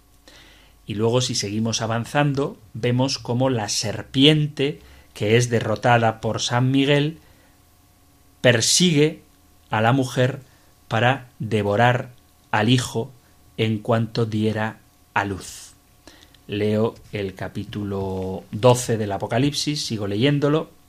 Y 0.85 0.97
luego 0.97 1.23
si 1.23 1.35
seguimos 1.35 1.81
avanzando, 1.81 2.59
vemos 2.75 3.19
como 3.19 3.49
la 3.49 3.71
serpiente, 3.71 4.81
que 5.15 5.39
es 5.39 5.49
derrotada 5.49 6.21
por 6.21 6.43
San 6.43 6.71
Miguel, 6.71 7.17
persigue 8.43 9.23
a 9.71 9.81
la 9.81 9.95
mujer 9.95 10.41
para 10.89 11.31
devorar 11.39 12.11
al 12.51 12.69
hijo 12.69 13.11
en 13.57 13.79
cuanto 13.79 14.27
diera 14.27 14.81
a 15.15 15.25
luz. 15.25 15.73
Leo 16.49 16.97
el 17.13 17.35
capítulo 17.35 18.45
12 18.53 18.99
del 18.99 19.13
Apocalipsis, 19.13 19.87
sigo 19.87 20.07
leyéndolo. 20.07 20.80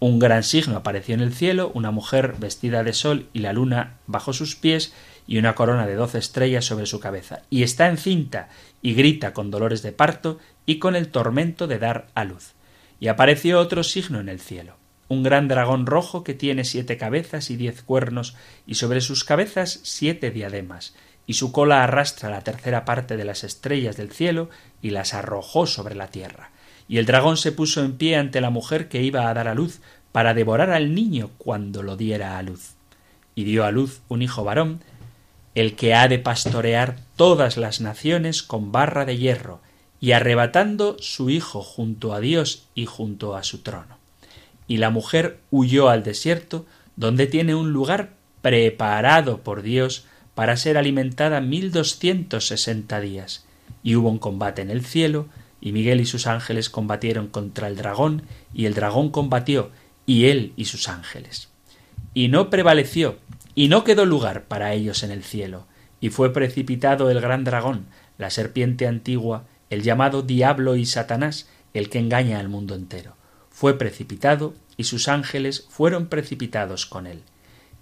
Un 0.00 0.18
gran 0.18 0.42
signo 0.42 0.76
apareció 0.76 1.14
en 1.14 1.20
el 1.20 1.32
cielo, 1.32 1.70
una 1.74 1.90
mujer 1.90 2.34
vestida 2.38 2.82
de 2.82 2.92
sol 2.92 3.28
y 3.32 3.38
la 3.38 3.52
luna 3.52 3.98
bajo 4.06 4.32
sus 4.32 4.56
pies, 4.56 4.92
y 5.26 5.38
una 5.38 5.54
corona 5.54 5.86
de 5.86 5.94
doce 5.94 6.18
estrellas 6.18 6.66
sobre 6.66 6.86
su 6.86 7.00
cabeza, 7.00 7.42
y 7.48 7.62
está 7.62 7.88
encinta, 7.88 8.48
y 8.82 8.94
grita 8.94 9.32
con 9.32 9.50
dolores 9.50 9.82
de 9.82 9.92
parto 9.92 10.38
y 10.66 10.78
con 10.78 10.96
el 10.96 11.08
tormento 11.08 11.66
de 11.66 11.78
dar 11.78 12.08
a 12.14 12.24
luz. 12.24 12.52
Y 13.00 13.08
apareció 13.08 13.58
otro 13.58 13.82
signo 13.82 14.20
en 14.20 14.28
el 14.28 14.40
cielo, 14.40 14.76
un 15.08 15.22
gran 15.22 15.48
dragón 15.48 15.86
rojo 15.86 16.24
que 16.24 16.34
tiene 16.34 16.64
siete 16.64 16.96
cabezas 16.96 17.50
y 17.50 17.56
diez 17.56 17.82
cuernos, 17.82 18.36
y 18.66 18.74
sobre 18.74 19.00
sus 19.00 19.24
cabezas 19.24 19.80
siete 19.82 20.30
diademas, 20.30 20.94
y 21.26 21.34
su 21.34 21.52
cola 21.52 21.82
arrastra 21.82 22.28
la 22.28 22.42
tercera 22.42 22.84
parte 22.84 23.16
de 23.16 23.24
las 23.24 23.44
estrellas 23.44 23.96
del 23.96 24.10
cielo 24.12 24.50
y 24.82 24.90
las 24.90 25.14
arrojó 25.14 25.66
sobre 25.66 25.94
la 25.94 26.08
tierra. 26.08 26.50
Y 26.88 26.98
el 26.98 27.06
dragón 27.06 27.36
se 27.36 27.52
puso 27.52 27.82
en 27.84 27.96
pie 27.96 28.16
ante 28.16 28.40
la 28.40 28.50
mujer 28.50 28.88
que 28.88 29.02
iba 29.02 29.28
a 29.28 29.34
dar 29.34 29.48
a 29.48 29.54
luz, 29.54 29.80
para 30.12 30.32
devorar 30.32 30.70
al 30.70 30.94
niño 30.94 31.30
cuando 31.38 31.82
lo 31.82 31.96
diera 31.96 32.38
a 32.38 32.42
luz. 32.42 32.74
Y 33.34 33.44
dio 33.44 33.64
a 33.64 33.72
luz 33.72 34.00
un 34.08 34.22
hijo 34.22 34.44
varón, 34.44 34.80
el 35.54 35.74
que 35.74 35.94
ha 35.94 36.06
de 36.06 36.18
pastorear 36.18 36.98
todas 37.16 37.56
las 37.56 37.80
naciones 37.80 38.42
con 38.42 38.70
barra 38.70 39.04
de 39.04 39.16
hierro, 39.16 39.60
y 40.00 40.12
arrebatando 40.12 40.96
su 41.00 41.30
hijo 41.30 41.62
junto 41.62 42.12
a 42.12 42.20
Dios 42.20 42.68
y 42.74 42.86
junto 42.86 43.34
a 43.36 43.42
su 43.42 43.58
trono. 43.62 43.96
Y 44.68 44.76
la 44.76 44.90
mujer 44.90 45.40
huyó 45.50 45.88
al 45.88 46.02
desierto, 46.02 46.66
donde 46.96 47.26
tiene 47.26 47.54
un 47.54 47.72
lugar 47.72 48.10
preparado 48.42 49.38
por 49.38 49.62
Dios 49.62 50.04
para 50.34 50.56
ser 50.56 50.76
alimentada 50.76 51.40
mil 51.40 51.72
doscientos 51.72 52.46
sesenta 52.46 53.00
días. 53.00 53.46
Y 53.82 53.96
hubo 53.96 54.10
un 54.10 54.18
combate 54.18 54.62
en 54.62 54.70
el 54.70 54.84
cielo, 54.84 55.26
y 55.64 55.72
Miguel 55.72 56.02
y 56.02 56.06
sus 56.06 56.26
ángeles 56.26 56.68
combatieron 56.68 57.26
contra 57.26 57.68
el 57.68 57.76
dragón, 57.76 58.22
y 58.52 58.66
el 58.66 58.74
dragón 58.74 59.08
combatió, 59.08 59.70
y 60.04 60.26
él 60.26 60.52
y 60.56 60.66
sus 60.66 60.90
ángeles. 60.90 61.48
Y 62.12 62.28
no 62.28 62.50
prevaleció, 62.50 63.16
y 63.54 63.68
no 63.68 63.82
quedó 63.82 64.04
lugar 64.04 64.44
para 64.44 64.74
ellos 64.74 65.02
en 65.02 65.10
el 65.10 65.24
cielo, 65.24 65.66
y 66.02 66.10
fue 66.10 66.34
precipitado 66.34 67.10
el 67.10 67.18
gran 67.22 67.44
dragón, 67.44 67.86
la 68.18 68.28
serpiente 68.28 68.86
antigua, 68.86 69.46
el 69.70 69.82
llamado 69.82 70.20
Diablo 70.20 70.76
y 70.76 70.84
Satanás, 70.84 71.48
el 71.72 71.88
que 71.88 71.98
engaña 71.98 72.40
al 72.40 72.50
mundo 72.50 72.74
entero. 72.74 73.16
Fue 73.48 73.78
precipitado, 73.78 74.54
y 74.76 74.84
sus 74.84 75.08
ángeles 75.08 75.66
fueron 75.70 76.08
precipitados 76.08 76.84
con 76.84 77.06
él. 77.06 77.22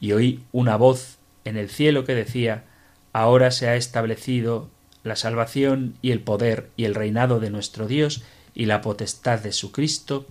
Y 0.00 0.12
oí 0.12 0.44
una 0.52 0.76
voz 0.76 1.18
en 1.44 1.56
el 1.56 1.68
cielo 1.68 2.04
que 2.04 2.14
decía 2.14 2.62
Ahora 3.12 3.50
se 3.50 3.68
ha 3.68 3.74
establecido 3.74 4.70
la 5.04 5.16
salvación 5.16 5.94
y 6.02 6.10
el 6.10 6.20
poder 6.20 6.70
y 6.76 6.84
el 6.84 6.94
reinado 6.94 7.40
de 7.40 7.50
nuestro 7.50 7.86
Dios 7.86 8.22
y 8.54 8.66
la 8.66 8.80
potestad 8.80 9.40
de 9.40 9.52
su 9.52 9.72
Cristo 9.72 10.26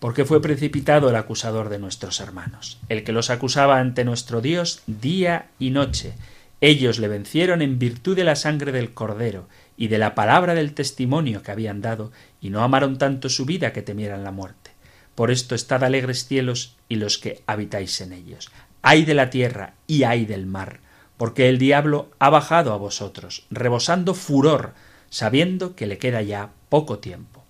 porque 0.00 0.24
fue 0.24 0.42
precipitado 0.42 1.10
el 1.10 1.16
acusador 1.16 1.68
de 1.68 1.78
nuestros 1.78 2.20
hermanos, 2.20 2.78
el 2.88 3.04
que 3.04 3.12
los 3.12 3.30
acusaba 3.30 3.78
ante 3.78 4.02
nuestro 4.02 4.40
Dios 4.40 4.82
día 4.86 5.50
y 5.58 5.70
noche. 5.70 6.14
Ellos 6.62 6.98
le 6.98 7.06
vencieron 7.06 7.62
en 7.62 7.78
virtud 7.78 8.16
de 8.16 8.24
la 8.24 8.34
sangre 8.34 8.72
del 8.72 8.92
Cordero 8.92 9.46
y 9.76 9.88
de 9.88 9.98
la 9.98 10.14
palabra 10.14 10.54
del 10.54 10.72
testimonio 10.72 11.42
que 11.42 11.52
habían 11.52 11.82
dado, 11.82 12.12
y 12.40 12.48
no 12.48 12.62
amaron 12.62 12.98
tanto 12.98 13.28
su 13.28 13.44
vida 13.44 13.72
que 13.72 13.82
temieran 13.82 14.24
la 14.24 14.30
muerte. 14.30 14.70
Por 15.14 15.30
esto 15.30 15.54
estad 15.54 15.84
alegres 15.84 16.26
cielos 16.26 16.76
y 16.88 16.96
los 16.96 17.18
que 17.18 17.42
habitáis 17.46 18.00
en 18.00 18.14
ellos. 18.14 18.50
Ay 18.80 19.04
de 19.04 19.14
la 19.14 19.28
tierra 19.28 19.74
y 19.86 20.04
ay 20.04 20.24
del 20.24 20.46
mar, 20.46 20.80
porque 21.20 21.50
el 21.50 21.58
diablo 21.58 22.08
ha 22.18 22.30
bajado 22.30 22.72
a 22.72 22.78
vosotros, 22.78 23.44
rebosando 23.50 24.14
furor, 24.14 24.72
sabiendo 25.10 25.76
que 25.76 25.86
le 25.86 25.98
queda 25.98 26.22
ya 26.22 26.48
poco 26.70 26.98
tiempo. 26.98 27.44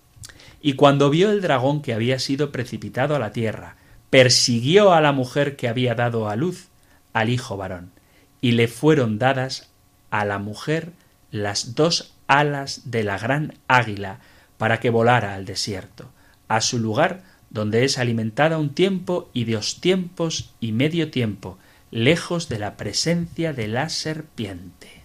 Y 0.60 0.72
cuando 0.72 1.08
vio 1.08 1.30
el 1.30 1.40
dragón 1.40 1.80
que 1.80 1.94
había 1.94 2.18
sido 2.18 2.50
precipitado 2.50 3.14
a 3.14 3.20
la 3.20 3.30
tierra, 3.30 3.76
persiguió 4.10 4.92
a 4.92 5.00
la 5.00 5.12
mujer 5.12 5.54
que 5.54 5.68
había 5.68 5.94
dado 5.94 6.28
a 6.28 6.34
luz 6.34 6.66
al 7.12 7.28
hijo 7.28 7.56
varón, 7.56 7.92
y 8.40 8.50
le 8.52 8.66
fueron 8.66 9.20
dadas 9.20 9.70
a 10.10 10.24
la 10.24 10.40
mujer 10.40 10.90
las 11.30 11.76
dos 11.76 12.16
alas 12.26 12.90
de 12.90 13.04
la 13.04 13.18
gran 13.18 13.54
águila 13.68 14.18
para 14.58 14.80
que 14.80 14.90
volara 14.90 15.34
al 15.34 15.44
desierto, 15.44 16.10
a 16.48 16.60
su 16.60 16.80
lugar 16.80 17.22
donde 17.50 17.84
es 17.84 17.98
alimentada 17.98 18.58
un 18.58 18.70
tiempo 18.70 19.30
y 19.32 19.44
dos 19.44 19.80
tiempos 19.80 20.54
y 20.58 20.72
medio 20.72 21.12
tiempo, 21.12 21.56
lejos 21.90 22.48
de 22.48 22.58
la 22.58 22.76
presencia 22.76 23.52
de 23.52 23.68
la 23.68 23.88
serpiente 23.88 25.00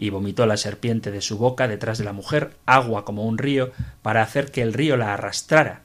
y 0.00 0.08
vomitó 0.08 0.46
la 0.46 0.56
serpiente 0.56 1.10
de 1.10 1.20
su 1.20 1.36
boca 1.36 1.68
detrás 1.68 1.98
de 1.98 2.04
la 2.04 2.14
mujer 2.14 2.56
agua 2.64 3.04
como 3.04 3.26
un 3.26 3.36
río 3.36 3.70
para 4.00 4.22
hacer 4.22 4.50
que 4.50 4.62
el 4.62 4.72
río 4.72 4.96
la 4.96 5.12
arrastrara. 5.12 5.82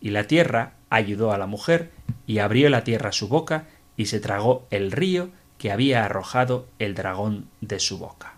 Y 0.00 0.08
la 0.08 0.24
tierra 0.24 0.72
ayudó 0.88 1.32
a 1.32 1.38
la 1.38 1.46
mujer 1.46 1.90
y 2.26 2.38
abrió 2.38 2.70
la 2.70 2.82
tierra 2.82 3.12
su 3.12 3.28
boca 3.28 3.66
y 3.94 4.06
se 4.06 4.20
tragó 4.20 4.66
el 4.70 4.90
río 4.90 5.28
que 5.58 5.70
había 5.70 6.06
arrojado 6.06 6.66
el 6.78 6.94
dragón 6.94 7.50
de 7.60 7.78
su 7.78 7.98
boca. 7.98 8.36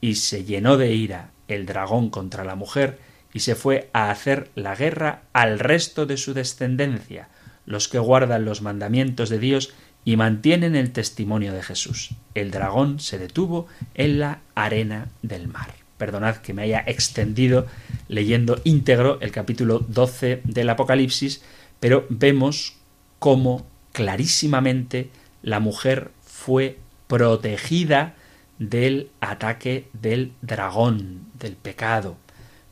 Y 0.00 0.14
se 0.14 0.44
llenó 0.44 0.78
de 0.78 0.94
ira 0.94 1.32
el 1.48 1.66
dragón 1.66 2.08
contra 2.08 2.42
la 2.42 2.54
mujer 2.54 2.98
y 3.34 3.40
se 3.40 3.54
fue 3.54 3.90
a 3.92 4.10
hacer 4.10 4.50
la 4.54 4.74
guerra 4.74 5.24
al 5.34 5.58
resto 5.58 6.06
de 6.06 6.16
su 6.16 6.32
descendencia, 6.32 7.28
los 7.66 7.88
que 7.88 7.98
guardan 7.98 8.46
los 8.46 8.62
mandamientos 8.62 9.28
de 9.28 9.38
Dios 9.38 9.74
y 10.04 10.16
mantienen 10.16 10.74
el 10.74 10.92
testimonio 10.92 11.52
de 11.52 11.62
Jesús. 11.62 12.10
El 12.34 12.50
dragón 12.50 12.98
se 13.00 13.18
detuvo 13.18 13.66
en 13.94 14.18
la 14.18 14.40
arena 14.54 15.08
del 15.22 15.48
mar. 15.48 15.74
Perdonad 15.96 16.36
que 16.36 16.54
me 16.54 16.62
haya 16.62 16.82
extendido 16.86 17.66
leyendo 18.08 18.60
íntegro 18.64 19.20
el 19.20 19.30
capítulo 19.30 19.78
12 19.78 20.42
del 20.44 20.70
Apocalipsis, 20.70 21.42
pero 21.78 22.06
vemos 22.08 22.76
cómo 23.18 23.66
clarísimamente 23.92 25.10
la 25.42 25.60
mujer 25.60 26.10
fue 26.22 26.78
protegida 27.06 28.16
del 28.58 29.10
ataque 29.20 29.88
del 29.92 30.32
dragón, 30.42 31.26
del 31.38 31.54
pecado. 31.54 32.16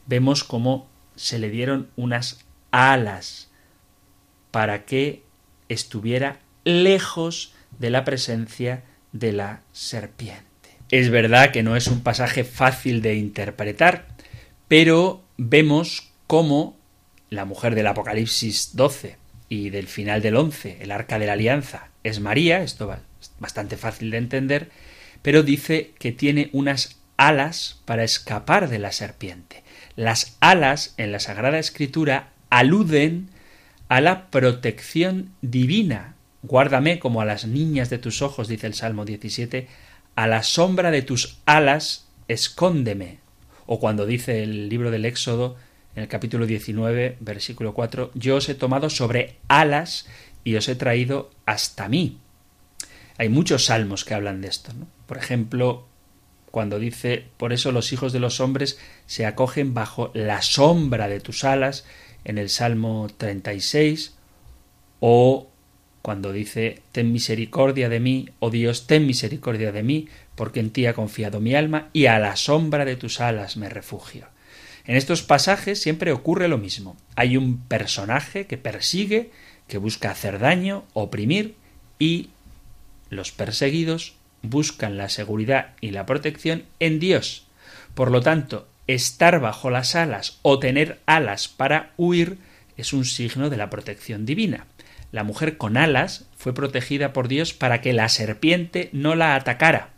Vemos 0.07 0.43
cómo 0.43 0.89
se 1.15 1.39
le 1.39 1.51
dieron 1.51 1.89
unas 1.97 2.45
alas 2.71 3.49
para 4.51 4.85
que 4.85 5.23
estuviera 5.69 6.41
lejos 6.71 7.53
de 7.79 7.91
la 7.91 8.05
presencia 8.05 8.83
de 9.13 9.33
la 9.33 9.61
serpiente. 9.73 10.45
Es 10.91 11.11
verdad 11.11 11.53
que 11.53 11.63
no 11.63 11.77
es 11.77 11.87
un 11.87 12.03
pasaje 12.03 12.45
fácil 12.45 13.03
de 13.03 13.15
interpretar, 13.15 14.07
pero 14.69 15.23
vemos 15.37 16.11
cómo 16.27 16.77
la 17.29 17.45
mujer 17.45 17.75
del 17.75 17.87
Apocalipsis 17.87 18.71
12 18.75 19.17
y 19.49 19.71
del 19.71 19.87
final 19.87 20.23
del 20.23 20.37
11, 20.37 20.79
el 20.81 20.91
arca 20.91 21.19
de 21.19 21.27
la 21.27 21.35
alianza, 21.35 21.89
es 22.03 22.21
María, 22.21 22.63
esto 22.63 22.93
es 23.21 23.33
bastante 23.39 23.77
fácil 23.77 24.11
de 24.11 24.19
entender, 24.19 24.71
pero 25.23 25.43
dice 25.43 25.93
que 25.99 26.13
tiene 26.13 26.51
unas 26.53 27.01
alas 27.17 27.81
para 27.85 28.05
escapar 28.05 28.69
de 28.69 28.79
la 28.79 28.93
serpiente. 28.93 29.63
Las 29.97 30.37
alas 30.41 30.95
en 30.97 31.13
la 31.13 31.21
Sagrada 31.21 31.59
Escritura 31.59 32.31
aluden 32.49 33.29
a 33.89 34.01
la 34.01 34.31
protección 34.31 35.33
divina. 35.43 36.15
Guárdame 36.43 36.99
como 36.99 37.21
a 37.21 37.25
las 37.25 37.47
niñas 37.47 37.91
de 37.91 37.99
tus 37.99 38.23
ojos, 38.23 38.49
dice 38.49 38.67
el 38.67 38.75
Salmo 38.75 39.05
17, 39.05 39.69
a 40.17 40.27
la 40.27 40.43
sombra 40.43 40.91
de 40.91 41.03
tus 41.03 41.39
alas 41.47 42.09
escóndeme. 42.29 43.19
O 43.67 43.79
cuando 43.79 44.07
dice 44.07 44.43
el 44.43 44.69
libro 44.69 44.91
del 44.91 45.05
Éxodo, 45.05 45.57
en 45.95 46.03
el 46.05 46.09
capítulo 46.09 46.47
19, 46.47 47.19
versículo 47.21 47.75
4, 47.75 48.13
yo 48.15 48.37
os 48.37 48.49
he 48.49 48.55
tomado 48.55 48.91
sobre 48.91 49.37
alas 49.49 50.07
y 50.45 50.57
os 50.57 50.69
he 50.69 50.77
traído 50.77 51.31
hasta 51.47 51.89
mí. 51.89 52.19
Hay 53.19 53.29
muchos 53.29 53.67
salmos 53.67 54.05
que 54.05 54.15
hablan 54.15 54.41
de 54.41 54.49
esto. 54.49 54.73
Por 55.07 55.19
ejemplo, 55.19 55.87
cuando 56.51 56.79
dice, 56.79 57.27
por 57.37 57.53
eso 57.53 57.71
los 57.71 57.93
hijos 57.93 58.13
de 58.13 58.21
los 58.21 58.41
hombres 58.41 58.79
se 59.07 59.27
acogen 59.27 59.75
bajo 59.75 60.11
la 60.15 60.43
sombra 60.43 61.09
de 61.09 61.21
tus 61.21 61.45
alas, 61.45 61.85
en 62.25 62.39
el 62.39 62.49
Salmo 62.49 63.09
36, 63.17 64.15
o 65.01 65.50
cuando 66.03 66.33
dice, 66.33 66.81
ten 66.93 67.13
misericordia 67.13 67.89
de 67.89 68.01
mí, 68.01 68.29
oh 68.39 68.51
Dios, 68.51 68.87
ten 68.87 69.07
misericordia 69.07 69.73
de 69.73 69.83
mí, 69.83 70.09
porque 70.35 70.61
en 70.61 70.71
ti 70.71 70.87
ha 70.87 70.95
confiado 70.95 71.41
mi 71.41 71.55
alma, 71.55 71.89
y 71.93 72.07
a 72.07 72.19
la 72.19 72.37
sombra 72.37 72.85
de 72.85 72.97
tus 72.97 73.21
alas 73.21 73.57
me 73.57 73.69
refugio. 73.69 74.27
En 74.87 74.97
estos 74.97 75.23
pasajes 75.23 75.81
siempre 75.81 76.13
ocurre 76.13 76.49
lo 76.49 76.59
mismo. 76.59 76.97
Hay 77.17 77.37
un 77.37 77.59
personaje 77.59 78.47
que 78.47 78.57
persigue, 78.57 79.31
que 79.69 79.79
busca 79.79 80.11
hacer 80.11 80.39
daño, 80.39 80.85
oprimir, 80.95 81.55
y 81.99 82.31
los 83.11 83.31
perseguidos 83.31 84.15
buscan 84.43 84.97
la 84.97 85.09
seguridad 85.09 85.75
y 85.81 85.91
la 85.91 86.07
protección 86.07 86.65
en 86.79 86.99
Dios. 86.99 87.47
Por 87.95 88.11
lo 88.11 88.23
tanto, 88.23 88.69
estar 88.87 89.41
bajo 89.41 89.71
las 89.71 89.95
alas 89.95 90.39
o 90.43 90.59
tener 90.59 91.01
alas 91.07 91.49
para 91.49 91.93
huir 91.97 92.39
es 92.77 92.93
un 92.93 93.05
signo 93.05 93.51
de 93.51 93.57
la 93.57 93.69
protección 93.71 94.25
divina. 94.25 94.67
La 95.13 95.25
mujer 95.25 95.57
con 95.57 95.77
alas 95.77 96.27
fue 96.37 96.55
protegida 96.55 97.13
por 97.13 97.29
Dios 97.29 97.53
para 97.53 97.81
que 97.81 97.93
la 97.93 98.09
serpiente 98.09 98.91
no 98.93 99.15
la 99.15 99.35
atacara. 99.35 99.91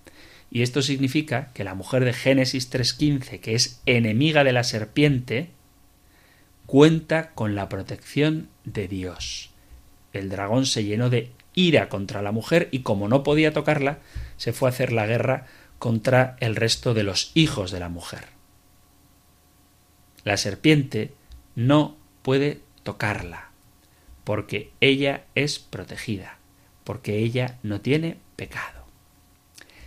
Y 0.51 0.63
esto 0.63 0.83
significa 0.83 1.51
que 1.55 1.65
la 1.65 1.75
mujer 1.75 2.05
de 2.05 2.13
Génesis 2.13 2.71
3.15, 2.71 3.41
que 3.41 3.55
es 3.55 3.81
enemiga 3.87 4.45
de 4.45 4.53
la 4.53 4.65
serpiente, 4.65 5.51
cuenta 6.67 7.31
con 7.31 7.55
la 7.55 7.69
protección 7.69 8.49
de 8.65 8.89
Dios. 8.89 9.51
El 10.13 10.29
dragón 10.29 10.67
se 10.67 10.85
llenó 10.85 11.11
de 11.11 11.31
ira 11.55 11.89
contra 11.89 12.23
la 12.23 12.33
mujer 12.33 12.69
y 12.71 12.81
como 12.81 13.09
no 13.09 13.23
podía 13.23 13.53
tocarla, 13.53 13.99
se 14.37 14.53
fue 14.53 14.69
a 14.69 14.73
hacer 14.73 14.93
la 14.93 15.07
guerra 15.07 15.47
contra 15.79 16.37
el 16.41 16.57
resto 16.57 16.95
de 16.95 17.03
los 17.03 17.31
hijos 17.35 17.71
de 17.71 17.81
la 17.81 17.89
mujer. 17.89 18.25
La 20.25 20.37
serpiente 20.37 21.13
no 21.55 21.97
puede 22.23 22.61
tocarla, 22.83 23.52
porque 24.25 24.71
ella 24.81 25.25
es 25.35 25.59
protegida, 25.59 26.39
porque 26.85 27.19
ella 27.19 27.59
no 27.63 27.81
tiene 27.81 28.17
pecado. 28.37 28.83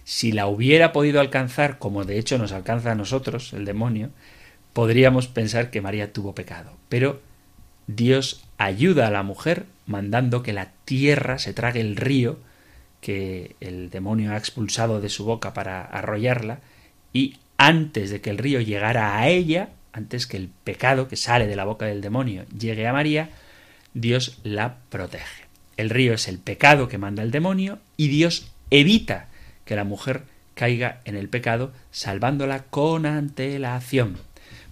Si 0.03 0.31
la 0.31 0.47
hubiera 0.47 0.91
podido 0.91 1.19
alcanzar, 1.19 1.79
como 1.79 2.03
de 2.03 2.19
hecho 2.19 2.37
nos 2.37 2.51
alcanza 2.51 2.91
a 2.91 2.95
nosotros, 2.95 3.53
el 3.53 3.65
demonio, 3.65 4.11
podríamos 4.73 5.27
pensar 5.27 5.71
que 5.71 5.81
María 5.81 6.13
tuvo 6.13 6.35
pecado. 6.35 6.73
Pero 6.89 7.21
Dios 7.87 8.43
ayuda 8.57 9.07
a 9.07 9.11
la 9.11 9.23
mujer 9.23 9.65
mandando 9.87 10.43
que 10.43 10.53
la 10.53 10.71
tierra 10.85 11.39
se 11.39 11.53
trague 11.53 11.81
el 11.81 11.95
río 11.95 12.39
que 13.05 13.55
el 13.59 13.91
demonio 13.91 14.33
ha 14.33 14.37
expulsado 14.37 14.99
de 14.99 15.09
su 15.09 15.25
boca 15.25 15.53
para 15.53 15.83
arrollarla, 15.83 16.61
y 17.13 17.37
antes 17.55 18.09
de 18.09 18.19
que 18.19 18.31
el 18.31 18.39
río 18.39 18.61
llegara 18.61 19.19
a 19.19 19.27
ella, 19.27 19.69
antes 19.93 20.25
que 20.25 20.37
el 20.37 20.49
pecado 20.63 21.07
que 21.07 21.15
sale 21.15 21.45
de 21.45 21.55
la 21.55 21.65
boca 21.65 21.85
del 21.85 22.01
demonio 22.01 22.45
llegue 22.47 22.87
a 22.87 22.93
María, 22.93 23.29
Dios 23.95 24.37
la 24.43 24.75
protege. 24.89 25.45
El 25.77 25.89
río 25.89 26.13
es 26.13 26.27
el 26.27 26.37
pecado 26.37 26.87
que 26.87 26.97
manda 26.97 27.23
el 27.23 27.31
demonio 27.31 27.79
y 27.97 28.09
Dios 28.09 28.51
evita 28.69 29.29
que 29.65 29.75
la 29.75 29.85
mujer 29.85 30.23
caiga 30.53 31.01
en 31.05 31.15
el 31.15 31.29
pecado, 31.29 31.73
salvándola 31.91 32.63
con 32.63 33.05
antelación. 33.05 34.17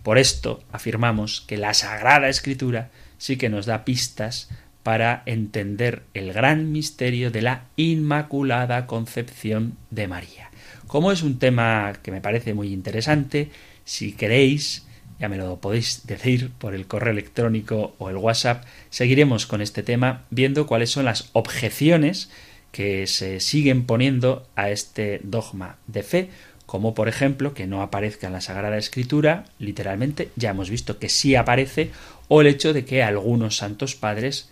Por 0.03 0.17
esto 0.17 0.61
afirmamos 0.71 1.41
que 1.41 1.57
la 1.57 1.73
Sagrada 1.73 2.29
Escritura 2.29 2.89
sí 3.17 3.37
que 3.37 3.49
nos 3.49 3.65
da 3.65 3.85
pistas 3.85 4.49
para 4.83 5.23
entender 5.25 6.03
el 6.13 6.33
gran 6.33 6.73
misterio 6.73 7.31
de 7.31 7.41
la 7.41 7.65
Inmaculada 7.77 8.85
Concepción 8.85 9.77
de 9.89 10.09
María. 10.09 10.51
Como 10.87 11.13
es 11.13 11.23
un 11.23 11.39
tema 11.39 11.93
que 12.03 12.11
me 12.11 12.19
parece 12.19 12.53
muy 12.53 12.73
interesante, 12.73 13.49
si 13.85 14.11
queréis, 14.11 14.85
ya 15.19 15.29
me 15.29 15.37
lo 15.37 15.57
podéis 15.57 16.05
decir 16.05 16.51
por 16.57 16.73
el 16.73 16.87
correo 16.87 17.11
electrónico 17.11 17.95
o 17.97 18.09
el 18.09 18.17
WhatsApp, 18.17 18.65
seguiremos 18.89 19.45
con 19.45 19.61
este 19.61 19.83
tema 19.83 20.23
viendo 20.29 20.67
cuáles 20.67 20.91
son 20.91 21.05
las 21.05 21.29
objeciones 21.33 22.29
que 22.71 23.05
se 23.07 23.39
siguen 23.39 23.85
poniendo 23.85 24.47
a 24.55 24.71
este 24.71 25.21
dogma 25.23 25.77
de 25.87 26.03
fe, 26.03 26.29
como 26.65 26.95
por 26.95 27.07
ejemplo 27.07 27.53
que 27.53 27.67
no 27.67 27.81
aparezca 27.81 28.27
en 28.27 28.33
la 28.33 28.41
Sagrada 28.41 28.77
Escritura, 28.77 29.45
literalmente, 29.59 30.29
ya 30.35 30.49
hemos 30.49 30.69
visto 30.69 30.97
que 30.97 31.09
sí 31.09 31.35
aparece, 31.35 31.91
o 32.29 32.41
el 32.41 32.47
hecho 32.47 32.73
de 32.73 32.83
que 32.83 33.03
algunos 33.03 33.57
santos 33.57 33.95
padres 33.95 34.49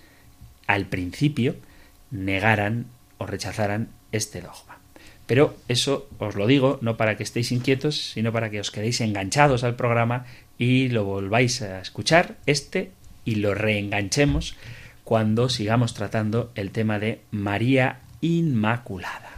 al 0.68 0.86
principio 0.86 1.56
negaran 2.12 2.86
o 3.18 3.26
rechazaran 3.26 3.90
este 4.12 4.42
dogma. 4.42 4.80
Pero 5.26 5.56
eso 5.68 6.10
os 6.20 6.36
lo 6.36 6.46
digo 6.46 6.78
no 6.82 6.98
para 6.98 7.16
que 7.16 7.24
estéis 7.24 7.52
inquietos, 7.52 8.12
sino 8.12 8.32
para 8.34 8.50
que 8.50 8.60
os 8.60 8.70
quedéis 8.70 9.00
enganchados 9.02 9.64
al 9.64 9.76
programa 9.76 10.26
y 10.62 10.90
lo 10.90 11.06
volváis 11.06 11.64
a 11.64 11.82
escuchar 11.82 12.36
este 12.46 12.92
y 13.26 13.36
lo 13.36 13.56
reenganchemos 13.56 14.56
cuando 15.04 15.50
sigamos 15.50 15.96
tratando 15.96 16.52
el 16.54 16.70
tema 16.70 17.00
de 17.00 17.22
María 17.32 18.02
Inmaculada. 18.22 19.32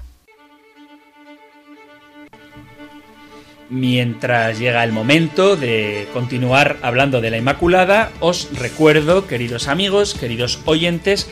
Mientras 3.69 4.59
llega 4.59 4.84
el 4.84 4.91
momento 4.91 5.55
de 5.55 6.09
continuar 6.11 6.76
hablando 6.82 7.21
de 7.21 7.32
la 7.32 7.38
Inmaculada, 7.38 8.11
os 8.19 8.49
recuerdo, 8.59 9.26
queridos 9.26 9.69
amigos, 9.69 10.15
queridos 10.15 10.59
oyentes, 10.65 11.30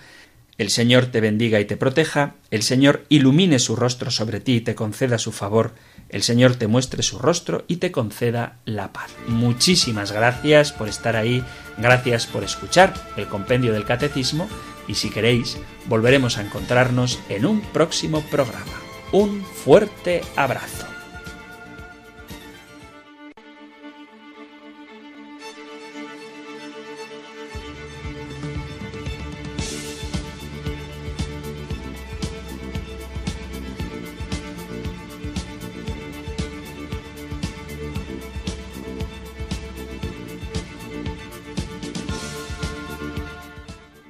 el 0.59 0.69
Señor 0.71 1.05
te 1.05 1.21
bendiga 1.21 1.61
y 1.61 1.65
te 1.65 1.77
proteja, 1.77 2.35
el 2.51 2.63
Señor 2.63 3.05
ilumine 3.07 3.59
su 3.59 3.77
rostro 3.77 4.11
sobre 4.11 4.41
ti 4.41 4.55
y 4.55 4.61
te 4.61 4.75
conceda 4.75 5.17
su 5.17 5.31
favor, 5.31 5.73
el 6.09 6.21
Señor 6.21 6.57
te 6.57 6.67
muestre 6.67 7.01
su 7.01 7.17
rostro 7.17 7.63
y 7.69 7.77
te 7.77 7.93
conceda 7.93 8.57
la 8.65 8.91
paz. 8.91 9.09
Muchísimas 9.27 10.11
gracias 10.11 10.73
por 10.73 10.89
estar 10.89 11.15
ahí, 11.15 11.45
gracias 11.77 12.27
por 12.27 12.43
escuchar 12.43 12.93
el 13.15 13.27
compendio 13.27 13.71
del 13.71 13.85
catecismo 13.85 14.49
y 14.89 14.95
si 14.95 15.09
queréis, 15.11 15.57
volveremos 15.85 16.37
a 16.37 16.41
encontrarnos 16.41 17.19
en 17.29 17.45
un 17.45 17.61
próximo 17.61 18.21
programa. 18.29 18.73
un 19.11 19.43
fuerte 19.43 20.21
abrazo. 20.35 20.98